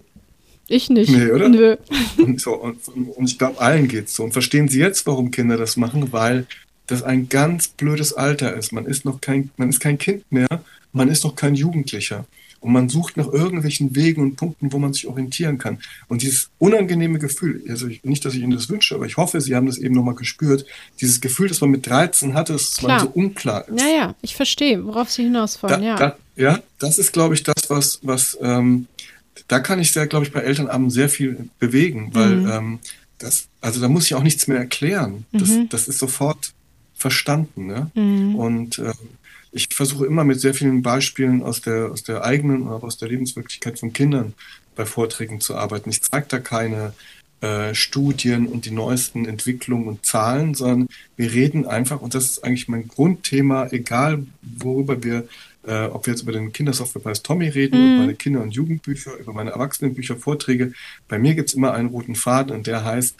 Ich 0.69 0.89
nicht. 0.91 1.11
Nee, 1.11 1.31
oder? 1.33 1.49
Nö. 1.49 1.77
Und, 2.19 2.41
so, 2.41 2.55
und, 2.55 2.79
und 2.89 3.25
ich 3.29 3.37
glaube, 3.37 3.61
allen 3.61 3.89
geht's 3.89 4.15
so. 4.15 4.23
Und 4.23 4.33
verstehen 4.33 4.69
Sie 4.69 4.79
jetzt, 4.79 5.07
warum 5.07 5.31
Kinder 5.33 5.57
das 5.57 5.77
machen? 5.77 6.13
Weil 6.13 6.47
das 6.87 7.03
ein 7.03 7.29
ganz 7.29 7.69
blödes 7.69 8.13
Alter 8.13 8.55
ist. 8.55 8.73
Man 8.73 8.87
ist 8.87 9.05
noch 9.05 9.21
kein, 9.21 9.51
man 9.57 9.69
ist 9.71 9.81
kein 9.81 9.99
Kind 9.99 10.31
mehr, 10.31 10.47
man 10.93 11.09
ist 11.09 11.25
noch 11.25 11.35
kein 11.35 11.55
Jugendlicher. 11.57 12.27
Und 12.63 12.73
man 12.73 12.89
sucht 12.89 13.17
nach 13.17 13.27
irgendwelchen 13.27 13.95
Wegen 13.97 14.23
und 14.23 14.37
Punkten, 14.37 14.73
wo 14.73 14.79
man 14.79 14.93
sich 14.93 15.07
orientieren 15.09 15.59
kann. 15.59 15.79
Und 16.09 16.23
dieses 16.23 16.49
unangenehme 16.59 17.19
Gefühl, 17.19 17.63
also 17.69 17.89
ich, 17.89 18.03
nicht, 18.05 18.25
dass 18.25 18.35
ich 18.35 18.41
Ihnen 18.41 18.53
das 18.53 18.69
wünsche, 18.71 18.95
aber 18.95 19.05
ich 19.05 19.17
hoffe, 19.17 19.41
Sie 19.41 19.55
haben 19.55 19.67
das 19.67 19.79
eben 19.79 19.95
nochmal 19.95 20.15
gespürt, 20.15 20.65
dieses 21.01 21.21
Gefühl, 21.21 21.49
das 21.49 21.61
man 21.61 21.71
mit 21.71 21.87
13 21.87 22.35
hatte, 22.35 22.53
dass 22.55 22.81
man 22.81 22.89
Klar. 22.89 23.01
so 23.01 23.07
unklar 23.09 23.69
ist. 23.69 23.81
Ja, 23.81 23.89
ja, 23.89 24.15
ich 24.23 24.37
verstehe, 24.37 24.85
worauf 24.87 25.11
Sie 25.11 25.25
hinaus 25.25 25.59
Da, 25.61 25.69
wollen, 25.71 25.83
ja. 25.83 25.97
da, 25.97 26.17
ja, 26.37 26.61
das 26.79 26.99
ist, 26.99 27.13
glaube 27.13 27.35
ich, 27.35 27.43
das, 27.43 27.69
was, 27.69 27.99
was 28.03 28.39
ähm, 28.41 28.87
da 29.49 29.59
kann 29.61 29.81
ich 29.81 29.91
sehr, 29.93 30.07
glaube 30.07 30.25
ich, 30.25 30.33
bei 30.33 30.41
Elternabenden 30.41 30.91
sehr 30.91 31.09
viel 31.09 31.49
bewegen, 31.59 32.11
weil 32.15 32.37
Mhm. 32.37 32.51
ähm, 32.51 32.79
das, 33.19 33.49
also 33.61 33.81
da 33.81 33.89
muss 33.89 34.07
ich 34.07 34.15
auch 34.15 34.23
nichts 34.23 34.47
mehr 34.47 34.59
erklären. 34.59 35.27
Das, 35.33 35.49
Mhm. 35.49 35.69
das 35.69 35.89
ist 35.89 35.99
sofort 35.99 36.53
verstanden. 36.95 37.67
Ne? 37.67 37.91
Mhm. 37.95 38.35
Und 38.37 38.79
ähm, 38.79 38.93
ich 39.53 39.69
versuche 39.71 40.07
immer 40.07 40.25
mit 40.25 40.41
sehr 40.41 40.55
vielen 40.55 40.83
Beispielen 40.83 41.43
aus 41.43 41.61
der, 41.61 41.91
aus 41.93 42.03
der 42.03 42.25
eigenen, 42.25 42.69
aber 42.69 42.85
aus 42.87 42.97
der 42.97 43.09
Lebenswirklichkeit 43.09 43.79
von 43.79 43.93
Kindern 43.93 44.35
bei 44.75 44.87
Vorträgen 44.87 45.41
zu 45.41 45.55
arbeiten. 45.55 45.91
Ich 45.91 46.03
zeige 46.03 46.27
da 46.29 46.39
keine 46.39 46.95
äh, 47.43 47.75
Studien 47.75 48.47
und 48.47 48.65
die 48.65 48.71
neuesten 48.71 49.27
Entwicklungen 49.27 49.89
und 49.89 50.07
Zahlen, 50.07 50.55
sondern 50.55 50.89
wir 51.17 51.33
reden 51.33 51.67
einfach, 51.67 52.01
und 52.01 52.15
das 52.15 52.25
ist 52.25 52.45
eigentlich 52.45 52.69
mein 52.69 52.89
Grundthema, 52.89 53.67
egal 53.71 54.25
worüber 54.41 55.03
wir, 55.05 55.29
äh, 55.67 55.85
ob 55.87 56.07
wir 56.07 56.15
jetzt 56.15 56.23
über 56.23 56.33
den 56.33 56.53
Kindersoftwarepreis 56.53 57.23
Tommy 57.23 57.49
reden, 57.49 57.79
Mhm. 57.79 57.87
über 57.89 58.01
meine 58.03 58.15
Kinder- 58.15 58.43
und 58.43 58.53
Jugendbücher, 58.55 59.17
über 59.19 59.33
meine 59.33 59.51
Erwachsenenbücher, 59.51 60.17
Vorträge. 60.17 60.73
Bei 61.09 61.19
mir 61.19 61.35
gibt 61.35 61.51
es 61.51 61.55
immer 61.55 61.75
einen 61.75 61.89
roten 61.89 62.15
Faden 62.15 62.53
und 62.57 62.67
der 62.67 62.85
heißt, 62.85 63.17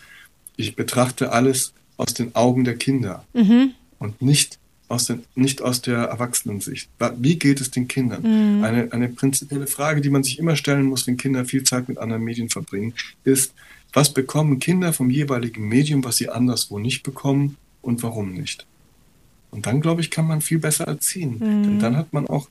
ich 0.57 0.77
betrachte 0.77 1.33
alles 1.33 1.73
aus 1.99 2.15
den 2.15 2.35
Augen 2.35 2.65
der 2.65 2.77
Kinder 2.77 3.25
Mhm. 3.35 3.73
und 3.99 4.23
nicht 4.23 4.59
aus, 4.93 5.07
den, 5.07 5.25
nicht 5.35 5.63
aus 5.63 5.83
der 5.83 5.99
Erwachsenensicht. 5.99 6.89
Wa- 6.99 7.15
Wie 7.19 7.39
geht 7.39 7.61
es 7.61 7.71
den 7.71 7.89
Kindern? 7.89 8.23
Mhm. 8.23 8.63
Eine, 8.65 8.93
eine 8.93 9.09
prinzipielle 9.09 9.67
Frage, 9.67 10.01
die 10.01 10.11
man 10.11 10.23
sich 10.23 10.39
immer 10.39 10.55
stellen 10.57 10.85
muss, 10.87 11.07
wenn 11.07 11.17
Kinder 11.17 11.45
viel 11.45 11.65
Zeit 11.65 11.89
mit 11.89 11.99
anderen 11.99 12.23
Medien 12.23 12.49
verbringen, 12.51 12.95
ist, 13.25 13.55
was 13.93 14.15
bekommen 14.15 14.59
Kinder 14.59 14.93
vom 14.93 15.11
jeweiligen 15.11 15.69
Medium, 15.69 16.05
was 16.05 16.17
sie 16.17 16.29
anderswo 16.29 16.79
nicht 16.79 17.03
bekommen 17.03 17.57
und 17.83 18.03
warum 18.03 18.33
nicht? 18.33 18.67
Und 19.51 19.67
dann, 19.67 19.81
glaube 19.83 20.01
ich, 20.01 20.11
kann 20.11 20.27
man 20.27 20.41
viel 20.41 20.59
besser 20.59 20.87
erziehen. 20.87 21.33
Mhm. 21.39 21.63
Denn 21.65 21.79
dann 21.79 21.97
hat 21.97 22.13
man 22.15 22.27
auch, 22.27 22.49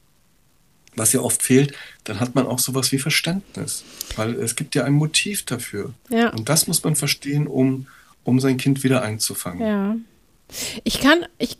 was 0.95 1.13
ja 1.13 1.21
oft 1.21 1.41
fehlt, 1.41 1.73
dann 2.03 2.19
hat 2.19 2.35
man 2.35 2.45
auch 2.45 2.59
sowas 2.59 2.91
wie 2.91 2.99
Verständnis. 2.99 3.83
Weil 4.15 4.35
es 4.35 4.55
gibt 4.55 4.75
ja 4.75 4.83
ein 4.83 4.93
Motiv 4.93 5.45
dafür. 5.45 5.93
Ja. 6.09 6.29
Und 6.29 6.47
das 6.49 6.67
muss 6.67 6.83
man 6.83 6.95
verstehen, 6.95 7.47
um, 7.47 7.87
um 8.23 8.39
sein 8.39 8.57
Kind 8.57 8.83
wieder 8.83 9.01
einzufangen. 9.01 9.61
Ja. 9.65 9.95
Ich 10.83 10.99
kann, 10.99 11.25
ich, 11.39 11.57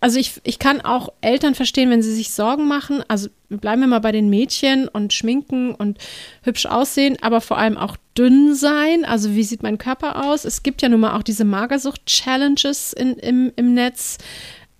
also 0.00 0.18
ich, 0.18 0.40
ich 0.44 0.58
kann 0.58 0.80
auch 0.80 1.10
Eltern 1.20 1.54
verstehen, 1.54 1.90
wenn 1.90 2.02
sie 2.02 2.14
sich 2.14 2.32
Sorgen 2.32 2.68
machen. 2.68 3.02
Also 3.08 3.28
bleiben 3.48 3.80
wir 3.80 3.88
mal 3.88 4.00
bei 4.00 4.12
den 4.12 4.28
Mädchen 4.28 4.88
und 4.88 5.12
schminken 5.12 5.74
und 5.74 5.98
hübsch 6.42 6.66
aussehen, 6.66 7.16
aber 7.22 7.40
vor 7.40 7.58
allem 7.58 7.76
auch 7.76 7.96
dünn 8.16 8.54
sein. 8.54 9.04
Also 9.04 9.34
wie 9.34 9.44
sieht 9.44 9.62
mein 9.62 9.78
Körper 9.78 10.26
aus? 10.26 10.44
Es 10.44 10.62
gibt 10.62 10.82
ja 10.82 10.88
nun 10.88 11.00
mal 11.00 11.16
auch 11.16 11.22
diese 11.22 11.44
Magersucht-Challenges 11.44 12.92
in, 12.92 13.14
im, 13.14 13.52
im 13.56 13.74
Netz. 13.74 14.18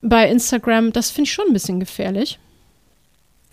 bei 0.03 0.29
Instagram, 0.29 0.93
das 0.93 1.11
finde 1.11 1.29
ich 1.29 1.33
schon 1.33 1.47
ein 1.49 1.53
bisschen 1.55 1.81
gefährlich. 1.81 2.39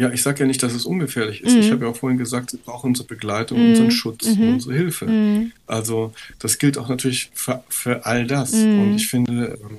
Ja, 0.01 0.09
ich 0.09 0.23
sage 0.23 0.39
ja 0.39 0.45
nicht, 0.47 0.63
dass 0.63 0.73
es 0.73 0.85
ungefährlich 0.85 1.41
ist. 1.41 1.53
Mhm. 1.53 1.59
Ich 1.59 1.71
habe 1.71 1.85
ja 1.85 1.91
auch 1.91 1.95
vorhin 1.95 2.17
gesagt, 2.17 2.49
sie 2.49 2.57
brauchen 2.57 2.87
unsere 2.87 3.07
Begleitung, 3.07 3.61
mhm. 3.61 3.69
unseren 3.69 3.91
Schutz, 3.91 4.25
mhm. 4.25 4.53
unsere 4.53 4.73
Hilfe. 4.73 5.05
Mhm. 5.05 5.51
Also 5.67 6.11
das 6.39 6.57
gilt 6.57 6.79
auch 6.79 6.89
natürlich 6.89 7.29
für, 7.35 7.63
für 7.69 8.03
all 8.05 8.25
das. 8.25 8.53
Mhm. 8.53 8.81
Und 8.81 8.95
ich 8.95 9.07
finde, 9.07 9.59
ähm, 9.61 9.77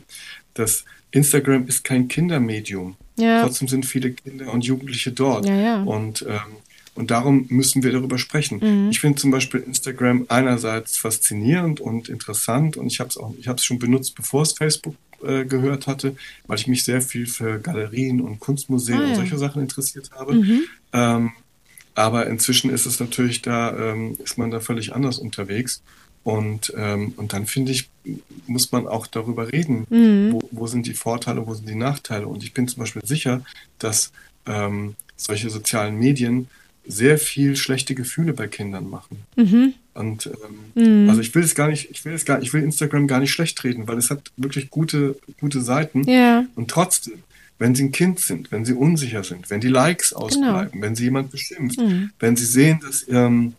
dass 0.55 0.85
Instagram 1.13 1.67
ist 1.69 1.85
kein 1.85 2.09
Kindermedium. 2.09 2.97
Ja. 3.17 3.43
Trotzdem 3.43 3.69
sind 3.69 3.87
viele 3.87 4.13
Kinder 4.13 4.53
und 4.53 4.65
Jugendliche 4.65 5.13
dort. 5.13 5.47
Ja, 5.47 5.55
ja. 5.55 5.83
Und 5.83 6.27
ähm, 6.29 6.57
und 6.95 7.11
darum 7.11 7.47
müssen 7.49 7.83
wir 7.83 7.93
darüber 7.93 8.19
sprechen. 8.19 8.61
Mhm. 8.63 8.91
Ich 8.91 9.01
finde 9.01 9.19
zum 9.19 9.31
Beispiel 9.31 9.61
Instagram 9.61 10.27
einerseits 10.29 10.99
faszinierend 10.99 11.81
und 11.81 12.09
interessant 12.11 12.77
und 12.77 12.87
ich 12.87 13.01
habe 13.01 13.09
es 13.09 13.17
auch, 13.17 13.35
ich 13.39 13.49
habe 13.49 13.57
es 13.57 13.65
schon 13.65 13.79
benutzt, 13.79 14.15
bevor 14.15 14.43
es 14.43 14.53
Facebook 14.53 14.95
äh, 15.25 15.47
gehört 15.47 15.87
hatte, 15.87 16.15
weil 16.47 16.59
ich 16.59 16.67
mich 16.67 16.85
sehr 16.85 17.01
viel 17.01 17.27
für 17.27 17.59
Galerien 17.61 18.21
und 18.21 18.41
Kunstmuseen 18.41 19.01
ah, 19.01 19.09
und 19.09 19.15
solche 19.15 19.39
Sachen 19.39 19.63
interessiert 19.63 20.11
habe. 20.13 20.35
Mhm. 20.35 20.63
Ähm, 20.93 21.33
aber 21.95 22.27
inzwischen 22.27 22.71
ist 22.71 22.87
es 22.87 23.01
natürlich 23.01 23.41
da, 23.41 23.93
ähm, 23.93 24.19
ist 24.23 24.37
man 24.37 24.51
da 24.51 24.61
völlig 24.61 24.95
anders 24.95 25.19
unterwegs. 25.19 25.83
Und, 26.25 26.73
ähm, 26.77 27.15
und 27.17 27.33
dann 27.33 27.47
finde 27.47 27.73
ich, 27.73 27.91
muss 28.47 28.71
man 28.71 28.87
auch 28.87 29.07
darüber 29.07 29.53
reden, 29.53 29.87
mhm. 29.91 30.33
wo, 30.33 30.49
wo 30.53 30.67
sind 30.67 30.87
die 30.87 30.95
Vorteile, 30.95 31.47
wo 31.47 31.55
sind 31.55 31.69
die 31.69 31.75
Nachteile. 31.75 32.29
Und 32.29 32.45
ich 32.45 32.55
bin 32.55 32.69
zum 32.69 32.81
Beispiel 32.81 33.03
sicher, 33.05 33.45
dass 33.79 34.13
ähm, 34.47 34.95
solche 35.17 35.51
sozialen 35.51 35.99
Medien 35.99 36.49
sehr 36.87 37.19
viel 37.19 37.57
schlechte 37.57 37.95
Gefühle 37.95 38.33
bei 38.33 38.49
Kindern 38.49 38.89
machen. 38.89 39.19
Mhm. 39.37 39.75
Und 39.95 40.27
ähm, 40.27 41.03
mhm. 41.05 41.09
also 41.09 41.21
ich 41.21 41.35
will 41.35 41.45
es 41.45 41.55
gar 41.55 41.69
nicht, 41.69 41.91
ich 41.91 42.05
will 42.05 42.13
es 42.13 42.25
gar, 42.25 42.43
ich 42.43 42.53
will 42.53 42.63
Instagram 42.63 43.07
gar 43.07 43.21
nicht 43.21 43.33
schlecht 43.33 43.63
reden, 43.63 43.87
weil 43.87 43.99
es 43.99 44.11
hat 44.11 44.33
wirklich 44.37 44.71
gute, 44.71 45.17
gute 45.41 45.61
Seiten. 45.61 46.05
Ja. 46.09 46.45
Und 46.57 46.71
trotzdem, 46.71 47.23
wenn 47.59 47.75
sie 47.75 47.85
ein 47.85 47.93
Kind 47.93 48.19
sind, 48.21 48.51
wenn 48.51 48.65
sie 48.65 48.73
unsicher 48.73 49.23
sind, 49.23 49.51
wenn 49.51 49.61
die 49.61 49.69
Likes 49.69 50.11
genau. 50.11 50.23
ausbleiben, 50.23 50.73
genau. 50.73 50.85
wenn 50.85 50.97
sie 50.97 51.05
jemand 51.05 51.31
beschimpft, 51.31 51.79
mhm. 51.79 52.11
wenn 52.19 52.37
sie 52.37 52.47
sehen, 52.47 52.81
dass 52.81 53.07
ähm, 53.09 53.55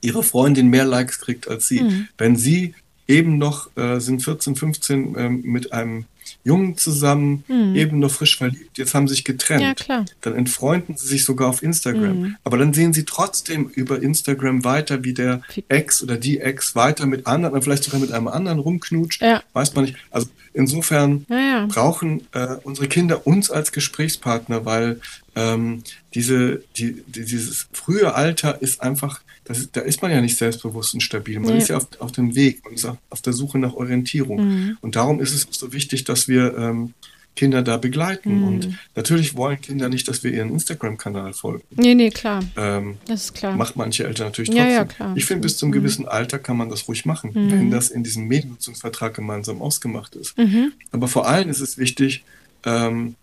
ihre 0.00 0.22
Freundin 0.22 0.68
mehr 0.68 0.84
Likes 0.84 1.20
kriegt 1.20 1.48
als 1.48 1.68
sie, 1.68 1.80
mhm. 1.80 2.08
wenn 2.18 2.36
sie 2.36 2.74
eben 3.06 3.38
noch 3.38 3.74
äh, 3.76 4.00
sind 4.00 4.22
14, 4.22 4.54
15 4.54 5.14
ähm, 5.16 5.40
mit 5.42 5.72
einem 5.72 6.04
Jungen 6.44 6.76
zusammen, 6.76 7.44
mhm. 7.48 7.74
eben 7.74 7.98
noch 7.98 8.10
frisch 8.10 8.36
verliebt, 8.36 8.78
jetzt 8.78 8.94
haben 8.94 9.08
sie 9.08 9.14
sich 9.14 9.24
getrennt. 9.24 9.62
Ja, 9.62 9.74
klar. 9.74 10.04
Dann 10.20 10.34
entfreunden 10.34 10.96
sie 10.96 11.06
sich 11.06 11.24
sogar 11.24 11.48
auf 11.48 11.62
Instagram. 11.62 12.20
Mhm. 12.20 12.36
Aber 12.44 12.58
dann 12.58 12.74
sehen 12.74 12.92
sie 12.92 13.04
trotzdem 13.04 13.68
über 13.68 14.02
Instagram 14.02 14.64
weiter, 14.64 15.04
wie 15.04 15.14
der 15.14 15.42
Ex 15.68 16.02
oder 16.02 16.16
die 16.16 16.40
Ex 16.40 16.74
weiter 16.74 17.06
mit 17.06 17.26
anderen, 17.26 17.60
vielleicht 17.62 17.84
sogar 17.84 18.00
mit 18.00 18.12
einem 18.12 18.28
anderen 18.28 18.58
rumknutscht. 18.58 19.22
Ja. 19.22 19.42
Weiß 19.52 19.74
man 19.74 19.86
nicht. 19.86 19.96
Also 20.10 20.28
insofern 20.58 21.24
ja, 21.28 21.38
ja. 21.38 21.66
brauchen 21.66 22.26
äh, 22.32 22.56
unsere 22.64 22.88
Kinder 22.88 23.26
uns 23.26 23.50
als 23.50 23.72
Gesprächspartner, 23.72 24.64
weil 24.64 25.00
ähm, 25.36 25.84
diese, 26.14 26.62
die, 26.76 27.02
die, 27.06 27.24
dieses 27.24 27.68
frühe 27.72 28.14
Alter 28.14 28.60
ist 28.60 28.82
einfach 28.82 29.20
ist, 29.48 29.76
da 29.76 29.80
ist 29.80 30.02
man 30.02 30.10
ja 30.10 30.20
nicht 30.20 30.36
selbstbewusst 30.36 30.92
und 30.92 31.00
stabil. 31.00 31.40
Man 31.40 31.52
nee. 31.52 31.58
ist 31.58 31.68
ja 31.68 31.78
auf, 31.78 31.88
auf 32.00 32.12
dem 32.12 32.34
Weg, 32.34 32.62
man 32.64 32.74
ist 32.74 32.84
auf 32.84 33.22
der 33.22 33.32
Suche 33.32 33.58
nach 33.58 33.72
Orientierung. 33.72 34.46
Mhm. 34.46 34.78
Und 34.82 34.96
darum 34.96 35.20
ist 35.20 35.32
es 35.32 35.46
so 35.50 35.72
wichtig, 35.72 36.04
dass 36.04 36.28
wir 36.28 36.56
ähm, 36.58 36.92
Kinder 37.38 37.62
da 37.62 37.76
begleiten. 37.76 38.40
Mhm. 38.40 38.48
Und 38.48 38.78
natürlich 38.96 39.36
wollen 39.36 39.60
Kinder 39.60 39.88
nicht, 39.88 40.08
dass 40.08 40.24
wir 40.24 40.32
ihren 40.32 40.50
Instagram-Kanal 40.50 41.34
folgen. 41.34 41.62
Nee, 41.70 41.94
nee, 41.94 42.10
klar. 42.10 42.42
Ähm, 42.56 42.96
das 43.06 43.26
ist 43.26 43.34
klar. 43.34 43.54
Macht 43.54 43.76
manche 43.76 44.04
Eltern 44.04 44.26
natürlich 44.26 44.50
trotzdem. 44.50 44.66
Ja, 44.66 44.72
ja, 44.72 44.84
klar. 44.84 45.16
Ich 45.16 45.24
finde, 45.24 45.42
bis 45.42 45.56
zum 45.56 45.68
mhm. 45.68 45.74
gewissen 45.74 46.08
Alter 46.08 46.40
kann 46.40 46.56
man 46.56 46.68
das 46.68 46.88
ruhig 46.88 47.06
machen, 47.06 47.30
mhm. 47.32 47.52
wenn 47.52 47.70
das 47.70 47.90
in 47.90 48.02
diesem 48.02 48.24
Mediennutzungsvertrag 48.26 49.14
gemeinsam 49.14 49.62
ausgemacht 49.62 50.16
ist. 50.16 50.36
Mhm. 50.36 50.72
Aber 50.90 51.06
vor 51.06 51.28
allem 51.28 51.48
ist 51.48 51.60
es 51.60 51.78
wichtig, 51.78 52.24
ähm, 52.64 53.14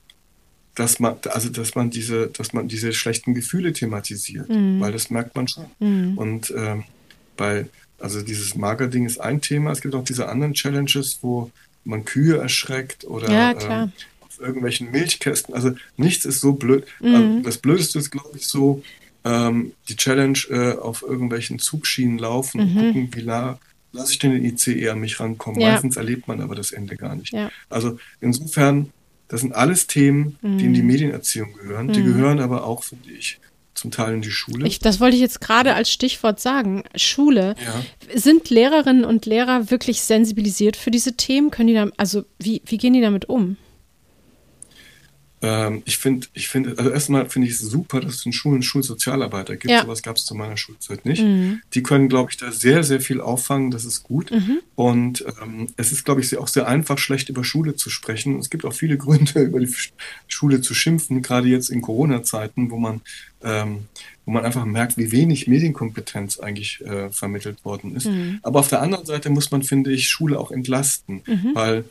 dass 0.75 1.01
man, 1.01 1.17
also 1.29 1.49
dass 1.49 1.75
man 1.75 1.89
diese, 1.89 2.27
dass 2.27 2.53
man 2.53 2.69
diese 2.69 2.93
schlechten 2.93 3.33
Gefühle 3.33 3.73
thematisiert, 3.73 4.47
mhm. 4.47 4.79
weil 4.79 4.93
das 4.93 5.09
merkt 5.09 5.35
man 5.35 5.49
schon. 5.49 5.65
Mhm. 5.79 6.17
Und 6.17 6.53
ähm, 6.55 6.85
bei, 7.35 7.65
also 7.99 8.21
dieses 8.21 8.55
Magerding 8.55 9.05
ist 9.05 9.19
ein 9.19 9.41
Thema. 9.41 9.71
Es 9.71 9.81
gibt 9.81 9.93
auch 9.93 10.05
diese 10.05 10.29
anderen 10.29 10.53
Challenges, 10.53 11.19
wo 11.21 11.51
man 11.85 12.05
Kühe 12.05 12.37
erschreckt 12.37 13.05
oder 13.05 13.31
ja, 13.31 13.51
ähm, 13.51 13.91
auf 14.21 14.39
irgendwelchen 14.39 14.91
Milchkästen. 14.91 15.53
Also 15.53 15.71
nichts 15.97 16.25
ist 16.25 16.41
so 16.41 16.53
blöd. 16.53 16.85
Mhm. 16.99 17.15
Also 17.15 17.39
das 17.41 17.57
Blödeste 17.59 17.99
ist, 17.99 18.11
glaube 18.11 18.37
ich, 18.37 18.47
so 18.47 18.83
ähm, 19.23 19.73
die 19.87 19.95
Challenge 19.95 20.39
äh, 20.49 20.77
auf 20.77 21.01
irgendwelchen 21.01 21.59
Zugschienen 21.59 22.17
laufen 22.17 22.61
und 22.61 22.75
mhm. 22.75 22.79
gucken, 22.79 23.09
wie 23.13 23.23
nah 23.23 23.59
lasse 23.91 24.11
ich 24.11 24.19
denn 24.19 24.31
den 24.31 24.43
ICE 24.43 24.89
an 24.89 24.99
mich 24.99 25.19
rankommen. 25.19 25.61
Ja. 25.61 25.71
Meistens 25.71 25.95
erlebt 25.95 26.27
man 26.27 26.41
aber 26.41 26.53
das 26.53 26.71
Ende 26.71 26.97
gar 26.97 27.15
nicht. 27.15 27.31
Ja. 27.31 27.49
Also 27.69 27.97
insofern 28.19 28.91
das 29.27 29.41
sind 29.41 29.55
alles 29.55 29.87
Themen, 29.87 30.37
die 30.43 30.65
in 30.65 30.73
die 30.73 30.81
mhm. 30.81 30.87
Medienerziehung 30.87 31.53
gehören. 31.53 31.91
Die 31.91 32.01
mhm. 32.01 32.13
gehören 32.13 32.39
aber 32.39 32.63
auch, 32.63 32.83
finde 32.83 33.09
ich, 33.09 33.39
zum 33.75 33.91
Teil 33.91 34.15
in 34.15 34.21
die 34.21 34.31
Schule. 34.31 34.65
Ich, 34.65 34.79
das 34.79 34.99
wollte 34.99 35.15
ich 35.15 35.21
jetzt 35.21 35.41
gerade 35.41 35.75
als 35.75 35.91
Stichwort 35.91 36.39
sagen. 36.39 36.83
Schule. 36.95 37.55
Ja. 37.63 38.17
Sind 38.17 38.49
Lehrerinnen 38.49 39.05
und 39.05 39.25
Lehrer 39.25 39.69
wirklich 39.69 40.01
sensibilisiert 40.01 40.77
für 40.77 40.91
diese 40.91 41.15
Themen? 41.15 41.51
Können 41.51 41.67
die 41.67 41.73
da, 41.75 41.87
also 41.97 42.23
wie, 42.39 42.61
wie 42.65 42.77
gehen 42.77 42.93
die 42.93 43.01
damit 43.01 43.29
um? 43.29 43.57
Ähm, 45.41 45.83
ich 45.85 45.97
finde, 45.97 46.27
ich 46.33 46.47
finde, 46.47 46.75
also 46.77 46.89
erstmal 46.89 47.29
finde 47.29 47.47
ich 47.47 47.55
es 47.55 47.59
super, 47.59 47.99
dass 47.99 48.15
es 48.15 48.25
in 48.25 48.33
Schulen 48.33 48.63
Schulsozialarbeiter 48.63 49.55
gibt. 49.55 49.71
Ja. 49.71 49.81
Sowas 49.81 50.01
gab 50.01 50.15
es 50.15 50.25
zu 50.25 50.33
meiner 50.35 50.57
Schulzeit 50.57 51.05
nicht. 51.05 51.21
Mhm. 51.21 51.61
Die 51.73 51.83
können, 51.83 52.09
glaube 52.09 52.31
ich, 52.31 52.37
da 52.37 52.51
sehr, 52.51 52.83
sehr 52.83 53.01
viel 53.01 53.21
auffangen. 53.21 53.71
Das 53.71 53.85
ist 53.85 54.03
gut. 54.03 54.31
Mhm. 54.31 54.59
Und 54.75 55.25
ähm, 55.41 55.67
es 55.77 55.91
ist, 55.91 56.05
glaube 56.05 56.21
ich, 56.21 56.37
auch 56.37 56.47
sehr 56.47 56.67
einfach, 56.67 56.97
schlecht 56.97 57.29
über 57.29 57.43
Schule 57.43 57.75
zu 57.75 57.89
sprechen. 57.89 58.39
Es 58.39 58.49
gibt 58.49 58.65
auch 58.65 58.73
viele 58.73 58.97
Gründe, 59.05 59.41
über 59.41 59.59
die 59.59 59.73
Schule 60.27 60.61
zu 60.61 60.73
schimpfen, 60.73 61.21
gerade 61.21 61.47
jetzt 61.47 61.69
in 61.69 61.81
Corona-Zeiten, 61.81 62.71
wo 62.71 62.77
man 62.77 63.01
ähm, 63.43 63.85
wo 64.25 64.31
man 64.31 64.43
einfach 64.43 64.65
merkt, 64.65 64.97
wie 64.97 65.11
wenig 65.11 65.47
Medienkompetenz 65.47 66.39
eigentlich 66.39 66.81
äh, 66.81 67.11
vermittelt 67.11 67.63
worden 67.63 67.95
ist. 67.95 68.07
Mhm. 68.07 68.39
Aber 68.41 68.59
auf 68.59 68.69
der 68.69 68.81
anderen 68.81 69.05
Seite 69.05 69.29
muss 69.29 69.51
man, 69.51 69.61
finde 69.61 69.91
ich, 69.91 70.09
Schule 70.09 70.39
auch 70.39 70.49
entlasten, 70.49 71.21
mhm. 71.27 71.51
weil 71.53 71.85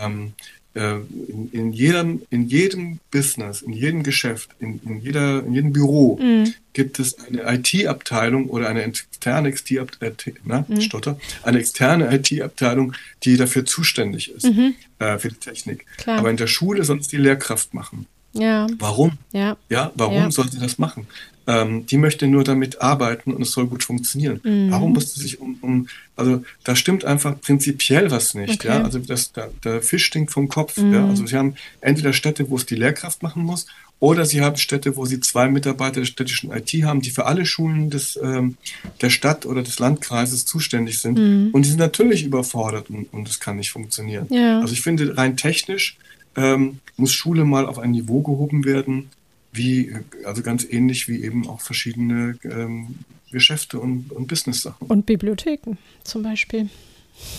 ähm, 0.00 0.34
äh, 0.38 0.61
in, 0.74 1.50
in, 1.52 1.72
jedem, 1.72 2.22
in 2.30 2.48
jedem 2.48 2.98
Business, 3.10 3.60
in 3.62 3.72
jedem 3.72 4.02
Geschäft, 4.02 4.50
in, 4.58 4.80
in, 4.84 5.00
jeder, 5.00 5.44
in 5.44 5.52
jedem 5.52 5.72
Büro 5.72 6.18
mhm. 6.20 6.54
gibt 6.72 6.98
es 6.98 7.18
eine 7.18 7.42
IT-Abteilung 7.56 8.48
oder 8.48 8.68
eine 8.68 8.82
externe 8.82 9.50
IT-Abteilung, 9.50 10.50
äh, 10.50 10.64
mhm. 10.66 10.80
Stotter, 10.80 11.18
eine 11.42 11.58
externe 11.58 12.14
IT-Abteilung, 12.14 12.94
die 13.24 13.36
dafür 13.36 13.66
zuständig 13.66 14.30
ist, 14.30 14.46
mhm. 14.46 14.74
äh, 14.98 15.18
für 15.18 15.28
die 15.28 15.36
Technik. 15.36 15.84
Klar. 15.98 16.18
Aber 16.18 16.30
in 16.30 16.38
der 16.38 16.46
Schule 16.46 16.84
soll 16.84 16.98
es 16.98 17.08
die 17.08 17.18
Lehrkraft 17.18 17.74
machen. 17.74 18.06
Ja. 18.32 18.66
Warum? 18.78 19.18
Ja. 19.32 19.56
Ja, 19.68 19.92
warum 19.94 20.14
ja. 20.14 20.30
soll 20.30 20.50
sie 20.50 20.58
das 20.58 20.78
machen? 20.78 21.06
Ähm, 21.46 21.86
die 21.86 21.96
möchte 21.96 22.26
nur 22.28 22.44
damit 22.44 22.80
arbeiten 22.80 23.32
und 23.32 23.42
es 23.42 23.52
soll 23.52 23.66
gut 23.66 23.82
funktionieren. 23.82 24.40
Mhm. 24.44 24.70
Warum 24.70 24.92
muss 24.92 25.14
sie 25.14 25.20
sich 25.20 25.40
um, 25.40 25.56
um, 25.60 25.88
also 26.14 26.44
da 26.62 26.76
stimmt 26.76 27.04
einfach 27.04 27.40
prinzipiell 27.40 28.10
was 28.10 28.34
nicht, 28.34 28.60
okay. 28.60 28.68
ja. 28.68 28.82
Also 28.82 29.00
das, 29.00 29.32
der, 29.32 29.50
der 29.64 29.82
Fisch 29.82 30.04
stinkt 30.04 30.32
vom 30.32 30.48
Kopf, 30.48 30.76
mhm. 30.76 30.94
ja. 30.94 31.06
Also 31.06 31.26
sie 31.26 31.36
haben 31.36 31.54
entweder 31.80 32.12
Städte, 32.12 32.48
wo 32.48 32.56
es 32.56 32.66
die 32.66 32.76
Lehrkraft 32.76 33.22
machen 33.22 33.42
muss, 33.42 33.66
oder 33.98 34.24
sie 34.24 34.40
haben 34.40 34.56
Städte, 34.56 34.96
wo 34.96 35.04
sie 35.04 35.20
zwei 35.20 35.48
Mitarbeiter 35.48 36.00
der 36.00 36.06
städtischen 36.06 36.50
IT 36.50 36.70
haben, 36.82 37.02
die 37.02 37.10
für 37.10 37.26
alle 37.26 37.46
Schulen 37.46 37.88
des, 37.88 38.18
ähm, 38.20 38.56
der 39.00 39.10
Stadt 39.10 39.46
oder 39.46 39.62
des 39.62 39.78
Landkreises 39.78 40.44
zuständig 40.44 41.00
sind. 41.00 41.18
Mhm. 41.18 41.50
Und 41.52 41.64
die 41.64 41.68
sind 41.68 41.78
natürlich 41.78 42.24
überfordert 42.24 42.90
und, 42.90 43.12
und 43.12 43.28
es 43.28 43.38
kann 43.38 43.56
nicht 43.56 43.70
funktionieren. 43.70 44.26
Ja. 44.30 44.60
Also 44.60 44.74
ich 44.74 44.82
finde 44.82 45.16
rein 45.16 45.36
technisch 45.36 45.96
ähm, 46.36 46.80
muss 46.96 47.12
Schule 47.12 47.44
mal 47.44 47.66
auf 47.66 47.78
ein 47.78 47.90
Niveau 47.90 48.22
gehoben 48.22 48.64
werden, 48.64 49.10
wie, 49.52 49.94
also 50.24 50.42
ganz 50.42 50.64
ähnlich 50.68 51.08
wie 51.08 51.22
eben 51.22 51.46
auch 51.48 51.60
verschiedene 51.60 52.38
ähm, 52.44 52.96
Geschäfte 53.30 53.78
und, 53.78 54.10
und 54.12 54.26
Business-Sachen. 54.26 54.86
Und 54.86 55.06
Bibliotheken 55.06 55.76
zum 56.04 56.22
Beispiel. 56.22 56.68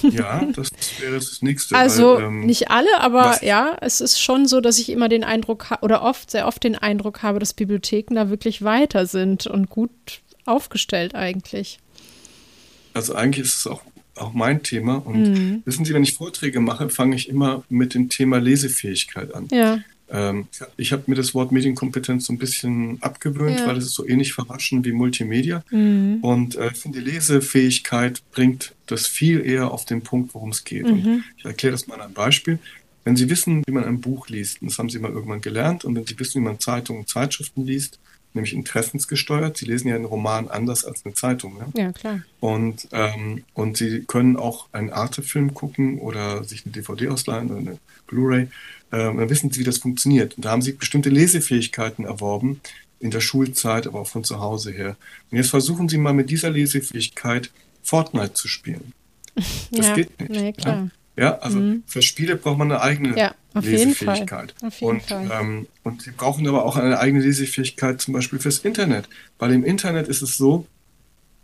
Ja, 0.04 0.46
das 0.56 0.72
wäre 1.00 1.16
das 1.16 1.42
nächste. 1.42 1.76
Also 1.76 2.16
weil, 2.16 2.24
ähm, 2.26 2.46
nicht 2.46 2.70
alle, 2.72 3.00
aber 3.00 3.32
was? 3.32 3.42
ja, 3.42 3.76
es 3.82 4.02
ist 4.02 4.20
schon 4.22 4.48
so, 4.48 4.62
dass 4.62 4.78
ich 4.78 4.90
immer 4.90 5.10
den 5.10 5.24
Eindruck 5.24 5.70
habe, 5.72 5.84
oder 5.84 6.04
oft, 6.04 6.32
sehr 6.32 6.48
oft 6.48 6.64
den 6.64 6.76
Eindruck 6.76 7.24
habe, 7.24 7.40
dass 7.40 7.54
Bibliotheken 7.54 8.16
da 8.16 8.30
wirklich 8.30 8.62
weiter 8.64 9.06
sind 9.08 9.48
und 9.48 9.70
gut 9.70 9.92
aufgestellt 10.46 11.16
eigentlich. 11.16 11.80
Also 12.94 13.16
eigentlich 13.16 13.46
ist 13.46 13.58
es 13.58 13.68
auch, 13.68 13.82
auch 14.16 14.34
mein 14.34 14.62
Thema. 14.64 14.98
Und 15.06 15.24
Mhm. 15.24 15.62
wissen 15.66 15.84
Sie, 15.86 15.94
wenn 15.94 16.04
ich 16.04 16.14
Vorträge 16.14 16.60
mache, 16.60 16.90
fange 16.90 17.16
ich 17.16 17.28
immer 17.28 17.64
mit 17.70 17.94
dem 17.96 18.10
Thema 18.10 18.38
Lesefähigkeit 18.38 19.34
an. 19.34 19.48
Ja. 19.52 19.80
Ähm, 20.14 20.48
ich 20.78 20.94
habe 20.94 21.04
mir 21.08 21.16
das 21.16 21.34
Wort 21.34 21.52
Medienkompetenz 21.52 22.28
so 22.28 22.34
ein 22.34 22.38
bisschen 22.38 23.02
abgewöhnt, 23.02 23.60
Ja. 23.60 23.68
weil 23.68 23.78
es 23.78 23.86
ist 23.86 23.96
so 23.96 24.08
ähnlich 24.08 24.34
verwaschen 24.34 24.86
wie 24.86 24.92
Multimedia. 24.92 25.64
Mhm. 25.72 26.20
Und 26.22 26.56
äh, 26.56 26.70
ich 26.72 26.78
finde, 26.78 27.02
die 27.02 27.10
Lesefähigkeit 27.10 28.22
bringt 28.32 28.74
das 28.86 29.08
viel 29.08 29.44
eher 29.44 29.72
auf 29.72 29.86
den 29.86 30.02
Punkt, 30.04 30.34
worum 30.36 30.52
es 30.52 30.64
geht. 30.64 30.86
Mhm. 30.86 30.92
Und 30.92 31.24
ich 31.38 31.46
erkläre 31.46 31.72
das 31.72 31.88
mal 31.88 31.96
an 31.96 32.02
einem 32.02 32.14
Beispiel. 32.14 32.60
Wenn 33.06 33.18
Sie 33.18 33.30
wissen, 33.30 33.64
wie 33.66 33.72
man 33.74 33.84
ein 33.84 34.00
Buch 34.00 34.30
liest, 34.30 34.62
und 34.62 34.70
das 34.70 34.78
haben 34.78 34.90
Sie 34.90 35.00
mal 35.00 35.12
irgendwann 35.12 35.42
gelernt, 35.42 35.84
und 35.84 35.96
wenn 35.96 36.06
Sie 36.06 36.18
wissen, 36.20 36.42
wie 36.42 36.46
man 36.46 36.60
Zeitungen 36.60 37.02
und 37.02 37.10
Zeitschriften 37.10 37.66
liest, 37.66 38.00
nämlich 38.36 38.54
interessensgesteuert. 38.54 39.58
Sie 39.58 39.66
lesen 39.66 39.88
ja 39.88 39.96
einen 39.96 40.06
Roman 40.06 40.48
anders 40.48 40.86
als 40.86 41.06
eine 41.06 41.14
Zeitung. 41.14 41.58
Ja, 41.58 41.84
ja 41.84 41.92
klar. 41.92 42.22
Und, 42.40 42.88
ähm, 42.92 43.44
und 43.54 43.78
sie 43.78 44.04
können 44.06 44.38
auch 44.38 44.68
einen 44.72 44.92
Arte-Film 44.92 45.54
gucken 45.54 46.00
oder 46.00 46.44
sich 46.44 46.66
eine 46.66 46.74
DVD 46.74 47.10
ausleihen 47.10 47.52
oder 47.52 47.60
eine 47.60 47.78
Blu-ray. 48.08 48.48
Ähm, 48.92 49.18
dann 49.18 49.30
wissen 49.30 49.52
sie, 49.52 49.62
wie 49.62 49.66
das 49.66 49.80
funktioniert. 49.80 50.36
Und 50.36 50.46
da 50.46 50.52
haben 50.52 50.62
sie 50.62 50.74
bestimmte 50.74 51.10
Lesefähigkeiten 51.10 52.06
erworben, 52.06 52.62
in 53.00 53.12
der 53.12 53.22
Schulzeit, 53.22 53.86
aber 53.86 54.00
auch 54.00 54.08
von 54.08 54.24
zu 54.24 54.40
Hause 54.40 54.72
her. 54.72 54.96
Und 55.30 55.38
jetzt 55.38 55.50
versuchen 55.50 55.90
sie 55.90 55.98
mal 55.98 56.14
mit 56.14 56.30
dieser 56.30 56.50
Lesefähigkeit 56.50 57.52
Fortnite 57.84 58.34
zu 58.34 58.48
spielen. 58.48 58.94
Das 59.36 59.46
ja, 59.88 59.96
geht 59.96 60.20
nicht. 60.20 60.32
Nee, 60.32 60.54
klar. 60.54 60.90
Ja, 61.16 61.38
also 61.40 61.60
mhm. 61.60 61.84
für 61.86 62.02
Spiele 62.02 62.36
braucht 62.36 62.58
man 62.58 62.72
eine 62.72 62.82
eigene 62.82 63.18
ja, 63.18 63.36
Lesefähigkeit. 63.54 64.54
Auf 64.62 64.80
jeden 64.80 64.94
und, 64.94 65.04
Fall. 65.04 65.30
Ähm, 65.32 65.68
und 65.84 66.02
sie 66.02 66.12
brauchen 66.12 66.48
aber 66.48 66.66
auch 66.66 66.76
eine 66.76 67.00
eigene 67.00 67.24
Lesefähigkeit 67.24 68.02
zum 68.02 68.14
Beispiel 68.14 68.40
fürs 68.40 68.60
Internet. 68.60 69.08
Weil 69.40 69.54
im 69.54 69.64
Internet 69.64 70.08
ist 70.08 70.22
es 70.22 70.38
so, 70.38 70.66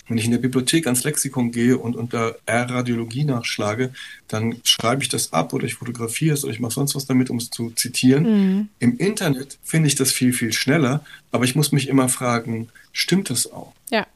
wenn 0.10 0.18
ich 0.18 0.26
in 0.26 0.32
der 0.32 0.40
Bibliothek 0.40 0.88
ans 0.88 1.04
Lexikon 1.04 1.52
gehe 1.52 1.78
und 1.78 1.96
unter 1.96 2.36
R-Radiologie 2.46 3.26
nachschlage, 3.26 3.92
dann 4.28 4.60
schreibe 4.64 5.04
ich 5.04 5.10
das 5.10 5.34
ab 5.34 5.54
oder 5.54 5.66
ich 5.66 5.76
fotografiere 5.76 6.34
es 6.34 6.44
oder 6.44 6.52
ich 6.52 6.60
mache 6.60 6.74
sonst 6.74 6.96
was 6.96 7.06
damit, 7.06 7.30
um 7.30 7.38
es 7.38 7.52
zu 7.52 7.70
zitieren. 7.72 8.24
Mhm. 8.24 8.70
Im 8.80 8.98
Internet 8.98 9.60
finde 9.64 9.88
ich 9.88 9.96
das 9.96 10.12
viel, 10.12 10.34
viel 10.34 10.52
schneller, 10.52 11.06
aber 11.32 11.46
ich 11.46 11.56
muss 11.56 11.72
mich 11.72 11.88
immer 11.88 12.10
fragen, 12.10 12.70
stimmt 12.92 13.30
das 13.30 13.52
auch? 13.52 13.74
Ja. 13.92 14.08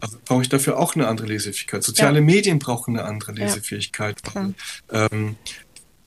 Also 0.00 0.18
brauche 0.24 0.42
ich 0.42 0.48
dafür 0.48 0.78
auch 0.78 0.94
eine 0.94 1.08
andere 1.08 1.26
Lesefähigkeit. 1.26 1.82
Soziale 1.82 2.18
ja. 2.18 2.24
Medien 2.24 2.58
brauchen 2.58 2.96
eine 2.96 3.06
andere 3.08 3.32
Lesefähigkeit. 3.32 4.18
Ja. 4.34 4.50
Ähm, 5.10 5.36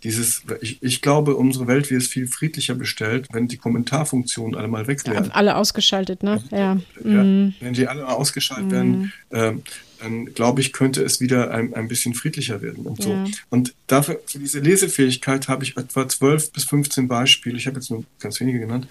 dieses, 0.04 0.44
ich, 0.62 0.82
ich 0.84 1.02
glaube, 1.02 1.36
unsere 1.36 1.68
Welt 1.68 1.90
wird 1.90 2.04
es 2.04 2.08
viel 2.08 2.28
friedlicher 2.28 2.76
bestellt, 2.76 3.28
wenn 3.32 3.48
die 3.48 3.58
Kommentarfunktionen 3.58 4.56
alle 4.56 4.68
mal 4.68 4.88
weg 4.88 5.06
werden. 5.08 5.26
Ja, 5.26 5.32
alle 5.32 5.56
ausgeschaltet, 5.56 6.22
ne? 6.22 6.44
Ja. 6.52 6.78
ja 7.04 7.24
mhm. 7.24 7.56
Wenn 7.60 7.74
die 7.74 7.88
alle 7.88 8.08
ausgeschaltet 8.08 8.68
mhm. 8.68 8.72
werden, 8.72 9.14
ähm, 9.32 9.64
dann 10.00 10.26
glaube 10.34 10.62
ich, 10.62 10.74
könnte 10.74 11.04
es 11.04 11.20
wieder 11.20 11.52
ein, 11.52 11.74
ein 11.74 11.88
bisschen 11.88 12.14
friedlicher 12.14 12.62
werden 12.62 12.86
und 12.86 13.02
so. 13.02 13.10
Ja. 13.12 13.26
Und 13.50 13.74
dafür, 13.88 14.20
für 14.28 14.38
diese 14.38 14.60
Lesefähigkeit 14.60 15.48
habe 15.48 15.64
ich 15.64 15.76
etwa 15.76 16.08
12 16.08 16.52
bis 16.52 16.66
15 16.66 17.08
Beispiele, 17.08 17.58
ich 17.58 17.66
habe 17.66 17.78
jetzt 17.78 17.90
nur 17.90 18.04
ganz 18.20 18.40
wenige 18.40 18.60
genannt, 18.60 18.88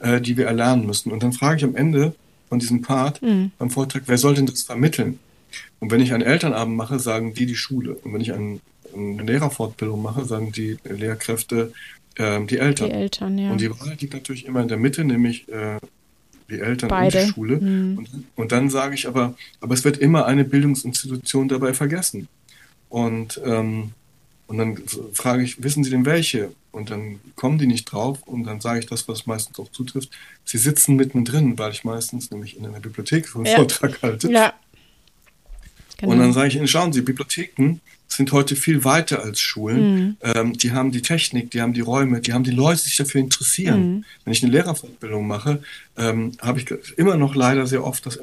äh, 0.00 0.20
die 0.20 0.36
wir 0.36 0.46
erlernen 0.46 0.86
müssen. 0.86 1.10
Und 1.10 1.22
dann 1.22 1.32
frage 1.32 1.56
ich 1.56 1.64
am 1.64 1.74
Ende 1.74 2.14
von 2.50 2.58
diesem 2.58 2.82
Part 2.82 3.22
mhm. 3.22 3.52
beim 3.58 3.70
Vortrag, 3.70 4.02
wer 4.06 4.18
soll 4.18 4.34
denn 4.34 4.46
das 4.46 4.64
vermitteln? 4.64 5.18
Und 5.78 5.90
wenn 5.90 6.00
ich 6.00 6.12
einen 6.12 6.22
Elternabend 6.22 6.76
mache, 6.76 6.98
sagen 6.98 7.32
die 7.32 7.46
die 7.46 7.56
Schule. 7.56 7.94
Und 7.94 8.12
wenn 8.12 8.20
ich 8.20 8.32
einen 8.32 8.60
eine 8.94 9.22
Lehrerfortbildung 9.22 10.02
mache, 10.02 10.24
sagen 10.24 10.52
die 10.52 10.78
Lehrkräfte 10.84 11.72
äh, 12.16 12.44
die 12.44 12.58
Eltern. 12.58 12.88
Die 12.88 12.94
Eltern, 12.94 13.38
ja. 13.38 13.50
Und 13.50 13.60
die 13.60 13.70
Wahl 13.70 13.96
liegt 13.98 14.12
natürlich 14.12 14.46
immer 14.46 14.60
in 14.60 14.68
der 14.68 14.76
Mitte, 14.76 15.04
nämlich 15.04 15.48
äh, 15.48 15.78
die 16.50 16.60
Eltern 16.60 16.88
Beide. 16.88 17.18
und 17.18 17.26
die 17.26 17.32
Schule. 17.32 17.60
Mhm. 17.60 17.98
Und, 17.98 18.08
und, 18.36 18.52
dann 18.52 18.70
sage 18.70 18.94
ich 18.94 19.06
aber, 19.06 19.34
aber 19.60 19.74
es 19.74 19.84
wird 19.84 19.98
immer 19.98 20.26
eine 20.26 20.44
Bildungsinstitution 20.44 21.48
dabei 21.48 21.74
vergessen. 21.74 22.28
Und, 22.88 23.40
ähm, 23.44 23.92
und 24.48 24.58
dann 24.58 24.78
frage 25.12 25.44
ich, 25.44 25.62
wissen 25.62 25.84
Sie 25.84 25.90
denn 25.90 26.04
welche? 26.04 26.50
Und 26.72 26.90
dann 26.90 27.20
kommen 27.36 27.58
die 27.58 27.66
nicht 27.66 27.84
drauf 27.86 28.22
und 28.26 28.44
dann 28.44 28.60
sage 28.60 28.80
ich 28.80 28.86
das, 28.86 29.06
was 29.08 29.26
meistens 29.26 29.58
auch 29.58 29.70
zutrifft. 29.70 30.10
Sie 30.44 30.58
sitzen 30.58 30.96
mittendrin, 30.96 31.58
weil 31.58 31.72
ich 31.72 31.84
meistens 31.84 32.30
nämlich 32.30 32.56
in 32.56 32.66
einer 32.66 32.80
Bibliothek 32.80 33.34
einen 33.34 33.46
ja. 33.46 33.56
Vortrag 33.56 34.02
halte. 34.02 34.30
Ja. 34.30 34.52
Genau. 35.98 36.12
Und 36.12 36.18
dann 36.18 36.32
sage 36.32 36.48
ich 36.48 36.56
Ihnen, 36.56 36.68
schauen 36.68 36.92
Sie, 36.92 37.02
Bibliotheken 37.02 37.80
sind 38.12 38.32
heute 38.32 38.56
viel 38.56 38.84
weiter 38.84 39.22
als 39.22 39.40
Schulen. 39.40 39.94
Mhm. 39.94 40.16
Ähm, 40.22 40.52
die 40.54 40.72
haben 40.72 40.90
die 40.90 41.00
Technik, 41.00 41.50
die 41.52 41.62
haben 41.62 41.72
die 41.72 41.80
Räume, 41.80 42.20
die 42.20 42.32
haben 42.32 42.44
die 42.44 42.50
Leute, 42.50 42.82
die 42.82 42.88
sich 42.88 42.96
dafür 42.96 43.20
interessieren. 43.20 43.80
Mhm. 43.80 44.04
Wenn 44.24 44.32
ich 44.32 44.42
eine 44.42 44.52
Lehrerfortbildung 44.52 45.26
mache, 45.26 45.62
ähm, 45.96 46.32
habe 46.40 46.58
ich 46.60 46.66
immer 46.96 47.16
noch 47.16 47.34
leider 47.34 47.66
sehr 47.66 47.84
oft, 47.84 48.04
dass, 48.06 48.18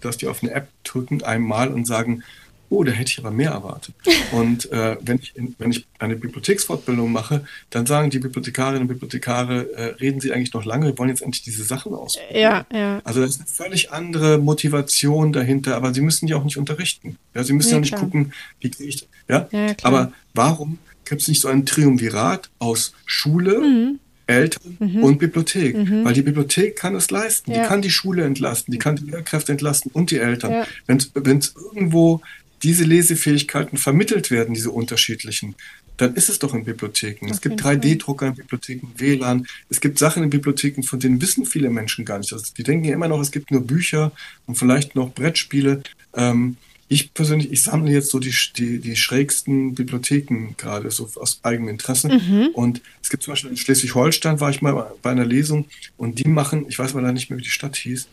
dass 0.00 0.16
die 0.16 0.26
auf 0.26 0.42
eine 0.42 0.52
App 0.52 0.68
drücken 0.84 1.22
einmal 1.22 1.68
und 1.68 1.86
sagen, 1.86 2.22
oh, 2.68 2.84
da 2.84 2.92
hätte 2.92 3.10
ich 3.10 3.18
aber 3.18 3.30
mehr 3.30 3.50
erwartet. 3.50 3.94
Und 4.32 4.70
äh, 4.72 4.96
wenn, 5.00 5.18
ich 5.18 5.36
in, 5.36 5.54
wenn 5.58 5.70
ich 5.70 5.86
eine 5.98 6.16
Bibliotheksfortbildung 6.16 7.10
mache, 7.12 7.44
dann 7.70 7.86
sagen 7.86 8.10
die 8.10 8.18
Bibliothekarinnen 8.18 8.82
und 8.82 8.88
Bibliothekare, 8.88 9.72
äh, 9.74 9.82
reden 10.00 10.20
Sie 10.20 10.32
eigentlich 10.32 10.52
noch 10.52 10.64
lange, 10.64 10.86
wir 10.86 10.98
wollen 10.98 11.10
jetzt 11.10 11.22
endlich 11.22 11.42
diese 11.42 11.64
Sachen 11.64 11.94
ausprobieren. 11.94 12.40
Ja, 12.40 12.66
ja. 12.72 13.00
Also 13.04 13.20
das 13.20 13.30
ist 13.30 13.40
eine 13.40 13.48
völlig 13.48 13.92
andere 13.92 14.38
Motivation 14.38 15.32
dahinter, 15.32 15.76
aber 15.76 15.94
Sie 15.94 16.00
müssen 16.00 16.26
ja 16.28 16.36
auch 16.36 16.44
nicht 16.44 16.58
unterrichten. 16.58 17.16
Ja, 17.34 17.44
Sie 17.44 17.52
müssen 17.52 17.70
ja, 17.70 17.76
ja 17.76 17.80
nicht 17.80 17.96
gucken, 17.96 18.32
wie 18.60 18.70
kriege 18.70 18.88
ich, 18.88 19.08
ja? 19.28 19.48
ja 19.52 19.74
aber 19.82 20.12
warum 20.34 20.78
gibt 21.04 21.22
es 21.22 21.28
nicht 21.28 21.40
so 21.40 21.48
ein 21.48 21.66
Triumvirat 21.66 22.50
aus 22.58 22.92
Schule, 23.06 23.60
mhm. 23.60 24.00
Eltern 24.26 24.76
mhm. 24.80 25.04
und 25.04 25.18
Bibliothek. 25.18 25.76
Mhm. 25.76 26.04
Weil 26.04 26.12
die 26.12 26.22
Bibliothek 26.22 26.76
kann 26.76 26.94
es 26.96 27.10
leisten. 27.10 27.52
Ja. 27.52 27.62
Die 27.62 27.68
kann 27.68 27.82
die 27.82 27.90
Schule 27.90 28.24
entlasten, 28.24 28.72
die 28.72 28.78
kann 28.78 28.96
die 28.96 29.04
Lehrkräfte 29.04 29.52
entlasten 29.52 29.90
und 29.92 30.10
die 30.10 30.18
Eltern. 30.18 30.52
Ja. 30.52 30.66
Wenn 30.86 31.38
es 31.38 31.54
irgendwo 31.54 32.20
diese 32.66 32.82
Lesefähigkeiten 32.82 33.78
vermittelt 33.78 34.32
werden, 34.32 34.52
diese 34.52 34.72
unterschiedlichen, 34.72 35.54
dann 35.98 36.16
ist 36.16 36.28
es 36.28 36.40
doch 36.40 36.52
in 36.52 36.64
Bibliotheken. 36.64 37.26
Auf 37.26 37.30
es 37.30 37.40
gibt 37.40 37.62
3D-Drucker 37.62 38.26
in 38.26 38.34
Bibliotheken, 38.34 38.88
WLAN. 38.96 39.46
Es 39.70 39.80
gibt 39.80 40.00
Sachen 40.00 40.24
in 40.24 40.30
Bibliotheken, 40.30 40.82
von 40.82 40.98
denen 40.98 41.22
wissen 41.22 41.46
viele 41.46 41.70
Menschen 41.70 42.04
gar 42.04 42.18
nicht. 42.18 42.32
Also 42.32 42.52
die 42.58 42.64
denken 42.64 42.84
ja 42.84 42.94
immer 42.94 43.06
noch, 43.06 43.20
es 43.20 43.30
gibt 43.30 43.52
nur 43.52 43.60
Bücher 43.64 44.10
und 44.46 44.56
vielleicht 44.56 44.96
noch 44.96 45.14
Brettspiele. 45.14 45.84
Ähm, 46.14 46.56
ich 46.88 47.14
persönlich, 47.14 47.52
ich 47.52 47.62
sammle 47.62 47.92
jetzt 47.92 48.10
so 48.10 48.18
die, 48.18 48.34
die, 48.56 48.80
die 48.80 48.96
schrägsten 48.96 49.76
Bibliotheken 49.76 50.54
gerade, 50.56 50.90
so 50.90 51.08
aus 51.14 51.38
eigenem 51.44 51.68
Interesse. 51.68 52.08
Mhm. 52.08 52.48
Und 52.52 52.82
es 53.00 53.10
gibt 53.10 53.22
zum 53.22 53.32
Beispiel 53.32 53.50
in 53.50 53.56
Schleswig-Holstein, 53.56 54.40
war 54.40 54.50
ich 54.50 54.62
mal 54.62 54.92
bei 55.02 55.10
einer 55.10 55.24
Lesung 55.24 55.66
und 55.96 56.18
die 56.18 56.28
machen, 56.28 56.66
ich 56.68 56.80
weiß 56.80 56.94
mal 56.94 57.02
da 57.02 57.12
nicht 57.12 57.30
mehr, 57.30 57.38
wie 57.38 57.44
die 57.44 57.48
Stadt 57.48 57.76
hieß, 57.76 58.08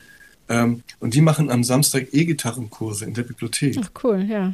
ähm, 0.50 0.84
und 1.00 1.14
die 1.14 1.22
machen 1.22 1.50
am 1.50 1.64
Samstag 1.64 2.08
E-Gitarrenkurse 2.14 3.06
in 3.06 3.14
der 3.14 3.24
Bibliothek. 3.24 3.78
Ach, 3.82 3.92
cool, 4.04 4.24
ja. 4.24 4.54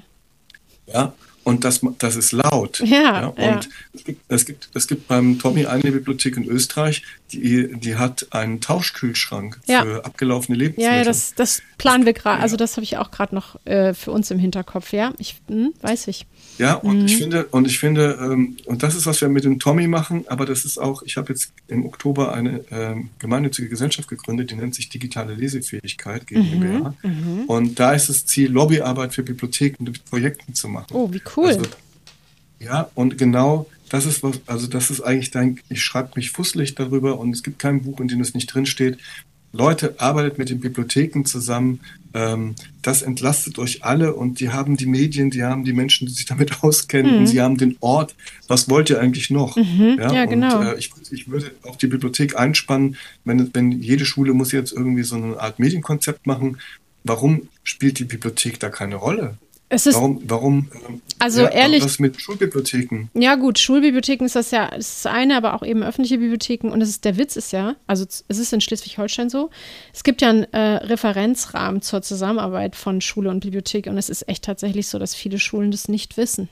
Ja, 0.86 1.14
und 1.50 1.64
das, 1.64 1.82
das 1.98 2.16
ist 2.16 2.32
laut. 2.32 2.80
Ja, 2.86 3.22
ja 3.22 3.28
und 3.28 3.38
ja. 3.38 3.60
Es, 3.94 4.04
gibt, 4.04 4.22
es, 4.28 4.46
gibt, 4.46 4.70
es 4.74 4.88
gibt 4.88 5.08
beim 5.08 5.40
Tommy 5.40 5.66
eine 5.66 5.92
Bibliothek 5.92 6.38
in 6.38 6.46
Österreich, 6.46 7.04
die, 7.32 7.70
die 7.76 7.96
hat 7.96 8.28
einen 8.32 8.62
Tauschkühlschrank 8.62 9.60
ja. 9.68 9.84
für 9.84 10.06
abgelaufene 10.06 10.58
Lebensmittel. 10.58 10.92
Ja, 10.92 10.98
ja 11.00 11.04
das, 11.04 11.34
das 11.36 11.62
planen 11.78 12.06
wir 12.06 12.14
gerade. 12.14 12.42
Also 12.42 12.58
das 12.58 12.76
habe 12.76 12.84
ich 12.84 12.98
auch 12.98 13.12
gerade 13.12 13.36
noch 13.36 13.64
äh, 13.66 13.94
für 13.94 14.12
uns 14.12 14.32
im 14.32 14.40
Hinterkopf. 14.40 14.94
Ja, 14.94 15.14
ich 15.18 15.42
hm, 15.48 15.74
weiß 15.82 16.08
ich. 16.08 16.26
Ja, 16.58 16.74
und 16.74 17.00
mhm. 17.00 17.06
ich 17.06 17.18
finde, 17.18 17.46
und 17.46 17.68
ich 17.68 17.80
finde, 17.80 18.18
ähm, 18.22 18.58
und 18.66 18.84
das 18.84 18.96
ist, 18.96 19.06
was 19.06 19.22
wir 19.22 19.30
mit 19.30 19.46
dem 19.46 19.60
Tommy 19.60 19.88
machen, 19.88 20.26
aber 20.28 20.46
das 20.46 20.66
ist 20.66 20.78
auch, 20.78 21.04
ich 21.04 21.18
habe 21.18 21.32
jetzt 21.32 21.54
im 21.68 21.86
Oktober 21.86 22.34
eine 22.34 22.66
ähm, 22.70 23.10
gemeinnützige 23.20 23.70
Gesellschaft 23.70 24.10
gegründet, 24.10 24.52
die 24.52 24.56
nennt 24.56 24.76
sich 24.76 24.90
Digitale 24.90 25.36
Lesefähigkeit 25.36 26.28
GmbH. 26.28 26.94
Mhm. 27.02 27.10
Mhm. 27.10 27.44
Und 27.46 27.80
da 27.80 27.94
ist 27.94 28.10
das 28.10 28.26
Ziel, 28.26 28.52
Lobbyarbeit 28.52 29.14
für 29.14 29.24
Bibliotheken 29.24 29.84
mit 29.84 30.04
Projekten 30.06 30.54
zu 30.54 30.68
machen. 30.68 30.88
Oh, 30.92 31.12
wie 31.14 31.22
cool. 31.36 31.39
Also, 31.48 31.70
ja, 32.60 32.90
und 32.96 33.18
genau 33.18 33.68
das 33.90 34.06
ist 34.06 34.24
was, 34.24 34.40
also 34.46 34.68
das 34.68 34.90
ist 34.90 35.02
eigentlich 35.02 35.32
dein, 35.32 35.60
ich 35.70 35.82
schreibe 35.82 36.12
mich 36.16 36.32
fusselig 36.32 36.76
darüber 36.76 37.20
und 37.20 37.32
es 37.32 37.44
gibt 37.44 37.60
kein 37.60 37.82
Buch, 37.82 38.00
in 38.00 38.08
dem 38.08 38.22
es 38.22 38.34
nicht 38.34 38.54
drinsteht. 38.54 38.98
Leute, 39.52 39.96
arbeitet 39.98 40.38
mit 40.38 40.50
den 40.50 40.60
Bibliotheken 40.60 41.24
zusammen. 41.26 41.80
Ähm, 42.14 42.54
das 42.84 43.02
entlastet 43.02 43.58
euch 43.58 43.84
alle 43.84 44.14
und 44.14 44.40
die 44.40 44.50
haben 44.50 44.78
die 44.78 44.86
Medien, 44.86 45.32
die 45.32 45.44
haben 45.44 45.66
die 45.66 45.74
Menschen, 45.74 46.08
die 46.08 46.14
sich 46.14 46.26
damit 46.26 46.64
auskennen 46.64 47.14
mhm. 47.14 47.18
und 47.20 47.28
sie 47.28 47.42
haben 47.42 47.58
den 47.58 47.76
Ort. 47.80 48.16
Was 48.48 48.70
wollt 48.70 48.92
ihr 48.92 49.00
eigentlich 49.00 49.32
noch? 49.32 49.56
Mhm. 49.56 49.98
Ja, 50.00 50.14
ja, 50.14 50.26
genau. 50.26 50.60
Und, 50.60 50.68
äh, 50.68 50.76
ich, 50.76 50.92
ich, 51.10 51.30
würde 51.30 51.52
auch 51.64 51.78
die 51.78 51.88
Bibliothek 51.88 52.38
einspannen, 52.38 52.96
wenn, 53.26 53.52
wenn 53.54 53.72
jede 53.72 54.06
Schule 54.06 54.34
muss 54.34 54.52
jetzt 54.52 54.72
irgendwie 54.72 55.04
so 55.04 55.16
eine 55.16 55.40
Art 55.40 55.58
Medienkonzept 55.58 56.28
machen. 56.28 56.60
Warum 57.04 57.50
spielt 57.64 57.98
die 57.98 58.06
Bibliothek 58.06 58.60
da 58.60 58.70
keine 58.70 58.98
Rolle? 58.98 59.38
Es 59.72 59.86
ist, 59.86 59.96
warum, 59.96 60.20
warum 60.26 60.68
ähm, 60.88 61.02
also 61.20 61.42
ja, 61.42 61.50
ehrlich, 61.50 61.84
was 61.84 62.00
mit 62.00 62.20
Schulbibliotheken? 62.20 63.10
Ja 63.14 63.36
gut, 63.36 63.60
Schulbibliotheken 63.60 64.26
ist 64.26 64.36
das 64.36 64.50
ja 64.50 64.72
das 64.72 64.98
ist 64.98 65.08
eine, 65.08 65.38
aber 65.38 65.54
auch 65.54 65.62
eben 65.62 65.84
öffentliche 65.84 66.18
Bibliotheken 66.18 66.70
und 66.72 66.82
es 66.82 66.90
ist 66.90 67.06
der 67.06 67.18
Witz 67.18 67.36
ist 67.36 67.52
ja, 67.52 67.76
also 67.86 68.04
es 68.04 68.40
ist 68.40 68.52
in 68.52 68.62
Schleswig-Holstein 68.62 69.30
so, 69.30 69.52
es 69.94 70.04
gibt 70.04 70.24
ja 70.24 70.30
einen 70.30 70.46
äh, 70.54 70.78
Referenzrahmen 70.86 71.84
zur 71.84 72.02
Zusammenarbeit 72.02 72.76
von 72.76 73.00
Schule 73.00 73.30
und 73.30 73.42
Bibliothek 73.42 73.86
und 73.86 73.98
es 74.00 74.10
ist 74.10 74.28
echt 74.28 74.44
tatsächlich 74.44 74.88
so, 74.88 74.98
dass 74.98 75.14
viele 75.14 75.38
Schulen 75.38 75.70
das 75.70 75.88
nicht 75.88 76.18
wissen. 76.18 76.50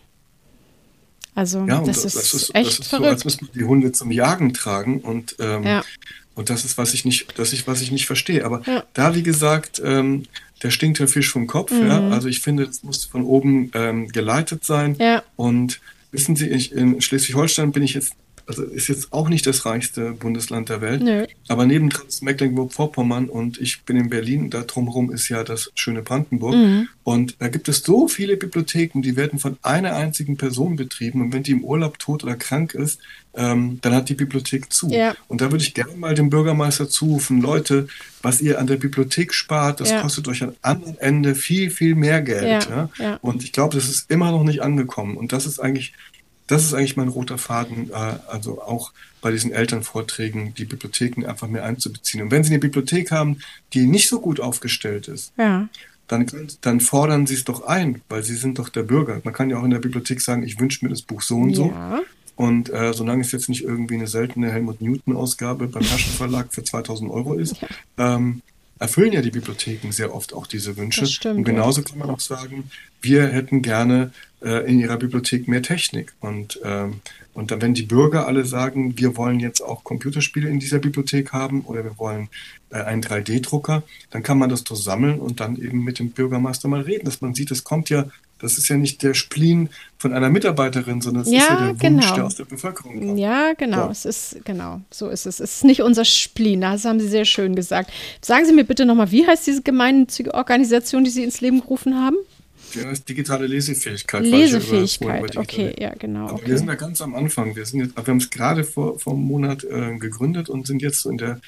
Also 1.33 1.65
ja, 1.65 1.81
das, 1.81 2.03
das, 2.03 2.15
ist, 2.15 2.33
ist 2.33 2.55
echt 2.55 2.67
das 2.67 2.79
ist 2.79 2.87
verrückt. 2.87 3.05
so, 3.05 3.11
als 3.11 3.25
müsste 3.25 3.45
man 3.45 3.53
die 3.53 3.63
Hunde 3.63 3.91
zum 3.93 4.11
Jagen 4.11 4.53
tragen 4.53 5.01
und 5.01 5.37
ähm, 5.39 5.63
ja. 5.63 5.83
und 6.35 6.51
das 6.51 6.65
ist 6.65 6.77
was 6.77 6.93
ich 6.93 7.03
nicht, 7.03 7.39
das 7.39 7.51
ich 7.53 7.65
was 7.65 7.81
ich 7.81 7.91
nicht 7.91 8.05
verstehe. 8.05 8.45
Aber 8.45 8.61
ja. 8.67 8.83
da 8.93 9.15
wie 9.15 9.23
gesagt 9.23 9.81
ähm, 9.83 10.23
der 10.63 10.71
stinkt 10.71 10.99
der 10.99 11.07
Fisch 11.07 11.29
vom 11.29 11.47
Kopf. 11.47 11.71
Mhm. 11.71 11.87
Ja? 11.87 12.09
Also 12.09 12.27
ich 12.27 12.41
finde, 12.41 12.63
es 12.63 12.83
muss 12.83 13.05
von 13.05 13.23
oben 13.23 13.71
ähm, 13.73 14.07
geleitet 14.09 14.63
sein. 14.63 14.95
Ja. 14.99 15.23
Und 15.35 15.79
wissen 16.11 16.35
Sie, 16.35 16.47
ich, 16.47 16.71
in 16.71 17.01
Schleswig-Holstein 17.01 17.71
bin 17.71 17.83
ich 17.83 17.93
jetzt 17.93 18.13
also 18.47 18.63
ist 18.63 18.87
jetzt 18.87 19.11
auch 19.11 19.29
nicht 19.29 19.45
das 19.45 19.65
reichste 19.65 20.11
Bundesland 20.11 20.69
der 20.69 20.81
Welt, 20.81 21.03
Nö. 21.03 21.25
aber 21.47 21.65
neben 21.65 21.89
Mecklenburg-Vorpommern 22.21 23.29
und 23.29 23.59
ich 23.59 23.83
bin 23.83 23.97
in 23.97 24.09
Berlin, 24.09 24.49
da 24.49 24.61
drumherum 24.63 25.11
ist 25.11 25.29
ja 25.29 25.43
das 25.43 25.71
schöne 25.75 26.01
Brandenburg. 26.01 26.55
Mhm. 26.55 26.87
Und 27.03 27.35
da 27.39 27.47
gibt 27.47 27.69
es 27.69 27.79
so 27.83 28.07
viele 28.07 28.37
Bibliotheken, 28.37 29.01
die 29.01 29.15
werden 29.15 29.39
von 29.39 29.57
einer 29.61 29.95
einzigen 29.95 30.37
Person 30.37 30.75
betrieben. 30.75 31.21
Und 31.21 31.33
wenn 31.33 31.43
die 31.43 31.51
im 31.51 31.63
Urlaub 31.63 31.99
tot 31.99 32.23
oder 32.23 32.35
krank 32.35 32.73
ist, 32.73 32.99
ähm, 33.33 33.79
dann 33.81 33.93
hat 33.93 34.09
die 34.09 34.13
Bibliothek 34.13 34.73
zu. 34.73 34.89
Ja. 34.89 35.15
Und 35.27 35.41
da 35.41 35.51
würde 35.51 35.63
ich 35.63 35.73
gerne 35.73 35.95
mal 35.95 36.15
dem 36.15 36.29
Bürgermeister 36.29 36.89
zurufen, 36.89 37.41
Leute, 37.41 37.87
was 38.21 38.41
ihr 38.41 38.59
an 38.59 38.67
der 38.67 38.77
Bibliothek 38.77 39.33
spart, 39.33 39.79
das 39.79 39.91
Ja. 39.91 40.01
kostet 40.01 40.27
euch 40.27 40.43
am 40.43 40.53
anderen 40.61 40.97
Ende 40.97 41.35
viel, 41.35 41.69
viel 41.69 41.95
mehr 41.95 42.21
Geld. 42.21 42.67
Ja. 42.99 43.19
Und 43.21 43.43
ich 43.43 43.51
glaube, 43.53 43.75
das 43.75 43.87
ist 43.87 44.09
immer 44.11 44.31
noch 44.31 44.43
nicht 44.43 44.61
angekommen. 44.61 45.15
Und 45.17 45.31
das 45.31 45.45
ist 45.45 45.59
eigentlich, 45.59 45.93
das 46.47 46.63
ist 46.63 46.73
eigentlich 46.73 46.97
mein 46.97 47.07
roter 47.09 47.37
Faden, 47.37 47.89
äh, 47.91 47.93
also 48.27 48.61
auch 48.61 48.91
bei 49.21 49.31
diesen 49.31 49.51
Elternvorträgen, 49.51 50.53
die 50.53 50.65
Bibliotheken 50.65 51.25
einfach 51.27 51.47
mehr 51.47 51.63
einzubeziehen. 51.65 52.23
Und 52.23 52.31
wenn 52.31 52.43
Sie 52.43 52.51
eine 52.51 52.59
Bibliothek 52.59 53.11
haben, 53.11 53.37
die 53.73 53.85
nicht 53.85 54.07
so 54.09 54.19
gut 54.19 54.39
aufgestellt 54.39 55.07
ist, 55.07 55.33
Ja. 55.37 55.67
dann, 56.07 56.25
dann 56.61 56.79
fordern 56.79 57.27
Sie 57.27 57.33
es 57.33 57.43
doch 57.43 57.65
ein, 57.65 58.01
weil 58.09 58.23
Sie 58.23 58.35
sind 58.35 58.59
doch 58.59 58.69
der 58.69 58.83
Bürger. 58.83 59.19
Man 59.23 59.33
kann 59.33 59.49
ja 59.49 59.57
auch 59.59 59.63
in 59.63 59.71
der 59.71 59.79
Bibliothek 59.79 60.21
sagen, 60.21 60.43
ich 60.43 60.59
wünsche 60.59 60.85
mir 60.85 60.89
das 60.89 61.01
Buch 61.01 61.21
so 61.21 61.37
und 61.37 61.53
so. 61.55 61.67
Ja. 61.71 61.99
Und 62.35 62.69
äh, 62.69 62.93
solange 62.93 63.21
es 63.23 63.31
jetzt 63.31 63.49
nicht 63.49 63.63
irgendwie 63.63 63.95
eine 63.95 64.05
seltene 64.07 64.51
Helmut 64.51 64.79
Newton-Ausgabe 64.79 65.67
beim 65.67 65.81
Taschenverlag 65.83 66.53
für 66.53 66.63
2000 66.63 67.09
Euro 67.09 67.33
ist, 67.33 67.55
ähm, 67.97 68.41
erfüllen 68.79 69.11
ja 69.11 69.21
die 69.23 69.31
Bibliotheken 69.31 69.91
sehr 69.91 70.13
oft 70.13 70.33
auch 70.33 70.45
diese 70.45 70.77
Wünsche. 70.77 71.01
Das 71.01 71.11
stimmt, 71.11 71.37
und 71.39 71.43
genauso 71.45 71.81
kann 71.81 71.97
man 71.97 72.11
auch 72.11 72.19
sagen, 72.19 72.69
wir 73.01 73.27
hätten 73.27 73.63
gerne 73.63 74.11
in 74.39 74.79
ihrer 74.79 74.97
Bibliothek 74.97 75.47
mehr 75.47 75.63
Technik. 75.63 76.13
Und, 76.19 76.59
ähm, 76.63 77.01
und 77.33 77.51
dann, 77.51 77.61
wenn 77.61 77.73
die 77.73 77.83
Bürger 77.83 78.27
alle 78.27 78.45
sagen, 78.45 78.97
wir 78.97 79.17
wollen 79.17 79.39
jetzt 79.39 79.61
auch 79.61 79.83
Computerspiele 79.83 80.47
in 80.49 80.59
dieser 80.59 80.79
Bibliothek 80.79 81.33
haben 81.33 81.61
oder 81.61 81.83
wir 81.83 81.97
wollen 81.97 82.29
äh, 82.69 82.77
einen 82.77 83.01
3D-Drucker, 83.01 83.83
dann 84.11 84.23
kann 84.23 84.37
man 84.37 84.49
das 84.49 84.63
doch 84.63 84.75
sammeln 84.75 85.19
und 85.19 85.39
dann 85.39 85.55
eben 85.55 85.83
mit 85.83 85.99
dem 85.99 86.11
Bürgermeister 86.11 86.67
mal 86.67 86.81
reden, 86.81 87.05
dass 87.05 87.21
man 87.21 87.33
sieht, 87.33 87.49
es 87.49 87.63
kommt 87.63 87.89
ja, 87.89 88.05
das 88.39 88.57
ist 88.59 88.67
ja 88.67 88.77
nicht 88.77 89.01
der 89.01 89.15
Spleen 89.15 89.69
von 89.97 90.13
einer 90.13 90.29
Mitarbeiterin, 90.29 91.01
sondern 91.01 91.23
es 91.23 91.29
ist 91.29 91.33
Ja, 91.33 91.39
ja 91.39 91.55
der 91.55 91.67
Wunsch, 91.69 91.81
genau. 91.81 92.15
der 92.15 92.25
aus 92.25 92.35
der 92.35 92.45
Bevölkerung 92.45 92.99
kommt. 92.99 93.19
Ja, 93.19 93.53
genau. 93.53 93.85
Ja. 93.85 93.91
Es 93.91 94.05
ist, 94.05 94.45
genau, 94.45 94.81
so 94.91 95.09
ist 95.09 95.25
es. 95.25 95.39
Es 95.39 95.55
ist 95.55 95.63
nicht 95.63 95.81
unser 95.81 96.05
Spleen, 96.05 96.61
das 96.61 96.85
haben 96.85 96.99
Sie 96.99 97.07
sehr 97.07 97.25
schön 97.25 97.55
gesagt. 97.55 97.91
Sagen 98.21 98.45
Sie 98.45 98.53
mir 98.53 98.65
bitte 98.65 98.85
nochmal, 98.85 99.11
wie 99.11 99.25
heißt 99.25 99.47
diese 99.47 99.63
gemeinnützige 99.63 100.33
Organisation, 100.35 101.03
die 101.03 101.09
Sie 101.09 101.23
ins 101.23 101.41
Leben 101.41 101.61
gerufen 101.61 101.95
haben? 101.95 102.17
Ja, 102.73 102.91
ist 102.91 103.07
digitale 103.07 103.47
Lesefähigkeit. 103.47 104.23
Lesefähigkeit, 104.23 105.31
über 105.33 105.41
okay, 105.41 105.73
ja, 105.79 105.93
genau. 105.95 106.25
Aber 106.25 106.33
Okay. 106.33 106.47
wir 106.47 106.57
sind 106.57 106.67
da 106.67 106.75
ganz 106.75 107.01
am 107.01 107.15
Anfang. 107.15 107.55
Wir 107.55 107.65
sind 107.65 107.79
jetzt, 107.79 107.95
wir 107.95 108.03
haben 108.05 108.17
es 108.17 108.29
gerade 108.29 108.63
vor, 108.63 108.99
vor 108.99 109.13
einem 109.13 109.23
Monat 109.23 109.63
äh, 109.63 109.97
gegründet 109.97 110.49
und 110.49 110.67
sind 110.67 110.81
jetzt 110.81 111.01
so 111.01 111.09
in 111.09 111.17
der, 111.17 111.39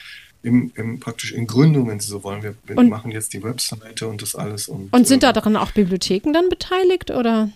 im, 0.44 0.72
im, 0.76 1.00
praktisch 1.00 1.32
in 1.34 1.46
Gründung, 1.48 1.88
wenn 1.90 2.00
Sie 2.00 2.08
so 2.08 2.24
wollen. 2.24 2.42
Wir, 2.44 2.78
Und- 2.78 2.90
machen 2.90 3.12
jetzt 3.12 3.34
die 3.34 3.44
Webseite 3.44 4.08
und 4.08 4.22
das 4.22 4.36
alles. 4.36 4.68
Und, 4.70 4.94
Und 4.94 5.08
sind 5.08 5.24
da 5.24 5.32
äh, 5.32 5.34
darin 5.34 5.56
auch 5.58 5.72
Bibliotheken 5.72 6.32
dann 6.34 6.48
beteiligt 6.50 7.12
oder? 7.12 7.50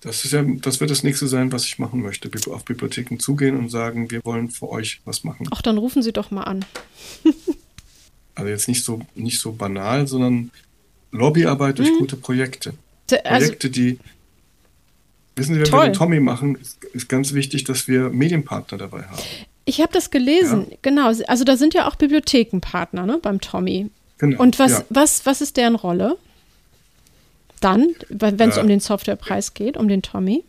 Das 0.00 0.24
ist 0.24 0.32
ja, 0.32 0.42
das 0.42 0.80
wird 0.80 0.90
das 0.90 1.04
nächste 1.04 1.28
sein, 1.28 1.52
was 1.52 1.64
ich 1.64 1.78
machen 1.78 2.02
möchte. 2.02 2.28
Auf 2.50 2.64
Bibliotheken 2.64 3.18
zugehen 3.18 3.56
und 3.56 3.68
sagen, 3.68 4.10
wir 4.10 4.24
wollen 4.24 4.50
für 4.50 4.68
euch 4.68 5.00
was 5.04 5.22
machen. 5.22 5.46
Ach, 5.52 5.62
dann 5.62 5.78
rufen 5.78 6.02
Sie 6.02 6.12
doch 6.12 6.30
mal 6.32 6.42
an. 6.42 6.64
Also 8.34 8.48
jetzt 8.48 8.66
nicht 8.66 8.82
so, 8.84 9.00
nicht 9.14 9.38
so 9.38 9.52
banal, 9.52 10.06
sondern 10.08 10.50
Lobbyarbeit 11.12 11.78
durch 11.78 11.90
gute 11.98 12.16
Projekte. 12.16 12.72
Also, 13.10 13.46
Projekte, 13.46 13.70
die, 13.70 13.98
wissen 15.36 15.54
Sie, 15.54 15.60
wenn 15.60 15.66
Toll. 15.66 15.80
wir 15.80 15.90
den 15.90 15.94
Tommy 15.94 16.20
machen, 16.20 16.56
ist, 16.56 16.82
ist 16.92 17.08
ganz 17.08 17.32
wichtig, 17.32 17.64
dass 17.64 17.88
wir 17.88 18.10
Medienpartner 18.10 18.78
dabei 18.78 19.02
haben. 19.02 19.22
ich 19.64 19.80
habe 19.80 19.92
das 19.92 20.10
gelesen, 20.10 20.66
genau. 20.82 21.06
Also 21.06 21.44
da 21.44 21.56
sind 21.56 21.74
ja 21.74 21.88
auch 21.88 21.96
Bibliothekenpartner 21.96 23.06
ne, 23.06 23.18
beim 23.20 23.40
Tommy. 23.40 23.90
Genau. 24.18 24.40
Und 24.40 24.58
was, 24.58 24.72
ja. 24.72 24.84
was, 24.88 25.26
was 25.26 25.40
ist 25.40 25.56
deren 25.56 25.74
Rolle? 25.74 26.16
Dann, 27.60 27.88
wenn 28.08 28.40
es 28.48 28.56
Äh, 28.56 28.60
um 28.60 28.66
den 28.66 28.80
Softwarepreis 28.80 29.54
geht, 29.54 29.76
um 29.76 29.88
den 29.88 30.02
Tommy? 30.02 30.44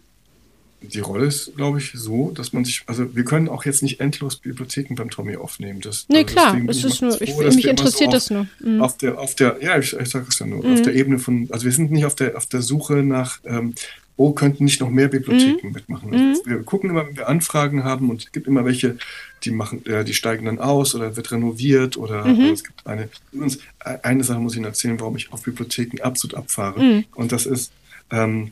Die 0.84 1.00
Rolle 1.00 1.26
ist, 1.28 1.56
glaube 1.56 1.80
ich, 1.80 1.92
so, 1.94 2.32
dass 2.32 2.52
man 2.54 2.66
sich, 2.66 2.84
also 2.88 3.16
wir 3.16 3.24
können 3.24 3.48
auch 3.50 3.66
jetzt 3.66 3.84
nicht 3.84 4.00
endlos 4.00 4.36
Bibliotheken 4.36 4.96
beim 4.96 5.10
Tommy 5.10 5.36
aufnehmen. 5.38 5.80
Das, 5.82 6.06
Nee, 6.10 6.18
also 6.24 6.34
klar, 6.34 6.58
es 6.68 6.84
ist 6.84 7.02
nur- 7.02 7.14
froh, 7.14 7.42
ich- 7.42 7.56
mich 7.56 7.68
interessiert 7.68 8.10
auf, 8.10 8.14
das 8.16 8.30
nur. 8.30 8.48
Mhm. 8.60 8.82
Auf 8.82 8.98
der, 8.98 9.18
auf 9.20 9.34
der, 9.36 9.58
ja, 9.62 9.78
ich, 9.80 9.94
ich 9.98 10.10
sage 10.10 10.26
es 10.30 10.38
ja 10.40 10.46
nur, 10.46 10.64
auf 10.66 10.82
der 10.82 10.94
Ebene 10.94 11.20
von, 11.20 11.48
also 11.52 11.66
wir 11.66 11.72
sind 11.72 11.92
nicht 11.92 12.06
auf 12.06 12.16
der, 12.16 12.36
auf 12.38 12.46
der 12.48 12.62
Suche 12.62 12.96
nach, 12.96 13.40
ähm, 13.46 13.74
oh, 14.18 14.32
könnten 14.34 14.66
nicht 14.66 14.80
noch 14.82 14.90
mehr 14.90 15.08
Bibliotheken 15.08 15.68
Mhm. 15.68 15.74
mitmachen. 15.74 16.14
Also 16.14 16.46
wir 16.46 16.62
gucken 16.64 16.90
immer, 16.92 17.08
wenn 17.08 17.18
wir 17.18 17.28
Anfragen 17.30 17.84
haben 17.84 18.10
und 18.10 18.24
es 18.26 18.32
gibt 18.32 18.46
immer 18.48 18.64
welche, 18.66 18.98
die 19.44 19.52
machen, 19.52 19.86
äh, 19.86 20.04
die 20.06 20.14
steigen 20.14 20.46
dann 20.46 20.60
aus 20.60 20.94
oder 20.96 21.16
wird 21.16 21.32
renoviert 21.32 21.98
oder 21.98 22.26
Mhm. 22.26 22.42
äh, 22.42 22.52
es 22.52 22.64
gibt 22.64 22.86
eine, 22.86 23.10
übrigens, 23.32 23.58
äh, 23.84 23.98
eine 24.04 24.24
Sache 24.24 24.40
muss 24.40 24.54
ich 24.54 24.58
Ihnen 24.58 24.66
erzählen, 24.66 25.00
warum 25.00 25.16
ich 25.16 25.32
auf 25.34 25.42
Bibliotheken 25.44 26.02
absolut 26.04 26.36
abfahre. 26.36 26.80
Mhm. 26.82 27.06
Und 27.16 27.32
das 27.32 27.46
ist, 27.46 27.72
ähm, 28.12 28.52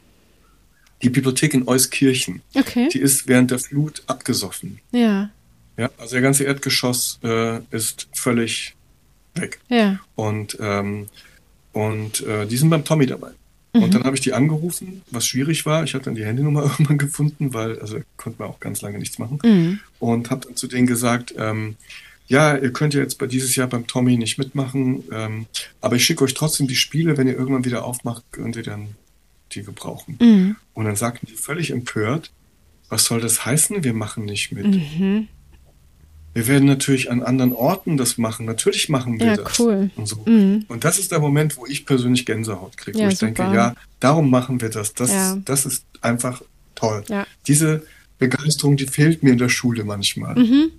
die 1.03 1.09
Bibliothek 1.09 1.53
in 1.53 1.67
Euskirchen. 1.67 2.41
Okay. 2.55 2.89
Die 2.91 2.99
ist 2.99 3.27
während 3.27 3.51
der 3.51 3.59
Flut 3.59 4.03
abgesoffen. 4.07 4.79
Ja, 4.91 5.29
Ja, 5.77 5.89
also 5.97 6.13
der 6.13 6.21
ganze 6.21 6.43
Erdgeschoss 6.43 7.19
äh, 7.23 7.59
ist 7.71 8.07
völlig 8.13 8.75
weg. 9.35 9.59
ja. 9.69 9.99
Und, 10.15 10.57
ähm, 10.59 11.07
und 11.73 12.21
äh, 12.25 12.45
die 12.45 12.57
sind 12.57 12.69
beim 12.69 12.83
Tommy 12.83 13.05
dabei. 13.05 13.31
Mhm. 13.73 13.83
Und 13.83 13.93
dann 13.93 14.03
habe 14.03 14.15
ich 14.15 14.21
die 14.21 14.33
angerufen, 14.33 15.01
was 15.11 15.25
schwierig 15.25 15.65
war. 15.65 15.83
Ich 15.83 15.93
habe 15.93 16.03
dann 16.03 16.15
die 16.15 16.25
Handynummer 16.25 16.63
irgendwann 16.71 16.97
gefunden, 16.97 17.53
weil 17.53 17.79
also 17.79 17.99
konnte 18.17 18.41
man 18.41 18.49
auch 18.49 18.59
ganz 18.59 18.81
lange 18.81 18.99
nichts 18.99 19.19
machen. 19.19 19.39
Mhm. 19.43 19.79
Und 19.99 20.29
habe 20.29 20.45
dann 20.45 20.55
zu 20.55 20.67
denen 20.67 20.87
gesagt, 20.87 21.33
ähm, 21.37 21.75
ja, 22.27 22.55
ihr 22.55 22.71
könnt 22.71 22.93
ja 22.93 23.01
jetzt 23.01 23.17
bei 23.17 23.27
dieses 23.27 23.55
Jahr 23.55 23.67
beim 23.67 23.87
Tommy 23.87 24.15
nicht 24.15 24.37
mitmachen, 24.37 25.03
ähm, 25.11 25.47
aber 25.81 25.97
ich 25.97 26.05
schicke 26.05 26.23
euch 26.23 26.33
trotzdem 26.33 26.67
die 26.67 26.77
Spiele, 26.77 27.17
wenn 27.17 27.27
ihr 27.27 27.37
irgendwann 27.37 27.65
wieder 27.65 27.83
aufmacht, 27.83 28.23
könnt 28.31 28.55
ihr 28.55 28.63
dann 28.63 28.95
die 29.55 29.63
gebrauchen. 29.63 30.17
Mhm. 30.19 30.55
Und 30.73 30.85
dann 30.85 30.95
sagten 30.95 31.27
die 31.27 31.33
völlig 31.35 31.71
empört, 31.71 32.31
was 32.89 33.05
soll 33.05 33.21
das 33.21 33.45
heißen, 33.45 33.83
wir 33.83 33.93
machen 33.93 34.25
nicht 34.25 34.51
mit? 34.51 34.65
Mhm. 34.65 35.27
Wir 36.33 36.47
werden 36.47 36.65
natürlich 36.65 37.11
an 37.11 37.23
anderen 37.23 37.51
Orten 37.53 37.97
das 37.97 38.17
machen. 38.17 38.45
Natürlich 38.45 38.87
machen 38.87 39.19
wir 39.19 39.27
Ja, 39.27 39.35
das. 39.37 39.59
cool. 39.59 39.91
Und, 39.97 40.05
so. 40.07 40.23
Mhm. 40.25 40.65
und 40.69 40.83
das 40.85 40.97
ist 40.97 41.11
der 41.11 41.19
Moment, 41.19 41.57
wo 41.57 41.65
ich 41.65 41.85
persönlich 41.85 42.25
Gänsehaut 42.25 42.77
kriege, 42.77 42.97
Ja, 42.99 43.05
wo 43.05 43.09
ich 43.09 43.17
super. 43.17 43.33
denke, 43.33 43.55
ja, 43.55 43.75
darum 43.99 44.29
machen 44.29 44.61
wir 44.61 44.69
das. 44.69 44.93
Das, 44.93 45.11
Ja. 45.11 45.37
das 45.43 45.65
ist 45.65 45.85
einfach 46.01 46.41
toll. 46.75 47.03
Diese 47.47 47.83
Begeisterung, 48.17 48.77
die 48.77 48.85
fehlt 48.87 49.23
mir 49.23 49.31
in 49.31 49.37
der 49.39 49.49
Schule 49.49 49.83
manchmal. 49.83 50.35
Mhm. 50.35 50.71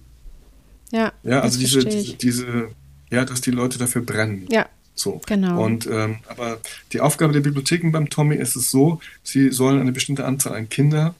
Ja, 0.90 1.12
Ja, 1.22 1.40
also 1.40 1.58
diese, 1.58 1.84
diese, 1.84 2.14
diese, 2.14 2.68
ja, 3.10 3.24
dass 3.26 3.40
die 3.42 3.50
Leute 3.50 3.78
dafür 3.78 4.02
brennen. 4.02 4.46
Ja, 4.50 4.66
So. 4.94 5.20
Genau. 5.26 5.64
Und 5.64 5.86
ähm, 5.86 6.18
aber 6.28 6.60
die 6.92 7.00
Aufgabe 7.00 7.32
der 7.32 7.40
Bibliotheken 7.40 7.90
beim 7.92 8.10
Tommy 8.10 8.36
ist 8.36 8.56
es 8.56 8.70
so, 8.70 9.00
sie 9.22 9.50
sollen 9.50 9.80
eine 9.80 9.92
bestimmte 9.92 10.24
Anzahl 10.24 10.54
an 10.54 10.68
Kinder 10.68 11.14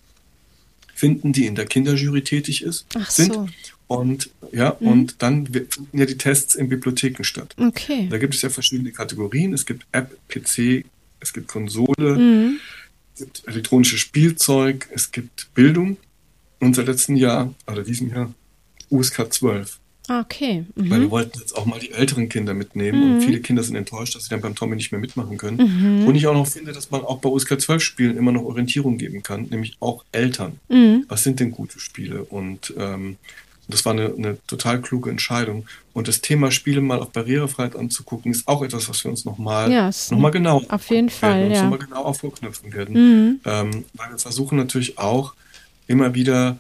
finden, 0.95 1.33
die 1.33 1.47
in 1.47 1.55
der 1.55 1.67
Kinderjury 1.67 2.23
tätig 2.23 2.63
ist, 2.63 2.87
Ach 2.95 3.11
sind. 3.11 3.33
so. 3.35 3.49
Und 3.89 4.31
ja, 4.53 4.71
und 4.71 5.17
dann 5.23 5.47
finden 5.47 5.99
ja 5.99 6.07
die 6.07 6.17
Tests 6.17 6.55
in 6.55 6.69
Bibliotheken 6.69 7.25
statt. 7.25 7.55
okay. 7.59 8.09
Da 8.11 8.17
gibt 8.19 8.35
es 8.35 8.41
ja 8.43 8.49
verschiedene 8.49 8.91
Kategorien. 8.93 9.53
Es 9.53 9.67
gibt 9.67 9.85
App, 9.93 10.17
PC, 10.29 10.85
es 11.21 11.33
gibt 11.33 11.49
Konsole, 11.49 12.17
Mhm. 12.17 12.59
es 13.15 13.21
gibt 13.21 13.43
elektronisches 13.47 14.01
Spielzeug, 14.01 14.89
es 14.95 15.11
gibt 15.13 15.53
Bildung. 15.55 15.97
Und 16.61 16.77
seit 16.77 16.87
letztem 16.87 17.17
Jahr, 17.17 17.53
oder 17.67 17.83
diesem 17.83 18.09
Jahr, 18.11 18.33
USK 18.91 19.31
12. 19.33 19.79
Ah, 20.09 20.21
okay. 20.21 20.65
Weil 20.75 20.99
Mhm. 20.99 21.03
wir 21.03 21.11
wollten 21.13 21.39
jetzt 21.39 21.57
auch 21.57 21.65
mal 21.65 21.79
die 21.79 21.93
älteren 21.93 22.29
Kinder 22.29 22.55
mitnehmen 22.55 23.15
und 23.15 23.21
viele 23.23 23.41
Kinder 23.41 23.63
sind 23.63 23.77
enttäuscht, 23.77 24.15
dass 24.17 24.25
sie 24.25 24.31
dann 24.31 24.41
beim 24.41 24.55
Tommy 24.55 24.75
nicht 24.77 24.91
mehr 24.91 25.01
mitmachen 25.01 25.39
können. 25.39 26.01
Mhm. 26.01 26.07
Und 26.09 26.15
ich 26.17 26.27
auch 26.27 26.35
noch 26.35 26.47
finde, 26.49 26.73
dass 26.73 26.91
man 26.91 27.03
auch 27.03 27.19
bei 27.19 27.29
USK 27.29 27.61
12 27.61 27.83
Spielen 27.83 28.17
immer 28.17 28.33
noch 28.33 28.43
Orientierung 28.43 28.99
geben 28.99 29.23
kann, 29.23 29.43
nämlich 29.51 29.77
auch 29.81 30.05
Eltern. 30.11 30.59
Mhm. 30.69 31.05
Was 31.09 31.23
sind 31.23 31.39
denn 31.39 31.53
gute 31.53 31.79
Spiele? 31.79 32.25
Und 32.25 32.75
ähm, 32.77 33.17
das 33.69 33.85
war 33.85 33.93
eine, 33.93 34.13
eine 34.13 34.39
total 34.49 34.81
kluge 34.83 35.09
Entscheidung. 35.09 35.67
Und 35.93 36.09
das 36.09 36.21
Thema 36.21 36.51
Spiele 36.51 36.81
mal 36.81 36.99
auf 36.99 37.11
Barrierefreiheit 37.13 37.77
anzugucken, 37.77 38.33
ist 38.33 38.49
auch 38.49 38.63
etwas, 38.63 38.89
was 38.89 39.05
wir 39.05 39.11
uns 39.13 39.25
nochmal 39.25 39.71
Ja, 39.71 39.89
noch 40.11 40.19
mal 40.19 40.31
genau 40.31 40.63
auf 40.69 40.91
jeden 40.91 41.11
Fall, 41.11 41.51
ja. 41.51 41.63
noch 41.63 41.71
mal 41.71 41.79
genau 41.79 42.05
auch 42.05 42.17
vorknüpfen 42.17 42.73
werden. 42.75 42.95
Mhm. 42.95 43.41
Ähm, 43.45 43.85
weil 43.95 44.11
wir 44.11 44.19
versuchen 44.19 44.59
natürlich 44.59 44.99
auch 44.99 45.35
immer 45.87 46.13
wieder 46.15 46.59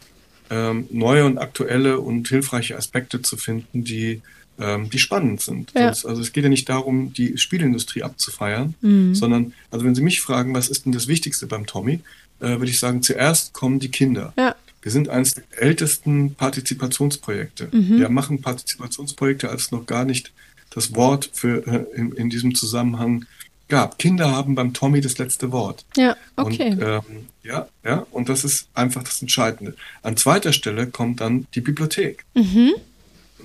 ähm, 0.53 0.87
neue 0.91 1.25
und 1.25 1.39
aktuelle 1.39 1.99
und 1.99 2.29
hilfreiche 2.29 2.77
Aspekte 2.77 3.23
zu 3.23 3.39
finden, 3.39 3.85
die, 3.85 4.21
ähm, 4.61 4.91
die 4.91 4.99
spannend 4.99 5.41
sind. 5.41 5.73
Ja. 5.75 5.95
Sonst, 5.95 6.05
also 6.05 6.21
es 6.21 6.33
geht 6.33 6.45
ja 6.45 6.51
nicht 6.51 6.69
darum, 6.69 7.15
die 7.15 7.39
Spielindustrie 7.39 8.03
abzufeiern, 8.03 8.75
Mhm. 8.83 9.15
sondern, 9.15 9.55
also 9.71 9.87
wenn 9.87 9.95
Sie 9.95 10.03
mich 10.03 10.21
fragen, 10.21 10.53
was 10.55 10.69
ist 10.69 10.85
denn 10.85 10.93
das 10.93 11.09
Wichtigste 11.09 11.47
beim 11.47 11.65
Tommy, 11.65 12.01
äh, 12.41 12.59
würde 12.59 12.71
ich 12.71 12.79
sagen, 12.79 13.03
zuerst 13.03 13.55
kommen 13.55 13.79
die 13.81 13.91
Kinder. 13.91 14.35
Ja. 14.37 14.55
Wir 14.83 14.93
sind 14.93 15.09
eines 15.09 15.35
der 15.35 15.45
ältesten 15.57 16.35
Partizipationsprojekte. 16.35 17.69
Mhm. 17.73 17.99
Wir 17.99 18.09
machen 18.11 18.43
Partizipationsprojekte 18.43 19.49
als 19.49 19.71
noch 19.71 19.87
gar 19.87 20.05
nicht 20.05 20.33
das 20.75 20.95
Wort 20.95 21.31
für 21.33 21.67
äh, 21.67 21.85
in, 21.95 22.13
in 22.13 22.29
diesem 22.31 22.55
Zusammenhang 22.55 23.25
gab. 23.73 23.99
Kinder 23.99 24.31
haben 24.31 24.55
beim 24.55 24.75
Tommy 24.75 25.01
das 25.01 25.17
letzte 25.17 25.51
Wort. 25.51 25.87
Ja, 25.97 26.15
okay. 26.37 26.73
Und, 26.73 26.83
ähm, 26.83 27.29
ja, 27.43 27.67
ja, 27.83 28.07
und 28.11 28.29
das 28.29 28.45
ist 28.45 28.69
einfach 28.75 29.03
das 29.03 29.23
Entscheidende. 29.23 29.75
An 30.03 30.19
zweiter 30.19 30.53
Stelle 30.53 30.89
kommt 30.89 31.23
dann 31.23 31.47
die 31.55 31.63
Bibliothek. 31.63 32.27
Mhm. 32.35 32.75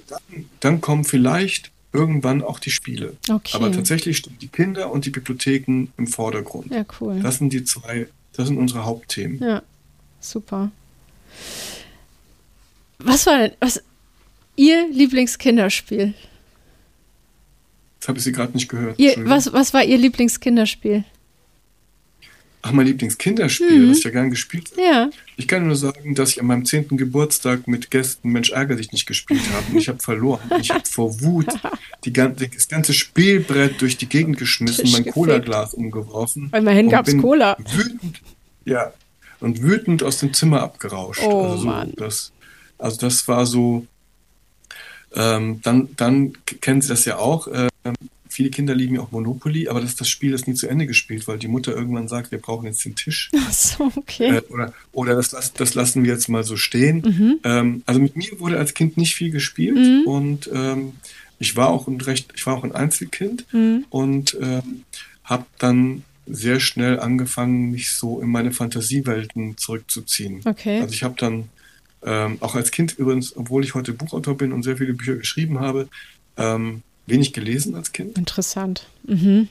Dann, 0.10 0.46
dann, 0.60 0.82
kommen 0.82 1.06
vielleicht 1.06 1.72
irgendwann 1.94 2.44
auch 2.44 2.60
die 2.60 2.72
Spiele. 2.72 3.16
Okay. 3.30 3.56
Aber 3.56 3.72
tatsächlich 3.72 4.18
stehen 4.18 4.38
die 4.42 4.50
Kinder 4.50 4.92
und 4.92 5.06
die 5.06 5.12
Bibliotheken 5.12 5.88
im 5.98 6.08
Vordergrund. 6.08 6.72
Ja, 6.72 6.84
cool. 7.00 7.22
Das 7.22 7.38
sind 7.38 7.54
die 7.54 7.64
zwei, 7.64 8.08
das 8.34 8.48
sind 8.48 8.58
unsere 8.58 8.84
Hauptthemen. 8.84 9.42
Ja, 9.42 9.64
super. 10.20 10.72
Was 13.00 13.26
war 13.26 13.38
denn, 13.38 13.52
was, 13.62 13.82
Ihr 14.58 14.90
Lieblingskinderspiel? 14.92 16.14
Das 18.00 18.10
habe 18.10 18.18
ich 18.18 18.24
Sie 18.24 18.32
gerade 18.32 18.54
nicht 18.54 18.70
gehört. 18.70 19.00
Ihr, 19.00 19.16
was, 19.26 19.52
was 19.54 19.74
war 19.74 19.84
Ihr 19.84 19.98
Lieblingskinderspiel? 19.98 21.04
Ach, 22.64 22.72
mein 22.72 22.88
Lieblingskinderspiel, 22.88 23.86
mhm. 23.86 23.92
was 23.92 24.00
ich 24.00 24.04
ja 24.04 24.10
gern 24.10 24.30
gespielt 24.30 24.72
habe. 24.72 24.82
Ja. 24.82 25.10
Ich 25.38 25.48
kann 25.48 25.66
nur 25.66 25.76
sagen, 25.76 26.16
dass 26.16 26.32
ich 26.32 26.42
an 26.42 26.48
meinem 26.48 26.66
zehnten 26.66 26.98
Geburtstag 26.98 27.68
mit 27.68 27.92
Gästen 27.92 28.30
Mensch 28.32 28.50
ärger 28.50 28.76
dich 28.76 28.92
nicht 28.92 29.06
gespielt 29.06 29.42
habe. 29.54 29.72
Und 29.72 29.78
ich 29.78 29.88
habe 29.88 30.00
verloren. 30.00 30.42
Ich 30.60 30.72
habe 30.72 30.84
vor 30.86 31.22
Wut 31.22 31.48
die 32.04 32.12
ganze, 32.12 32.50
das 32.50 32.68
ganze 32.68 32.94
Spielbrett 32.94 33.80
durch 33.80 33.98
die 33.98 34.10
Gegend 34.10 34.38
geschmissen, 34.38 34.86
Tisch 34.86 34.94
mein 34.94 35.06
Cola-Glas 35.06 35.76
umgeworfen. 35.76 36.52
Immerhin 36.54 36.90
gab 36.90 37.08
es 37.08 37.18
Cola. 37.18 37.56
Wütend, 37.74 38.22
ja. 38.66 38.92
Und 39.40 39.62
wütend 39.62 40.04
aus 40.04 40.20
dem 40.20 40.34
Zimmer 40.34 40.62
abgerauscht. 40.62 41.22
Oh, 41.24 41.44
also, 41.44 41.58
so, 41.58 41.66
Mann. 41.68 41.94
Das, 41.96 42.34
also 42.78 42.98
das 42.98 43.28
war 43.28 43.46
so. 43.46 43.86
Ähm, 45.18 45.60
dann, 45.64 45.90
dann 45.98 46.34
kennen 46.62 46.82
Sie 46.82 46.88
das 46.88 47.06
ja 47.06 47.18
auch. 47.18 47.48
Ähm, 47.52 47.96
viele 48.30 48.50
Kinder 48.52 48.76
lieben 48.76 48.96
ja 48.96 49.02
auch 49.02 49.12
Monopoly, 49.12 49.68
aber 49.68 49.82
das 49.82 49.92
ist 49.92 50.02
das 50.02 50.10
Spiel, 50.10 50.32
das 50.32 50.46
nie 50.46 50.54
zu 50.54 50.68
Ende 50.68 50.86
gespielt, 50.86 51.28
weil 51.28 51.40
die 51.40 51.48
Mutter 51.48 51.76
irgendwann 51.76 52.08
sagt, 52.08 52.30
wir 52.32 52.38
brauchen 52.40 52.68
jetzt 52.68 52.86
den 52.86 52.96
Tisch. 52.96 53.32
Ach 53.48 53.52
so, 53.52 53.92
okay. 53.96 54.38
Äh, 54.38 54.42
oder 54.50 54.74
oder 54.92 55.16
das, 55.16 55.30
das 55.54 55.74
lassen 55.74 56.04
wir 56.04 56.12
jetzt 56.14 56.30
mal 56.30 56.44
so 56.44 56.56
stehen. 56.56 57.02
Mhm. 57.02 57.40
Ähm, 57.44 57.84
also 57.88 58.00
mit 58.00 58.16
mir 58.16 58.40
wurde 58.40 58.58
als 58.60 58.74
Kind 58.76 58.96
nicht 58.98 59.16
viel 59.16 59.32
gespielt 59.32 59.76
Mhm. 59.78 60.04
und 60.06 60.50
ähm, 60.54 60.94
ich 61.40 61.56
war 61.56 61.70
auch 61.70 61.88
ein 61.88 62.00
recht, 62.02 62.34
ich 62.36 62.46
war 62.46 62.56
auch 62.58 62.64
ein 62.64 62.74
Einzelkind 62.76 63.46
Mhm. 63.52 63.86
und 63.90 64.38
ähm, 64.40 64.84
habe 65.24 65.46
dann 65.58 66.04
sehr 66.30 66.60
schnell 66.60 67.00
angefangen, 67.00 67.72
mich 67.72 67.92
so 67.92 68.20
in 68.22 68.30
meine 68.30 68.52
Fantasiewelten 68.52 69.58
zurückzuziehen. 69.58 70.42
Okay. 70.46 70.82
Also 70.82 70.94
ich 70.94 71.04
habe 71.04 71.16
dann 71.18 71.50
ähm, 72.06 72.38
auch 72.42 72.56
als 72.56 72.72
Kind 72.72 72.98
übrigens, 72.98 73.36
obwohl 73.36 73.64
ich 73.64 73.74
heute 73.76 73.94
Buchautor 73.94 74.38
bin 74.38 74.52
und 74.54 74.64
sehr 74.64 74.78
viele 74.78 74.94
Bücher 74.94 75.16
geschrieben 75.16 75.60
habe, 75.60 75.88
ähm, 76.38 76.82
wenig 77.06 77.34
gelesen 77.34 77.76
als 77.76 77.92
Kind. 77.92 78.18
Interessant. 78.18 78.88
Mhm. 79.04 79.48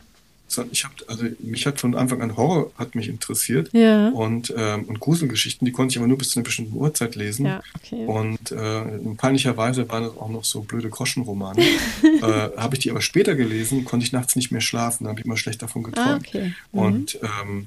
Ich 0.71 0.85
hab, 0.85 0.93
also 1.09 1.25
mich 1.41 1.67
hat 1.67 1.81
von 1.81 1.97
Anfang 1.97 2.23
an 2.23 2.37
Horror 2.37 2.71
hat 2.79 2.95
mich 2.95 3.09
interessiert 3.09 3.69
Ja. 3.73 4.11
und 4.11 4.55
ähm, 4.57 4.85
und 4.85 5.01
Gruselgeschichten, 5.01 5.65
die 5.67 5.73
konnte 5.73 5.91
ich 5.93 5.99
aber 5.99 6.07
nur 6.07 6.19
bis 6.19 6.31
zu 6.31 6.39
einer 6.39 6.45
bestimmten 6.45 6.77
Uhrzeit 6.77 7.17
lesen. 7.17 7.47
Ja, 7.47 7.63
okay. 7.75 8.07
Und 8.07 8.53
äh, 8.53 8.83
peinlicherweise 9.17 9.89
waren 9.89 10.05
das 10.05 10.17
auch 10.17 10.29
noch 10.29 10.45
so 10.45 10.61
blöde 10.61 10.89
Groschenromane. 10.89 11.61
äh, 12.03 12.23
habe 12.57 12.77
ich 12.77 12.79
die 12.79 12.93
aber 12.93 13.01
später 13.01 13.35
gelesen, 13.35 13.85
konnte 13.85 14.07
ich 14.07 14.13
nachts 14.13 14.37
nicht 14.37 14.53
mehr 14.53 14.61
schlafen, 14.61 15.03
da 15.05 15.11
habe 15.11 15.19
ich 15.19 15.27
immer 15.27 15.37
schlecht 15.37 15.63
davon 15.63 15.85
Ah, 15.85 15.89
geträumt. 16.19 16.27
okay. 16.29 16.53
Mhm. 16.71 16.79
Und, 16.79 17.19
ähm, 17.23 17.67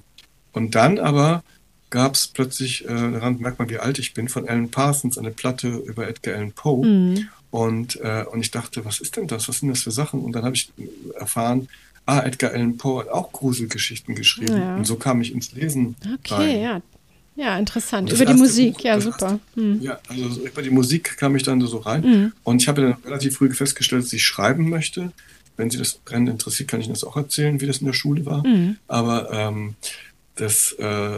und 0.53 0.73
dann 0.75 0.99
aber 0.99 1.43
gab 1.89 2.15
es 2.15 2.27
plötzlich, 2.27 2.85
äh, 2.85 2.87
daran 2.87 3.39
merkt 3.39 3.59
man, 3.59 3.69
wie 3.69 3.79
alt 3.79 3.99
ich 3.99 4.13
bin, 4.13 4.29
von 4.29 4.47
Alan 4.47 4.69
Parsons 4.69 5.17
eine 5.17 5.31
Platte 5.31 5.67
über 5.69 6.07
Edgar 6.07 6.35
Allan 6.35 6.51
Poe. 6.51 6.85
Mhm. 6.85 7.27
Und, 7.51 7.99
äh, 8.01 8.23
und 8.31 8.41
ich 8.41 8.51
dachte, 8.51 8.85
was 8.85 8.99
ist 8.99 9.15
denn 9.17 9.27
das? 9.27 9.47
Was 9.49 9.59
sind 9.59 9.69
das 9.69 9.81
für 9.81 9.91
Sachen? 9.91 10.21
Und 10.23 10.33
dann 10.33 10.43
habe 10.43 10.55
ich 10.55 10.69
erfahren, 11.19 11.67
ah, 12.05 12.19
Edgar 12.21 12.51
Allan 12.51 12.77
Poe 12.77 13.01
hat 13.01 13.09
auch 13.09 13.31
Gruselgeschichten 13.31 14.13
geschrieben. 14.15 14.57
Ja. 14.57 14.75
Und 14.75 14.85
so 14.85 14.95
kam 14.97 15.21
ich 15.21 15.33
ins 15.33 15.51
Lesen. 15.53 15.95
Okay, 16.19 16.33
rein. 16.33 16.61
ja. 16.61 16.81
Ja, 17.35 17.57
interessant. 17.57 18.09
Über 18.11 18.25
die 18.25 18.31
erste 18.31 18.37
Musik, 18.43 18.73
Buch- 18.73 18.83
ja, 18.83 18.99
super. 18.99 19.39
Mhm. 19.55 19.79
Ja, 19.81 19.97
also 20.09 20.27
so 20.29 20.45
über 20.45 20.61
die 20.61 20.71
Musik 20.71 21.15
kam 21.17 21.37
ich 21.37 21.43
dann 21.43 21.61
so 21.65 21.77
rein. 21.77 22.01
Mhm. 22.01 22.33
Und 22.43 22.61
ich 22.61 22.67
habe 22.67 22.81
dann 22.81 22.93
relativ 23.05 23.37
früh 23.37 23.49
festgestellt, 23.53 24.03
dass 24.03 24.11
ich 24.11 24.25
schreiben 24.25 24.69
möchte. 24.69 25.13
Wenn 25.55 25.69
Sie 25.69 25.77
das 25.77 25.93
brennend 25.93 26.29
interessiert, 26.29 26.67
kann 26.69 26.81
ich 26.81 26.87
Ihnen 26.87 26.95
das 26.95 27.05
auch 27.05 27.15
erzählen, 27.15 27.61
wie 27.61 27.65
das 27.65 27.77
in 27.77 27.85
der 27.85 27.93
Schule 27.93 28.25
war. 28.25 28.45
Mhm. 28.45 28.75
Aber 28.89 29.31
ähm, 29.31 29.75
das, 30.35 30.73
äh, 30.73 31.17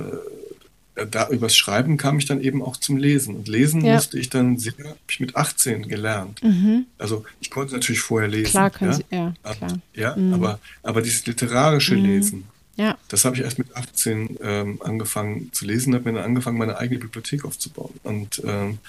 da 1.05 1.29
übers 1.29 1.55
Schreiben 1.55 1.97
kam 1.97 2.17
ich 2.19 2.25
dann 2.25 2.41
eben 2.41 2.61
auch 2.61 2.77
zum 2.77 2.97
Lesen. 2.97 3.35
Und 3.35 3.47
lesen 3.47 3.83
Ja. 3.85 3.95
musste 3.95 4.17
ich 4.19 4.29
dann 4.29 4.57
sehr, 4.57 4.73
habe 4.79 4.95
ich 5.09 5.19
mit 5.19 5.35
18 5.35 5.87
gelernt. 5.87 6.41
Mhm. 6.43 6.85
Also 6.97 7.23
ich 7.39 7.49
konnte 7.49 7.73
natürlich 7.73 8.01
vorher 8.01 8.29
lesen. 8.29 8.51
Klar 8.51 8.69
können 8.69 8.91
ja? 8.91 8.97
Sie, 8.97 9.05
ja, 9.11 9.33
Aber- 9.43 9.55
klar. 9.55 9.79
Ja, 9.93 10.15
Mhm. 10.15 10.33
aber, 10.33 10.59
aber 10.83 11.01
dieses 11.01 11.25
literarische 11.25 11.95
Mhm. 11.95 12.05
Lesen, 12.05 12.43
Ja, 12.77 12.97
das 13.09 13.25
habe 13.25 13.35
ich 13.35 13.41
erst 13.43 13.59
mit 13.59 13.75
18 13.75 14.37
ähm, 14.41 14.81
angefangen 14.81 15.49
zu 15.51 15.65
lesen, 15.65 15.93
habe 15.93 16.09
mir 16.09 16.15
dann 16.17 16.25
angefangen, 16.25 16.57
meine 16.57 16.77
eigene 16.77 16.99
Bibliothek 17.01 17.43
aufzubauen. 17.45 17.93
Und 18.03 18.41
ähm, 18.45 18.79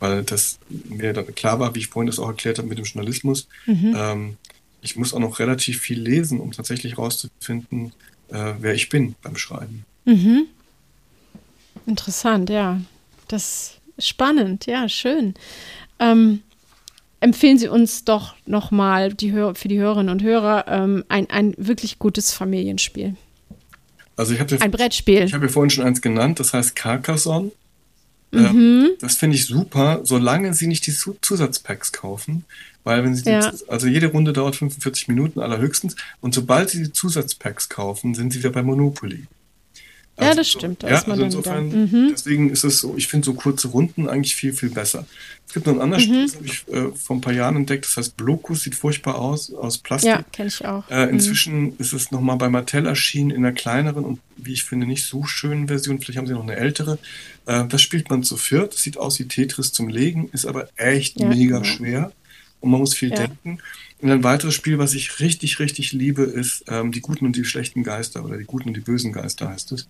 weil 0.00 0.22
das 0.24 0.58
mir 0.88 1.12
dann 1.12 1.32
klar 1.34 1.60
war, 1.60 1.74
wie 1.74 1.80
ich 1.80 1.88
vorhin 1.88 2.06
das 2.08 2.18
auch 2.18 2.28
erklärt 2.28 2.58
habe 2.58 2.68
mit 2.68 2.78
dem 2.78 2.84
Journalismus, 2.86 3.46
Mhm. 3.66 3.94
ähm, 3.96 4.36
ich 4.80 4.96
muss 4.96 5.12
auch 5.12 5.18
noch 5.20 5.38
relativ 5.40 5.80
viel 5.80 6.00
lesen, 6.00 6.40
um 6.40 6.52
tatsächlich 6.52 6.92
herauszufinden, 6.92 7.92
äh, 8.30 8.54
wer 8.60 8.74
ich 8.74 8.88
bin 8.88 9.14
beim 9.22 9.36
Schreiben. 9.36 9.84
Mhm. 10.04 10.46
Interessant, 11.88 12.50
ja. 12.50 12.80
Das 13.28 13.78
ist 13.96 14.08
spannend, 14.08 14.66
ja, 14.66 14.88
schön. 14.88 15.34
Ähm, 15.98 16.42
empfehlen 17.20 17.58
Sie 17.58 17.68
uns 17.68 18.04
doch 18.04 18.34
nochmal 18.46 19.10
für 19.10 19.16
die 19.68 19.78
Hörerinnen 19.78 20.10
und 20.12 20.22
Hörer 20.22 20.66
ähm, 20.68 21.04
ein, 21.08 21.28
ein 21.30 21.54
wirklich 21.56 21.98
gutes 21.98 22.32
Familienspiel. 22.32 23.16
Also 24.16 24.34
ich 24.34 24.40
habe 24.40 24.60
Ein 24.60 24.70
Brettspiel. 24.70 25.22
ich 25.24 25.32
habe 25.34 25.46
ja 25.46 25.52
vorhin 25.52 25.70
schon 25.70 25.84
eins 25.84 26.00
genannt, 26.02 26.40
das 26.40 26.52
heißt 26.52 26.76
Carcassonne. 26.76 27.52
Mhm. 28.32 28.38
Ähm, 28.44 28.90
das 29.00 29.16
finde 29.16 29.36
ich 29.36 29.46
super, 29.46 30.00
solange 30.02 30.52
Sie 30.52 30.66
nicht 30.66 30.86
die 30.86 30.92
Zu- 30.92 31.16
Zusatzpacks 31.22 31.92
kaufen, 31.92 32.44
weil 32.84 33.02
wenn 33.02 33.14
Sie 33.14 33.22
die, 33.22 33.30
Ja. 33.30 33.50
also 33.68 33.86
jede 33.86 34.08
Runde 34.08 34.32
dauert 34.34 34.56
45 34.56 35.08
Minuten 35.08 35.40
allerhöchstens 35.40 35.96
und 36.20 36.34
sobald 36.34 36.68
Sie 36.68 36.82
die 36.82 36.92
Zusatzpacks 36.92 37.68
kaufen, 37.70 38.14
sind 38.14 38.32
Sie 38.32 38.40
wieder 38.40 38.50
bei 38.50 38.62
Monopoly. 38.62 39.26
Ja, 40.20 40.26
Also 40.28 40.38
das 40.40 40.48
stimmt, 40.50 40.82
da 40.82 40.88
Ja, 40.88 41.02
also 41.02 41.22
insofern. 41.22 41.68
Mhm. 41.68 42.08
deswegen 42.10 42.50
ist 42.50 42.64
es 42.64 42.80
so, 42.80 42.96
ich 42.96 43.06
finde 43.06 43.24
so 43.24 43.34
kurze 43.34 43.68
Runden 43.68 44.08
eigentlich 44.08 44.34
viel, 44.34 44.52
viel 44.52 44.70
besser. 44.70 45.06
Es 45.46 45.54
gibt 45.54 45.66
noch 45.66 45.74
ein 45.74 45.76
Mhm. 45.76 45.82
anderes 45.82 46.02
Spiel, 46.02 46.22
das 46.26 46.34
habe 46.34 46.46
ich 46.46 46.68
äh, 46.68 46.88
vor 46.96 47.16
ein 47.16 47.20
paar 47.20 47.32
Jahren 47.32 47.54
entdeckt, 47.56 47.84
das 47.84 47.96
heißt 47.96 48.16
Blokus, 48.16 48.62
sieht 48.62 48.74
furchtbar 48.74 49.14
aus, 49.16 49.52
aus 49.54 49.78
Plastik. 49.78 50.10
Ja, 50.10 50.22
kenne 50.32 50.48
ich 50.48 50.64
auch. 50.64 50.90
Äh, 50.90 51.06
Mhm. 51.06 51.12
inzwischen 51.14 51.78
ist 51.78 51.92
es 51.92 52.10
nochmal 52.10 52.36
bei 52.36 52.48
Mattel 52.48 52.86
erschienen 52.86 53.30
in 53.30 53.36
einer 53.44 53.52
kleineren 53.52 54.04
und 54.04 54.18
wie 54.36 54.52
ich 54.54 54.64
finde 54.64 54.86
nicht 54.86 55.06
so 55.06 55.24
schönen 55.24 55.68
Version. 55.68 56.00
Vielleicht 56.00 56.18
haben 56.18 56.26
sie 56.26 56.32
noch 56.34 56.42
eine 56.42 56.56
ältere. 56.56 56.98
Äh, 57.46 57.66
das 57.68 57.80
spielt 57.80 58.10
man 58.10 58.24
zu 58.24 58.36
viert. 58.36 58.74
Sieht 58.74 58.96
aus 58.96 59.18
wie 59.20 59.24
Tetris 59.28 59.72
zum 59.72 59.88
Legen, 59.88 60.28
ist 60.32 60.46
aber 60.46 60.68
echt 60.76 61.20
Ja, 61.20 61.28
mega 61.28 61.58
genau. 61.60 61.64
schwer 61.64 62.12
und 62.60 62.70
man 62.72 62.80
muss 62.80 62.94
viel 62.94 63.10
Ja. 63.10 63.16
denken. 63.28 63.60
Und 64.00 64.10
ein 64.10 64.22
weiteres 64.22 64.54
Spiel, 64.54 64.78
was 64.78 64.94
ich 64.94 65.18
richtig, 65.20 65.58
richtig 65.58 65.92
liebe, 65.92 66.22
ist 66.22 66.64
ähm, 66.68 66.92
die 66.92 67.00
guten 67.00 67.26
und 67.26 67.34
die 67.36 67.44
schlechten 67.44 67.82
Geister 67.82 68.24
oder 68.24 68.36
die 68.36 68.44
guten 68.44 68.68
und 68.68 68.74
die 68.76 68.80
bösen 68.80 69.12
Geister 69.12 69.48
heißt 69.48 69.72
es. 69.72 69.88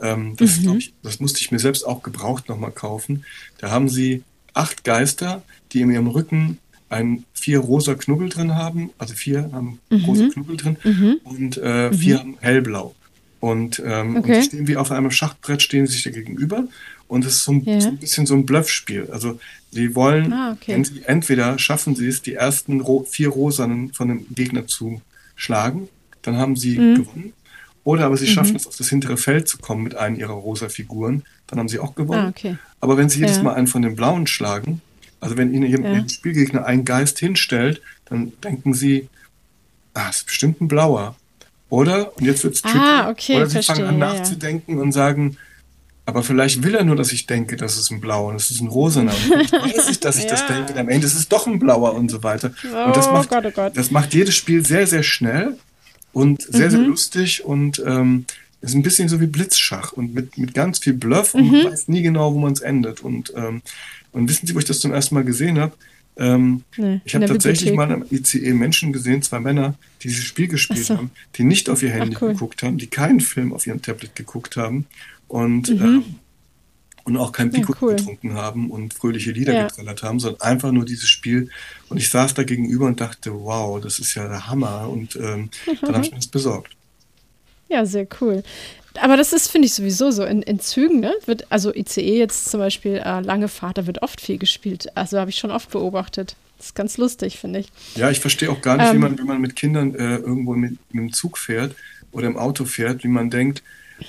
Ähm, 0.00 0.36
das, 0.36 0.60
Mhm. 0.60 0.76
ich, 0.76 0.92
das 1.02 1.20
musste 1.20 1.40
ich 1.40 1.50
mir 1.50 1.58
selbst 1.58 1.84
auch 1.86 2.02
gebraucht 2.02 2.48
nochmal 2.48 2.72
kaufen. 2.72 3.24
Da 3.58 3.70
haben 3.70 3.88
sie 3.88 4.22
acht 4.52 4.84
Geister, 4.84 5.42
die 5.72 5.80
in 5.80 5.90
ihrem 5.90 6.06
Rücken 6.08 6.58
ein 6.90 7.24
vier 7.32 7.58
rosa 7.60 7.94
Knubbel 7.94 8.28
drin 8.28 8.54
haben, 8.54 8.90
also 8.98 9.14
vier 9.14 9.50
haben 9.52 9.80
Mhm. 9.90 10.04
rosa 10.04 10.28
Knubbel 10.28 10.56
drin 10.56 10.76
Mhm. 10.84 11.16
und 11.24 11.56
äh, 11.56 11.92
vier 11.92 12.18
haben 12.18 12.36
hellblau. 12.40 12.94
Und, 13.40 13.82
ähm, 13.84 14.16
Okay. 14.16 14.18
und 14.18 14.26
die 14.36 14.42
stehen 14.42 14.66
wie 14.68 14.76
auf 14.76 14.90
einem 14.90 15.10
Schachbrett, 15.10 15.62
stehen 15.62 15.86
sie 15.86 15.94
sich 15.94 16.02
da 16.04 16.10
gegenüber. 16.10 16.64
Und 17.08 17.24
es 17.24 17.36
ist 17.36 17.44
so 17.44 17.52
ein, 17.52 17.64
Ja. 17.64 17.80
so 17.80 17.88
ein 17.88 17.98
bisschen 17.98 18.26
so 18.26 18.34
ein 18.34 18.46
Bluffspiel. 18.46 19.08
Also 19.12 19.38
die 19.72 19.94
wollen, 19.94 20.32
Ah, 20.32 20.52
okay. 20.52 20.82
sie, 20.84 21.02
entweder 21.04 21.58
schaffen 21.58 21.94
sie 21.94 22.08
es, 22.08 22.22
die 22.22 22.34
ersten 22.34 22.82
vier 23.06 23.28
Rosanen 23.28 23.92
von 23.92 24.08
dem 24.08 24.26
Gegner 24.34 24.66
zu 24.66 25.00
schlagen, 25.36 25.88
dann 26.22 26.36
haben 26.36 26.56
sie 26.56 26.78
Mhm. 26.78 26.94
gewonnen. 26.96 27.32
Oder 27.84 28.06
aber 28.06 28.16
sie 28.16 28.26
schaffen 28.26 28.56
es, 28.56 28.66
auf 28.66 28.76
das 28.76 28.88
hintere 28.88 29.16
Feld 29.16 29.46
zu 29.46 29.58
kommen 29.58 29.84
mit 29.84 29.94
einer 29.94 30.16
ihrer 30.18 30.32
rosa 30.32 30.68
Figuren, 30.68 31.22
dann 31.46 31.60
haben 31.60 31.68
sie 31.68 31.78
auch 31.78 31.94
gewonnen. 31.94 32.26
Ah, 32.26 32.28
okay. 32.30 32.56
Aber 32.80 32.96
wenn 32.96 33.08
sie 33.08 33.20
jedes 33.20 33.36
Ja. 33.36 33.44
Mal 33.44 33.54
einen 33.54 33.68
von 33.68 33.82
den 33.82 33.94
blauen 33.94 34.26
schlagen, 34.26 34.80
also 35.20 35.36
wenn 35.36 35.54
ihnen 35.54 35.70
ihr, 35.70 35.80
Ja. 35.80 35.92
ihr 36.00 36.08
Spielgegner 36.08 36.66
einen 36.66 36.84
Geist 36.84 37.20
hinstellt, 37.20 37.80
dann 38.06 38.32
denken 38.42 38.74
sie, 38.74 39.08
ah, 39.94 40.08
das 40.08 40.16
ist 40.18 40.26
bestimmt 40.26 40.60
ein 40.60 40.66
blauer. 40.68 41.14
Oder, 41.68 42.16
und 42.16 42.24
jetzt 42.24 42.42
wird's 42.44 42.62
tricky, 42.62 42.76
Ah, 42.78 43.08
okay, 43.10 43.36
oder 43.36 43.46
sie 43.46 43.52
verstehe, 43.54 43.76
fangen 43.76 43.88
an 43.88 43.98
ja, 44.00 44.14
ja. 44.14 44.18
nachzudenken 44.20 44.78
und 44.78 44.90
sagen, 44.92 45.36
aber 46.06 46.22
vielleicht 46.22 46.62
will 46.62 46.74
er 46.74 46.84
nur, 46.84 46.96
dass 46.96 47.12
ich 47.12 47.26
denke, 47.26 47.56
das 47.56 47.76
ist 47.76 47.90
ein 47.90 48.00
blauer 48.00 48.28
und 48.30 48.36
es 48.36 48.50
ist 48.50 48.60
ein 48.60 48.68
rosaner. 48.68 49.12
Und 49.12 49.40
ich 49.42 49.52
weiß 49.52 49.88
nicht, 49.88 50.04
dass 50.04 50.16
ich 50.18 50.26
das 50.26 50.40
Ja. 50.40 50.46
denke. 50.56 50.72
Und 50.72 50.78
am 50.78 50.88
Ende 50.88 51.06
ist 51.06 51.14
es 51.16 51.28
doch 51.28 51.46
ein 51.46 51.58
blauer 51.58 51.94
und 51.94 52.10
so 52.10 52.22
weiter. 52.22 52.52
Oh 52.72 52.86
und 52.86 52.96
das 52.96 53.06
macht, 53.10 53.28
Gott, 53.28 53.44
oh 53.46 53.50
Gott. 53.50 53.76
das 53.76 53.90
macht 53.90 54.14
jedes 54.14 54.34
Spiel 54.34 54.64
sehr, 54.64 54.86
sehr 54.86 55.02
schnell 55.02 55.56
und 56.12 56.40
sehr, 56.42 56.70
sehr 56.70 56.80
Mhm. 56.80 56.86
lustig 56.86 57.44
und 57.44 57.82
ähm, 57.84 58.24
ist 58.62 58.74
ein 58.74 58.82
bisschen 58.82 59.08
so 59.08 59.20
wie 59.20 59.26
Blitzschach 59.26 59.92
und 59.92 60.14
mit, 60.14 60.38
mit 60.38 60.54
ganz 60.54 60.78
viel 60.78 60.94
Bluff 60.94 61.34
und 61.34 61.44
Mhm. 61.44 61.52
man 61.64 61.72
weiß 61.72 61.88
nie 61.88 62.02
genau, 62.02 62.32
wo 62.34 62.38
man 62.38 62.52
es 62.54 62.60
endet. 62.60 63.00
Und, 63.02 63.32
ähm, 63.36 63.60
und 64.12 64.28
wissen 64.28 64.46
Sie, 64.46 64.54
wo 64.54 64.58
ich 64.58 64.64
das 64.64 64.80
zum 64.80 64.92
ersten 64.92 65.14
Mal 65.14 65.24
gesehen 65.24 65.58
habe? 65.58 65.74
Ähm, 66.18 66.62
nee, 66.78 67.02
ich 67.04 67.14
habe 67.14 67.26
tatsächlich 67.26 67.74
mal 67.74 67.92
am 67.92 68.02
ICE 68.10 68.54
Menschen 68.54 68.90
gesehen, 68.94 69.20
zwei 69.20 69.38
Männer, 69.38 69.74
die 70.02 70.08
dieses 70.08 70.24
Spiel 70.24 70.48
gespielt 70.48 70.86
so. 70.86 70.96
haben, 70.96 71.10
die 71.36 71.44
nicht 71.44 71.68
auf 71.68 71.82
ihr 71.82 71.90
Handy 71.90 72.16
Ach, 72.16 72.22
cool. 72.22 72.32
geguckt 72.32 72.62
haben, 72.62 72.78
die 72.78 72.86
keinen 72.86 73.20
Film 73.20 73.52
auf 73.52 73.66
ihrem 73.66 73.82
Tablet 73.82 74.16
geguckt 74.16 74.56
haben 74.56 74.86
und, 75.28 75.68
mhm. 75.70 75.84
ähm, 75.84 76.04
und 77.04 77.16
auch 77.16 77.32
kein 77.32 77.50
Pico 77.50 77.72
ja, 77.72 77.78
cool. 77.82 77.96
getrunken 77.96 78.34
haben 78.34 78.70
und 78.70 78.94
fröhliche 78.94 79.30
Lieder 79.30 79.54
ja. 79.54 79.66
getrellert 79.68 80.02
haben, 80.02 80.18
sondern 80.18 80.40
einfach 80.40 80.72
nur 80.72 80.84
dieses 80.84 81.08
Spiel. 81.08 81.50
Und 81.88 81.98
ich 81.98 82.10
saß 82.10 82.34
da 82.34 82.42
gegenüber 82.42 82.86
und 82.86 83.00
dachte, 83.00 83.32
wow, 83.32 83.80
das 83.80 83.98
ist 83.98 84.14
ja 84.14 84.28
der 84.28 84.48
Hammer. 84.48 84.88
Und 84.88 85.16
ähm, 85.16 85.50
mhm. 85.66 85.78
dann 85.82 85.94
habe 85.94 86.04
ich 86.04 86.10
mir 86.10 86.18
das 86.18 86.26
besorgt. 86.26 86.72
Ja, 87.68 87.84
sehr 87.84 88.06
cool. 88.20 88.42
Aber 89.00 89.16
das 89.16 89.32
ist, 89.32 89.50
finde 89.50 89.66
ich, 89.66 89.74
sowieso 89.74 90.10
so. 90.10 90.24
In, 90.24 90.42
in 90.42 90.60
Zügen, 90.60 91.00
ne, 91.00 91.14
wird, 91.26 91.50
also 91.50 91.74
ICE 91.74 92.18
jetzt 92.18 92.50
zum 92.50 92.60
Beispiel, 92.60 92.96
äh, 93.04 93.20
lange 93.20 93.48
Fahrt, 93.48 93.78
da 93.78 93.86
wird 93.86 94.02
oft 94.02 94.20
viel 94.20 94.38
gespielt. 94.38 94.88
Also 94.96 95.18
habe 95.18 95.30
ich 95.30 95.36
schon 95.36 95.50
oft 95.50 95.70
beobachtet. 95.70 96.36
Das 96.56 96.66
ist 96.68 96.74
ganz 96.74 96.96
lustig, 96.96 97.38
finde 97.38 97.60
ich. 97.60 97.68
Ja, 97.96 98.10
ich 98.10 98.20
verstehe 98.20 98.50
auch 98.50 98.62
gar 98.62 98.78
nicht, 98.78 98.88
ähm, 98.88 98.94
wie 98.94 98.98
man, 98.98 99.18
wenn 99.18 99.26
man 99.26 99.40
mit 99.40 99.56
Kindern 99.56 99.94
äh, 99.94 100.16
irgendwo 100.16 100.54
mit, 100.54 100.78
mit 100.92 101.02
dem 101.02 101.12
Zug 101.12 101.38
fährt 101.38 101.74
oder 102.12 102.26
im 102.26 102.38
Auto 102.38 102.64
fährt, 102.64 103.04
wie 103.04 103.08
man 103.08 103.28
denkt, 103.28 103.62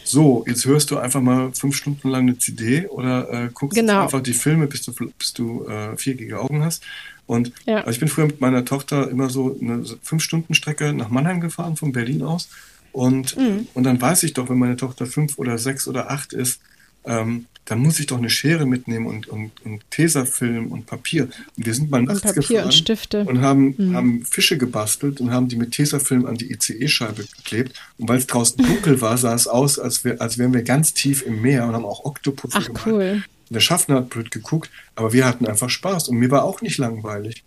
so, 0.03 0.43
jetzt 0.47 0.65
hörst 0.65 0.91
du 0.91 0.97
einfach 0.97 1.21
mal 1.21 1.51
fünf 1.53 1.75
Stunden 1.75 2.09
lang 2.09 2.23
eine 2.23 2.37
CD 2.37 2.87
oder 2.87 3.31
äh, 3.31 3.49
guckst 3.53 3.77
genau. 3.77 4.03
einfach 4.03 4.21
die 4.21 4.33
Filme, 4.33 4.67
bis 4.67 4.83
du, 4.83 4.93
bis 5.17 5.33
du 5.33 5.65
äh, 5.65 5.95
vierjährige 5.97 6.39
Augen 6.39 6.63
hast. 6.63 6.83
Und 7.25 7.51
ja. 7.65 7.77
also 7.77 7.91
ich 7.91 7.99
bin 7.99 8.07
früher 8.07 8.27
mit 8.27 8.41
meiner 8.41 8.65
Tochter 8.65 9.09
immer 9.09 9.29
so 9.29 9.57
eine 9.61 9.83
fünf 10.01 10.23
Stunden 10.23 10.53
Strecke 10.53 10.93
nach 10.93 11.09
Mannheim 11.09 11.41
gefahren, 11.41 11.75
von 11.75 11.91
Berlin 11.91 12.23
aus. 12.23 12.49
Und, 12.91 13.37
mhm. 13.37 13.67
und 13.73 13.83
dann 13.83 14.01
weiß 14.01 14.23
ich 14.23 14.33
doch, 14.33 14.49
wenn 14.49 14.57
meine 14.57 14.77
Tochter 14.77 15.05
fünf 15.05 15.37
oder 15.37 15.57
sechs 15.57 15.87
oder 15.87 16.09
acht 16.09 16.33
ist, 16.33 16.61
ähm, 17.05 17.45
dann 17.67 17.79
muss 17.79 17.99
ich 17.99 18.05
doch 18.07 18.17
eine 18.17 18.29
Schere 18.29 18.65
mitnehmen 18.65 19.07
und, 19.07 19.27
und, 19.27 19.51
und 19.65 19.81
Tesafilm 19.91 20.71
und 20.71 20.85
Papier. 20.85 21.23
Und 21.57 21.65
wir 21.65 21.73
sind 21.73 21.91
mal 21.91 22.01
nachts 22.01 22.23
und 22.23 22.35
Papier 22.35 22.63
und 22.63 22.73
Stifte. 22.73 23.25
und 23.25 23.41
haben, 23.41 23.75
mhm. 23.77 23.95
haben 23.95 24.25
Fische 24.25 24.57
gebastelt 24.57 25.19
und 25.19 25.31
haben 25.31 25.49
die 25.49 25.57
mit 25.57 25.71
Tesafilm 25.71 26.25
an 26.25 26.35
die 26.35 26.51
ICE-Scheibe 26.53 27.25
geklebt. 27.25 27.73
Und 27.97 28.07
weil 28.07 28.19
es 28.19 28.27
draußen 28.27 28.57
dunkel 28.65 29.01
war, 29.01 29.17
sah 29.17 29.33
es 29.33 29.47
aus, 29.47 29.79
als, 29.79 30.05
wär, 30.05 30.21
als 30.21 30.37
wären 30.37 30.53
wir 30.53 30.63
ganz 30.63 30.93
tief 30.93 31.25
im 31.25 31.41
Meer 31.41 31.65
und 31.65 31.73
haben 31.73 31.85
auch 31.85 32.05
Oktopus 32.05 32.51
Ach, 32.53 32.65
gemacht. 32.65 32.87
cool. 32.87 33.23
Der 33.49 33.59
Schaffner 33.59 33.95
hat 33.95 34.09
blöd 34.09 34.31
geguckt, 34.31 34.69
aber 34.95 35.11
wir 35.11 35.25
hatten 35.25 35.45
einfach 35.45 35.69
Spaß 35.69 36.09
und 36.09 36.17
mir 36.17 36.31
war 36.31 36.43
auch 36.43 36.61
nicht 36.61 36.77
langweilig. 36.77 37.43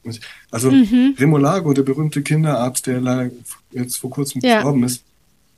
Also 0.50 0.70
mhm. 0.70 1.14
Remolago, 1.18 1.72
der 1.72 1.82
berühmte 1.82 2.22
Kinderarzt, 2.22 2.86
der 2.86 3.30
jetzt 3.72 3.96
vor 3.96 4.10
kurzem 4.10 4.40
ja. 4.42 4.56
gestorben 4.56 4.84
ist, 4.84 5.02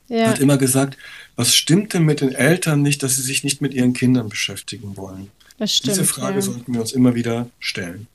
ja. 0.09 0.27
hat 0.27 0.41
immer 0.41 0.59
gesagt, 0.59 0.97
was 1.37 1.55
stimmt 1.55 1.95
denn 1.95 2.05
mit 2.05 2.21
den 2.21 2.33
Eltern 2.33 2.83
nicht, 2.83 3.03
dass 3.03 3.17
sie 3.17 3.23
sich 3.23 3.45
nicht 3.45 3.61
mit 3.61 3.75
ihren 3.75 3.93
Kindern 3.93 4.29
beschäftigen 4.29 4.97
wollen? 4.97 5.31
Das 5.59 5.77
stimmt, 5.77 5.97
Diese 5.97 6.05
Frage 6.05 6.37
ja. 6.37 6.43
sollten 6.43 6.73
wir 6.75 6.81
uns 6.81 6.93
immer 6.93 7.15
wieder 7.15 7.49
stellen. 7.59 8.07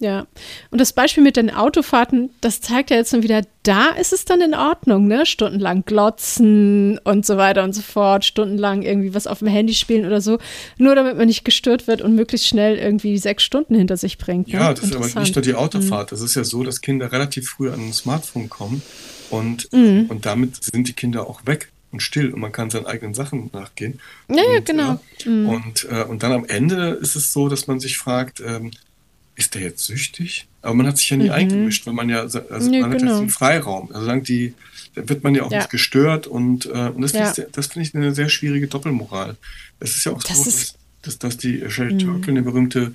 Ja, 0.00 0.28
und 0.70 0.80
das 0.80 0.92
Beispiel 0.92 1.24
mit 1.24 1.36
den 1.36 1.50
Autofahrten, 1.50 2.30
das 2.40 2.60
zeigt 2.60 2.90
ja 2.90 2.96
jetzt 2.96 3.10
schon 3.10 3.24
wieder, 3.24 3.42
da 3.64 3.88
ist 3.88 4.12
es 4.12 4.24
dann 4.24 4.40
in 4.40 4.54
Ordnung, 4.54 5.08
ne? 5.08 5.26
Stundenlang 5.26 5.84
glotzen 5.84 6.98
und 6.98 7.26
so 7.26 7.36
weiter 7.36 7.64
und 7.64 7.74
so 7.74 7.82
fort, 7.82 8.24
stundenlang 8.24 8.82
irgendwie 8.82 9.12
was 9.12 9.26
auf 9.26 9.40
dem 9.40 9.48
Handy 9.48 9.74
spielen 9.74 10.06
oder 10.06 10.20
so, 10.20 10.38
nur 10.76 10.94
damit 10.94 11.16
man 11.16 11.26
nicht 11.26 11.44
gestört 11.44 11.88
wird 11.88 12.00
und 12.00 12.14
möglichst 12.14 12.46
schnell 12.46 12.78
irgendwie 12.78 13.18
sechs 13.18 13.42
Stunden 13.42 13.74
hinter 13.74 13.96
sich 13.96 14.18
bringt. 14.18 14.46
Ne? 14.48 14.54
Ja, 14.54 14.72
das 14.72 14.84
ist 14.84 14.94
aber 14.94 15.20
nicht 15.20 15.34
nur 15.34 15.42
die 15.42 15.54
Autofahrt. 15.54 16.12
Das 16.12 16.20
ist 16.20 16.36
ja 16.36 16.44
so, 16.44 16.62
dass 16.62 16.80
Kinder 16.80 17.10
relativ 17.10 17.48
früh 17.48 17.68
an 17.68 17.88
ein 17.88 17.92
Smartphone 17.92 18.48
kommen 18.48 18.82
und, 19.30 19.72
mhm. 19.72 20.06
und 20.08 20.26
damit 20.26 20.62
sind 20.62 20.86
die 20.86 20.92
Kinder 20.92 21.28
auch 21.28 21.44
weg 21.44 21.72
und 21.90 22.00
still 22.00 22.32
und 22.32 22.40
man 22.40 22.52
kann 22.52 22.70
seinen 22.70 22.86
eigenen 22.86 23.14
Sachen 23.14 23.50
nachgehen. 23.52 24.00
Ja, 24.28 24.42
und, 24.44 24.66
genau. 24.66 25.00
Äh, 25.24 25.28
mhm. 25.28 25.48
und, 25.48 25.88
äh, 25.90 26.02
und 26.04 26.22
dann 26.22 26.32
am 26.32 26.44
Ende 26.44 26.90
ist 26.90 27.16
es 27.16 27.32
so, 27.32 27.48
dass 27.48 27.66
man 27.66 27.80
sich 27.80 27.98
fragt, 27.98 28.40
ähm, 28.40 28.70
ist 29.36 29.54
der 29.54 29.62
jetzt 29.62 29.84
süchtig? 29.84 30.48
Aber 30.62 30.74
man 30.74 30.86
hat 30.86 30.98
sich 30.98 31.08
ja 31.10 31.16
nie 31.16 31.26
mhm. 31.26 31.32
eingemischt, 31.32 31.86
weil 31.86 31.94
man 31.94 32.08
ja, 32.08 32.20
also 32.20 32.40
nee, 32.68 32.80
man 32.80 32.90
hat 32.90 32.98
genau. 32.98 33.12
jetzt 33.12 33.20
einen 33.20 33.30
Freiraum. 33.30 33.90
Also 33.92 34.06
lang 34.06 34.22
die, 34.22 34.54
da 34.94 35.08
wird 35.08 35.22
man 35.22 35.34
ja 35.34 35.44
auch 35.44 35.52
ja. 35.52 35.58
nicht 35.58 35.70
gestört 35.70 36.26
und, 36.26 36.66
äh, 36.66 36.90
und 36.94 37.02
das, 37.02 37.12
ja. 37.12 37.32
finde 37.32 37.50
ich, 37.56 37.66
find 37.68 37.86
ich 37.86 37.94
eine 37.94 38.14
sehr 38.14 38.28
schwierige 38.28 38.66
Doppelmoral. 38.66 39.36
Es 39.80 39.96
ist 39.96 40.04
ja 40.04 40.12
auch 40.12 40.22
das 40.22 40.38
so, 40.38 40.44
dass, 40.44 40.74
dass, 41.02 41.18
dass 41.18 41.36
die 41.36 41.70
Shelley 41.70 41.94
mhm. 41.94 41.98
Turkle, 42.00 42.32
eine 42.32 42.42
berühmte 42.42 42.94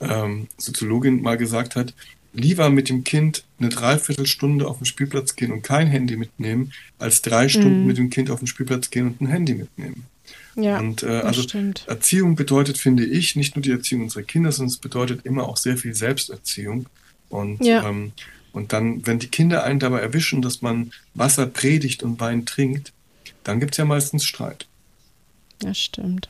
ähm, 0.00 0.48
Soziologin, 0.56 1.22
mal 1.22 1.36
gesagt 1.36 1.76
hat, 1.76 1.94
lieber 2.32 2.70
mit 2.70 2.88
dem 2.88 3.04
Kind 3.04 3.44
eine 3.58 3.68
Dreiviertelstunde 3.68 4.66
auf 4.66 4.78
den 4.78 4.86
Spielplatz 4.86 5.36
gehen 5.36 5.52
und 5.52 5.62
kein 5.62 5.86
Handy 5.86 6.16
mitnehmen, 6.16 6.72
als 6.98 7.22
drei 7.22 7.48
Stunden 7.48 7.82
mhm. 7.82 7.86
mit 7.86 7.98
dem 7.98 8.10
Kind 8.10 8.30
auf 8.30 8.40
den 8.40 8.46
Spielplatz 8.46 8.90
gehen 8.90 9.06
und 9.06 9.20
ein 9.20 9.26
Handy 9.26 9.54
mitnehmen. 9.54 10.06
Ja, 10.54 10.78
und 10.78 11.02
äh, 11.02 11.20
also 11.20 11.42
stimmt. 11.42 11.84
Erziehung 11.88 12.36
bedeutet, 12.36 12.76
finde 12.76 13.04
ich, 13.04 13.36
nicht 13.36 13.56
nur 13.56 13.62
die 13.62 13.70
Erziehung 13.70 14.02
unserer 14.02 14.22
Kinder, 14.22 14.52
sondern 14.52 14.70
es 14.70 14.78
bedeutet 14.78 15.24
immer 15.24 15.48
auch 15.48 15.56
sehr 15.56 15.78
viel 15.78 15.94
Selbsterziehung. 15.94 16.86
Und, 17.30 17.64
ja. 17.64 17.88
ähm, 17.88 18.12
und 18.52 18.72
dann, 18.74 19.06
wenn 19.06 19.18
die 19.18 19.28
Kinder 19.28 19.64
einen 19.64 19.80
dabei 19.80 20.00
erwischen, 20.00 20.42
dass 20.42 20.60
man 20.60 20.92
Wasser 21.14 21.46
predigt 21.46 22.02
und 22.02 22.20
Wein 22.20 22.44
trinkt, 22.44 22.92
dann 23.44 23.60
gibt 23.60 23.72
es 23.72 23.78
ja 23.78 23.86
meistens 23.86 24.24
Streit. 24.24 24.66
Das 25.60 25.78
stimmt. 25.78 26.28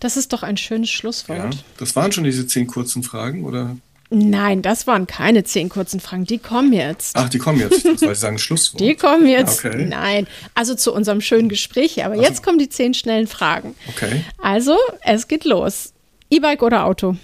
Das 0.00 0.16
ist 0.16 0.32
doch 0.32 0.42
ein 0.42 0.56
schönes 0.56 0.90
Schlusswort. 0.90 1.54
Ja, 1.54 1.60
das 1.78 1.96
waren 1.96 2.12
schon 2.12 2.24
diese 2.24 2.46
zehn 2.46 2.66
kurzen 2.66 3.02
Fragen, 3.02 3.44
oder? 3.44 3.76
Nein, 4.10 4.62
das 4.62 4.86
waren 4.86 5.06
keine 5.06 5.44
zehn 5.44 5.68
kurzen 5.68 6.00
Fragen. 6.00 6.24
Die 6.24 6.38
kommen 6.38 6.72
jetzt. 6.72 7.14
Ach, 7.14 7.28
die 7.28 7.38
kommen 7.38 7.60
jetzt. 7.60 7.84
Das 7.84 8.00
war 8.02 8.14
Sie 8.14 8.20
sagen 8.20 8.38
Schlusswort. 8.38 8.80
Die 8.80 8.94
kommen 8.94 9.28
jetzt. 9.28 9.64
Okay. 9.64 9.84
Nein, 9.84 10.26
also 10.54 10.74
zu 10.74 10.94
unserem 10.94 11.20
schönen 11.20 11.50
Gespräch. 11.50 12.02
Aber 12.04 12.14
also. 12.14 12.24
jetzt 12.24 12.42
kommen 12.42 12.58
die 12.58 12.70
zehn 12.70 12.94
schnellen 12.94 13.26
Fragen. 13.26 13.74
Okay. 13.88 14.24
Also, 14.38 14.76
es 15.02 15.28
geht 15.28 15.44
los. 15.44 15.92
E-Bike 16.30 16.62
oder 16.62 16.84
Auto? 16.84 17.16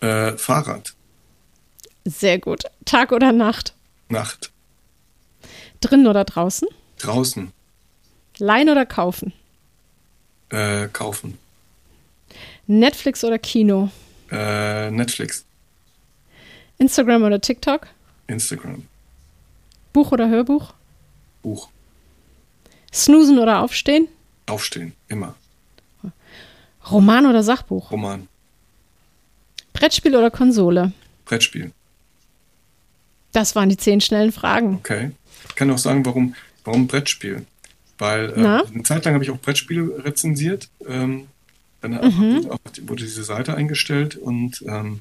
Äh, 0.00 0.36
Fahrrad. 0.36 0.94
Sehr 2.04 2.38
gut. 2.38 2.64
Tag 2.84 3.12
oder 3.12 3.32
Nacht? 3.32 3.72
Nacht. 4.08 4.50
Drinnen 5.80 6.06
oder 6.06 6.24
draußen? 6.24 6.68
Draußen. 6.98 7.52
Leihen 8.38 8.68
oder 8.68 8.84
kaufen? 8.84 9.32
Äh, 10.50 10.88
kaufen. 10.88 11.38
Netflix 12.66 13.24
oder 13.24 13.38
Kino? 13.38 13.90
Äh, 14.30 14.90
Netflix. 14.90 15.44
Instagram 16.78 17.22
oder 17.22 17.40
TikTok? 17.40 17.86
Instagram. 18.26 18.86
Buch 19.92 20.12
oder 20.12 20.28
Hörbuch? 20.28 20.74
Buch. 21.42 21.68
Snoosen 22.92 23.38
oder 23.38 23.60
Aufstehen? 23.60 24.08
Aufstehen, 24.46 24.92
immer. 25.08 25.34
Roman 26.90 27.26
oder 27.26 27.42
Sachbuch? 27.42 27.90
Roman. 27.90 28.28
Brettspiel 29.72 30.14
oder 30.14 30.30
Konsole? 30.30 30.92
Brettspiel. 31.24 31.72
Das 33.32 33.54
waren 33.54 33.68
die 33.68 33.76
zehn 33.76 34.00
schnellen 34.00 34.32
Fragen. 34.32 34.76
Okay. 34.76 35.10
Ich 35.48 35.54
kann 35.54 35.70
auch 35.70 35.78
sagen, 35.78 36.06
warum, 36.06 36.34
warum 36.64 36.86
Brettspiel. 36.86 37.44
Weil 37.98 38.30
äh, 38.30 38.44
eine 38.44 38.82
Zeit 38.82 39.04
lang 39.04 39.14
habe 39.14 39.24
ich 39.24 39.30
auch 39.30 39.38
Brettspiele 39.38 40.04
rezensiert. 40.04 40.68
Ähm, 40.86 41.26
dann 41.80 41.92
mhm. 41.92 42.48
wurde 42.88 43.02
diese 43.02 43.24
Seite 43.24 43.54
eingestellt 43.54 44.16
und 44.16 44.64
ähm, 44.66 45.00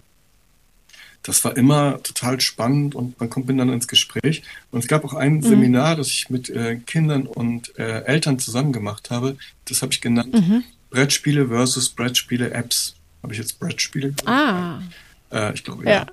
das 1.25 1.43
war 1.43 1.57
immer 1.57 2.03
total 2.03 2.39
spannend 2.39 2.93
und 2.93 3.19
man 3.19 3.31
kommt 3.31 3.47
miteinander 3.47 3.73
ins 3.73 3.87
Gespräch. 3.87 4.43
Und 4.69 4.79
es 4.79 4.87
gab 4.87 5.03
auch 5.03 5.15
ein 5.15 5.37
mhm. 5.37 5.41
Seminar, 5.41 5.95
das 5.95 6.07
ich 6.07 6.29
mit 6.29 6.51
äh, 6.51 6.75
Kindern 6.85 7.25
und 7.25 7.77
äh, 7.79 8.03
Eltern 8.03 8.37
zusammen 8.37 8.71
gemacht 8.71 9.09
habe. 9.09 9.35
Das 9.67 9.81
habe 9.81 9.91
ich 9.91 10.01
genannt 10.01 10.33
mhm. 10.33 10.63
Brettspiele 10.91 11.47
versus 11.47 11.89
Brettspiele 11.89 12.51
Apps. 12.51 12.95
Habe 13.23 13.33
ich 13.33 13.39
jetzt 13.39 13.59
Brettspiele 13.59 14.11
gesagt? 14.11 14.29
Ah. 14.29 14.83
Äh, 15.31 15.55
ich 15.55 15.63
glaube, 15.63 15.83
ja. 15.85 15.91
ja. 15.91 16.05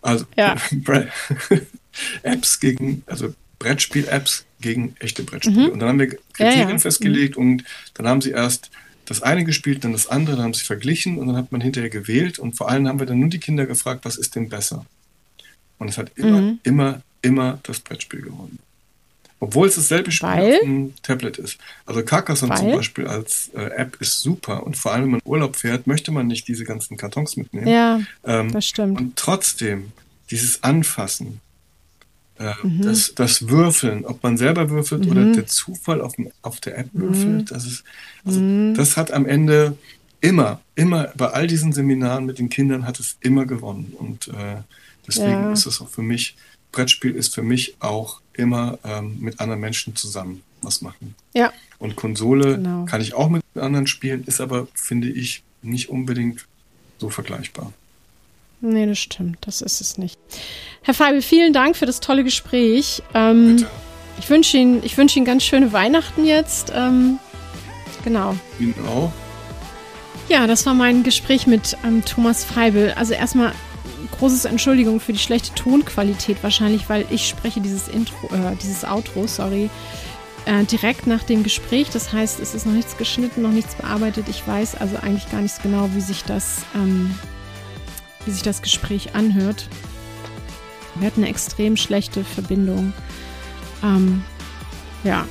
Also 0.00 0.26
ja. 0.36 0.56
Apps 2.22 2.60
gegen, 2.60 3.02
also 3.06 3.34
Brettspiel-Apps 3.58 4.44
gegen 4.60 4.94
echte 5.00 5.24
Brettspiele. 5.24 5.66
Mhm. 5.66 5.72
Und 5.72 5.80
dann 5.80 5.88
haben 5.88 5.98
wir 5.98 6.18
Kriterien 6.34 6.70
ja, 6.70 6.78
festgelegt 6.78 7.36
mhm. 7.36 7.42
und 7.42 7.64
dann 7.94 8.06
haben 8.06 8.20
sie 8.20 8.30
erst 8.30 8.70
das 9.12 9.22
eine 9.22 9.44
gespielt, 9.44 9.84
dann 9.84 9.92
das 9.92 10.06
andere, 10.06 10.36
dann 10.36 10.46
haben 10.46 10.54
sie 10.54 10.64
verglichen 10.64 11.18
und 11.18 11.28
dann 11.28 11.36
hat 11.36 11.52
man 11.52 11.60
hinterher 11.60 11.90
gewählt 11.90 12.38
und 12.38 12.56
vor 12.56 12.68
allem 12.68 12.88
haben 12.88 12.98
wir 12.98 13.06
dann 13.06 13.20
nur 13.20 13.28
die 13.28 13.38
Kinder 13.38 13.66
gefragt, 13.66 14.04
was 14.04 14.16
ist 14.16 14.34
denn 14.34 14.48
besser? 14.48 14.84
Und 15.78 15.88
es 15.88 15.98
hat 15.98 16.12
immer, 16.16 16.40
mhm. 16.40 16.60
immer, 16.62 17.02
immer 17.22 17.58
das 17.62 17.80
Brettspiel 17.80 18.22
gewonnen. 18.22 18.58
Obwohl 19.40 19.66
es 19.66 19.74
dasselbe 19.74 20.12
Spiel 20.12 20.28
Weil? 20.28 20.54
auf 20.54 20.60
dem 20.60 20.94
Tablet 21.02 21.36
ist. 21.38 21.58
Also 21.84 22.04
Carcassonne 22.04 22.54
zum 22.54 22.70
Beispiel 22.70 23.08
als 23.08 23.50
äh, 23.54 23.64
App 23.76 23.96
ist 24.00 24.20
super 24.20 24.64
und 24.64 24.76
vor 24.76 24.92
allem, 24.92 25.04
wenn 25.04 25.10
man 25.10 25.20
Urlaub 25.24 25.56
fährt, 25.56 25.88
möchte 25.88 26.12
man 26.12 26.28
nicht 26.28 26.46
diese 26.46 26.64
ganzen 26.64 26.96
Kartons 26.96 27.36
mitnehmen. 27.36 27.66
Ja, 27.66 28.00
ähm, 28.24 28.52
das 28.52 28.66
stimmt. 28.66 29.00
Und 29.00 29.16
trotzdem, 29.16 29.90
dieses 30.30 30.62
Anfassen, 30.62 31.40
äh, 32.42 32.66
mhm. 32.66 32.82
das, 32.82 33.14
das 33.14 33.48
Würfeln, 33.48 34.04
ob 34.04 34.22
man 34.22 34.36
selber 34.36 34.68
würfelt 34.70 35.04
mhm. 35.04 35.10
oder 35.10 35.32
der 35.32 35.46
Zufall 35.46 36.00
auf, 36.00 36.14
auf 36.42 36.60
der 36.60 36.78
App 36.78 36.88
würfelt, 36.92 37.26
mhm. 37.26 37.44
das 37.46 37.66
ist, 37.66 37.84
also 38.24 38.40
mhm. 38.40 38.74
das 38.74 38.96
hat 38.96 39.12
am 39.12 39.26
Ende 39.26 39.76
immer, 40.20 40.60
immer, 40.74 41.12
bei 41.16 41.28
all 41.28 41.46
diesen 41.46 41.72
Seminaren 41.72 42.26
mit 42.26 42.38
den 42.38 42.48
Kindern 42.48 42.86
hat 42.86 42.98
es 43.00 43.16
immer 43.20 43.46
gewonnen. 43.46 43.92
Und 43.98 44.28
äh, 44.28 44.62
deswegen 45.06 45.30
ja. 45.30 45.52
ist 45.52 45.66
es 45.66 45.80
auch 45.80 45.88
für 45.88 46.02
mich, 46.02 46.36
Brettspiel 46.70 47.14
ist 47.14 47.34
für 47.34 47.42
mich 47.42 47.76
auch 47.80 48.20
immer 48.32 48.78
ähm, 48.84 49.18
mit 49.20 49.40
anderen 49.40 49.60
Menschen 49.60 49.94
zusammen 49.94 50.42
was 50.62 50.80
machen. 50.80 51.14
Ja. 51.34 51.52
Und 51.78 51.96
Konsole 51.96 52.56
genau. 52.56 52.84
kann 52.86 53.00
ich 53.00 53.14
auch 53.14 53.28
mit 53.28 53.42
anderen 53.54 53.86
spielen, 53.86 54.24
ist 54.24 54.40
aber, 54.40 54.68
finde 54.74 55.08
ich, 55.08 55.42
nicht 55.60 55.90
unbedingt 55.90 56.46
so 56.98 57.10
vergleichbar. 57.10 57.72
Nee, 58.62 58.86
das 58.86 58.98
stimmt. 58.98 59.38
Das 59.42 59.60
ist 59.60 59.80
es 59.80 59.98
nicht. 59.98 60.18
Herr 60.82 60.94
Feibel, 60.94 61.20
vielen 61.20 61.52
Dank 61.52 61.76
für 61.76 61.84
das 61.84 62.00
tolle 62.00 62.24
Gespräch. 62.24 63.02
Ähm, 63.12 63.56
Bitte. 63.56 63.70
Ich 64.18 64.30
wünsche 64.30 64.56
Ihnen, 64.56 64.82
ich 64.84 64.96
wünsche 64.96 65.18
Ihnen 65.18 65.26
ganz 65.26 65.42
schöne 65.42 65.72
Weihnachten 65.72 66.24
jetzt. 66.24 66.72
Ähm, 66.74 67.18
genau. 68.04 68.36
Ihnen 68.60 68.74
auch. 68.86 69.12
Ja, 70.28 70.46
das 70.46 70.64
war 70.64 70.74
mein 70.74 71.02
Gespräch 71.02 71.48
mit 71.48 71.76
ähm, 71.84 72.04
Thomas 72.04 72.44
Feibel. 72.44 72.92
Also 72.96 73.14
erstmal 73.14 73.52
großes 74.18 74.44
Entschuldigung 74.44 75.00
für 75.00 75.12
die 75.12 75.18
schlechte 75.18 75.52
Tonqualität 75.54 76.42
wahrscheinlich, 76.42 76.88
weil 76.88 77.04
ich 77.10 77.28
spreche 77.28 77.60
dieses 77.60 77.88
Intro, 77.88 78.28
äh, 78.28 78.54
dieses 78.62 78.84
Outro, 78.84 79.26
sorry, 79.26 79.70
äh, 80.44 80.64
direkt 80.64 81.08
nach 81.08 81.24
dem 81.24 81.42
Gespräch. 81.42 81.90
Das 81.90 82.12
heißt, 82.12 82.38
es 82.38 82.54
ist 82.54 82.64
noch 82.64 82.72
nichts 82.72 82.96
geschnitten, 82.96 83.42
noch 83.42 83.50
nichts 83.50 83.74
bearbeitet. 83.74 84.26
Ich 84.28 84.46
weiß 84.46 84.76
also 84.76 84.96
eigentlich 84.98 85.28
gar 85.32 85.40
nicht 85.40 85.60
genau, 85.62 85.90
wie 85.94 86.00
sich 86.00 86.22
das, 86.22 86.58
ähm, 86.76 87.12
wie 88.24 88.30
sich 88.30 88.42
das 88.42 88.62
Gespräch 88.62 89.14
anhört. 89.14 89.68
Wir 90.96 91.06
hatten 91.06 91.22
eine 91.22 91.30
extrem 91.30 91.76
schlechte 91.76 92.24
Verbindung. 92.24 92.92
Ähm, 93.82 94.22
ja, 95.04 95.26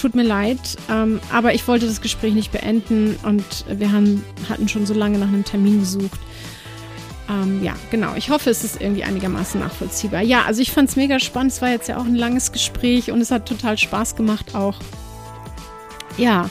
tut 0.00 0.14
mir 0.14 0.24
leid, 0.24 0.58
ähm, 0.90 1.20
aber 1.32 1.54
ich 1.54 1.66
wollte 1.68 1.86
das 1.86 2.00
Gespräch 2.00 2.34
nicht 2.34 2.52
beenden 2.52 3.16
und 3.22 3.64
wir 3.68 3.92
haben, 3.92 4.24
hatten 4.48 4.68
schon 4.68 4.86
so 4.86 4.94
lange 4.94 5.18
nach 5.18 5.28
einem 5.28 5.44
Termin 5.44 5.80
gesucht. 5.80 6.20
Ähm, 7.28 7.62
ja, 7.62 7.74
genau. 7.90 8.14
Ich 8.16 8.28
hoffe, 8.30 8.50
es 8.50 8.64
ist 8.64 8.80
irgendwie 8.80 9.04
einigermaßen 9.04 9.60
nachvollziehbar. 9.60 10.20
Ja, 10.22 10.42
also 10.42 10.60
ich 10.60 10.72
fand 10.72 10.90
es 10.90 10.96
mega 10.96 11.18
spannend. 11.18 11.52
Es 11.52 11.62
war 11.62 11.70
jetzt 11.70 11.88
ja 11.88 11.96
auch 11.96 12.04
ein 12.04 12.14
langes 12.14 12.52
Gespräch 12.52 13.10
und 13.10 13.20
es 13.20 13.30
hat 13.30 13.48
total 13.48 13.78
Spaß 13.78 14.16
gemacht 14.16 14.54
auch. 14.54 14.78
Ja, 16.18 16.50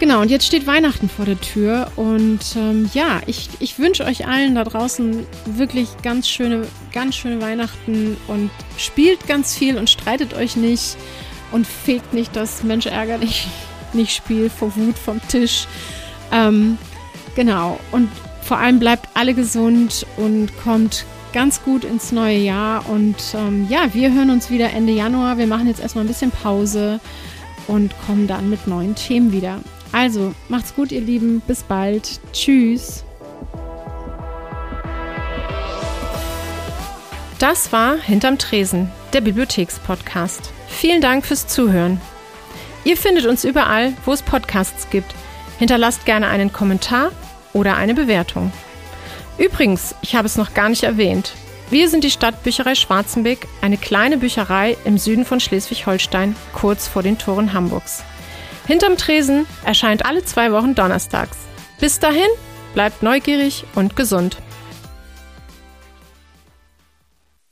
genau. 0.00 0.20
Und 0.20 0.30
jetzt 0.30 0.46
steht 0.46 0.66
Weihnachten 0.66 1.08
vor 1.08 1.24
der 1.24 1.40
Tür 1.40 1.90
und 1.96 2.40
ähm, 2.56 2.90
ja, 2.94 3.20
ich, 3.26 3.48
ich 3.60 3.78
wünsche 3.78 4.04
euch 4.04 4.26
allen 4.26 4.54
da 4.54 4.64
draußen 4.64 5.26
wirklich 5.46 5.88
ganz 6.02 6.28
schöne, 6.28 6.66
ganz 6.92 7.16
schöne 7.16 7.40
Weihnachten 7.40 8.16
und 8.26 8.50
spielt 8.76 9.26
ganz 9.26 9.56
viel 9.56 9.78
und 9.78 9.90
streitet 9.90 10.34
euch 10.34 10.56
nicht 10.56 10.96
und 11.52 11.66
fegt 11.66 12.14
nicht 12.14 12.34
das 12.34 12.62
Mensch 12.62 12.86
ärgerlich 12.86 13.46
nicht 13.94 14.14
Spiel 14.14 14.50
vor 14.50 14.74
Wut 14.76 14.98
vom 14.98 15.20
Tisch. 15.28 15.66
Ähm, 16.32 16.78
genau. 17.36 17.78
Und 17.92 18.08
vor 18.42 18.58
allem 18.58 18.78
bleibt 18.78 19.08
alle 19.14 19.34
gesund 19.34 20.06
und 20.16 20.50
kommt 20.62 21.06
ganz 21.32 21.62
gut 21.62 21.84
ins 21.84 22.12
neue 22.12 22.38
Jahr. 22.38 22.88
Und 22.88 23.16
ähm, 23.34 23.66
ja, 23.68 23.92
wir 23.94 24.12
hören 24.12 24.30
uns 24.30 24.50
wieder 24.50 24.70
Ende 24.70 24.92
Januar. 24.92 25.38
Wir 25.38 25.46
machen 25.46 25.68
jetzt 25.68 25.80
erstmal 25.80 26.04
ein 26.04 26.08
bisschen 26.08 26.30
Pause 26.30 27.00
und 27.66 27.94
kommen 28.06 28.26
dann 28.26 28.50
mit 28.50 28.66
neuen 28.66 28.94
Themen 28.94 29.32
wieder. 29.32 29.60
Also, 29.94 30.34
macht's 30.48 30.74
gut, 30.74 30.90
ihr 30.90 31.00
Lieben. 31.00 31.40
Bis 31.46 31.62
bald. 31.62 32.18
Tschüss. 32.32 33.04
Das 37.38 37.70
war 37.70 37.96
Hinterm 37.98 38.36
Tresen, 38.38 38.90
der 39.12 39.20
Bibliothekspodcast. 39.20 40.50
Vielen 40.66 41.00
Dank 41.00 41.24
fürs 41.24 41.46
Zuhören. 41.46 42.00
Ihr 42.82 42.96
findet 42.96 43.26
uns 43.26 43.44
überall, 43.44 43.92
wo 44.04 44.12
es 44.12 44.22
Podcasts 44.22 44.90
gibt. 44.90 45.14
Hinterlasst 45.60 46.04
gerne 46.06 46.26
einen 46.26 46.52
Kommentar 46.52 47.12
oder 47.52 47.76
eine 47.76 47.94
Bewertung. 47.94 48.50
Übrigens, 49.38 49.94
ich 50.02 50.16
habe 50.16 50.26
es 50.26 50.36
noch 50.36 50.54
gar 50.54 50.70
nicht 50.70 50.82
erwähnt. 50.82 51.34
Wir 51.70 51.88
sind 51.88 52.02
die 52.02 52.10
Stadtbücherei 52.10 52.74
Schwarzenbeck, 52.74 53.46
eine 53.60 53.76
kleine 53.76 54.16
Bücherei 54.18 54.76
im 54.84 54.98
Süden 54.98 55.24
von 55.24 55.38
Schleswig-Holstein, 55.38 56.34
kurz 56.52 56.88
vor 56.88 57.04
den 57.04 57.16
Toren 57.16 57.52
Hamburgs. 57.52 58.02
Hinterm 58.66 58.96
Tresen 58.96 59.46
erscheint 59.64 60.06
alle 60.06 60.24
zwei 60.24 60.50
Wochen 60.52 60.74
donnerstags. 60.74 61.36
Bis 61.80 61.98
dahin, 61.98 62.28
bleibt 62.72 63.02
neugierig 63.02 63.64
und 63.74 63.94
gesund. 63.94 64.38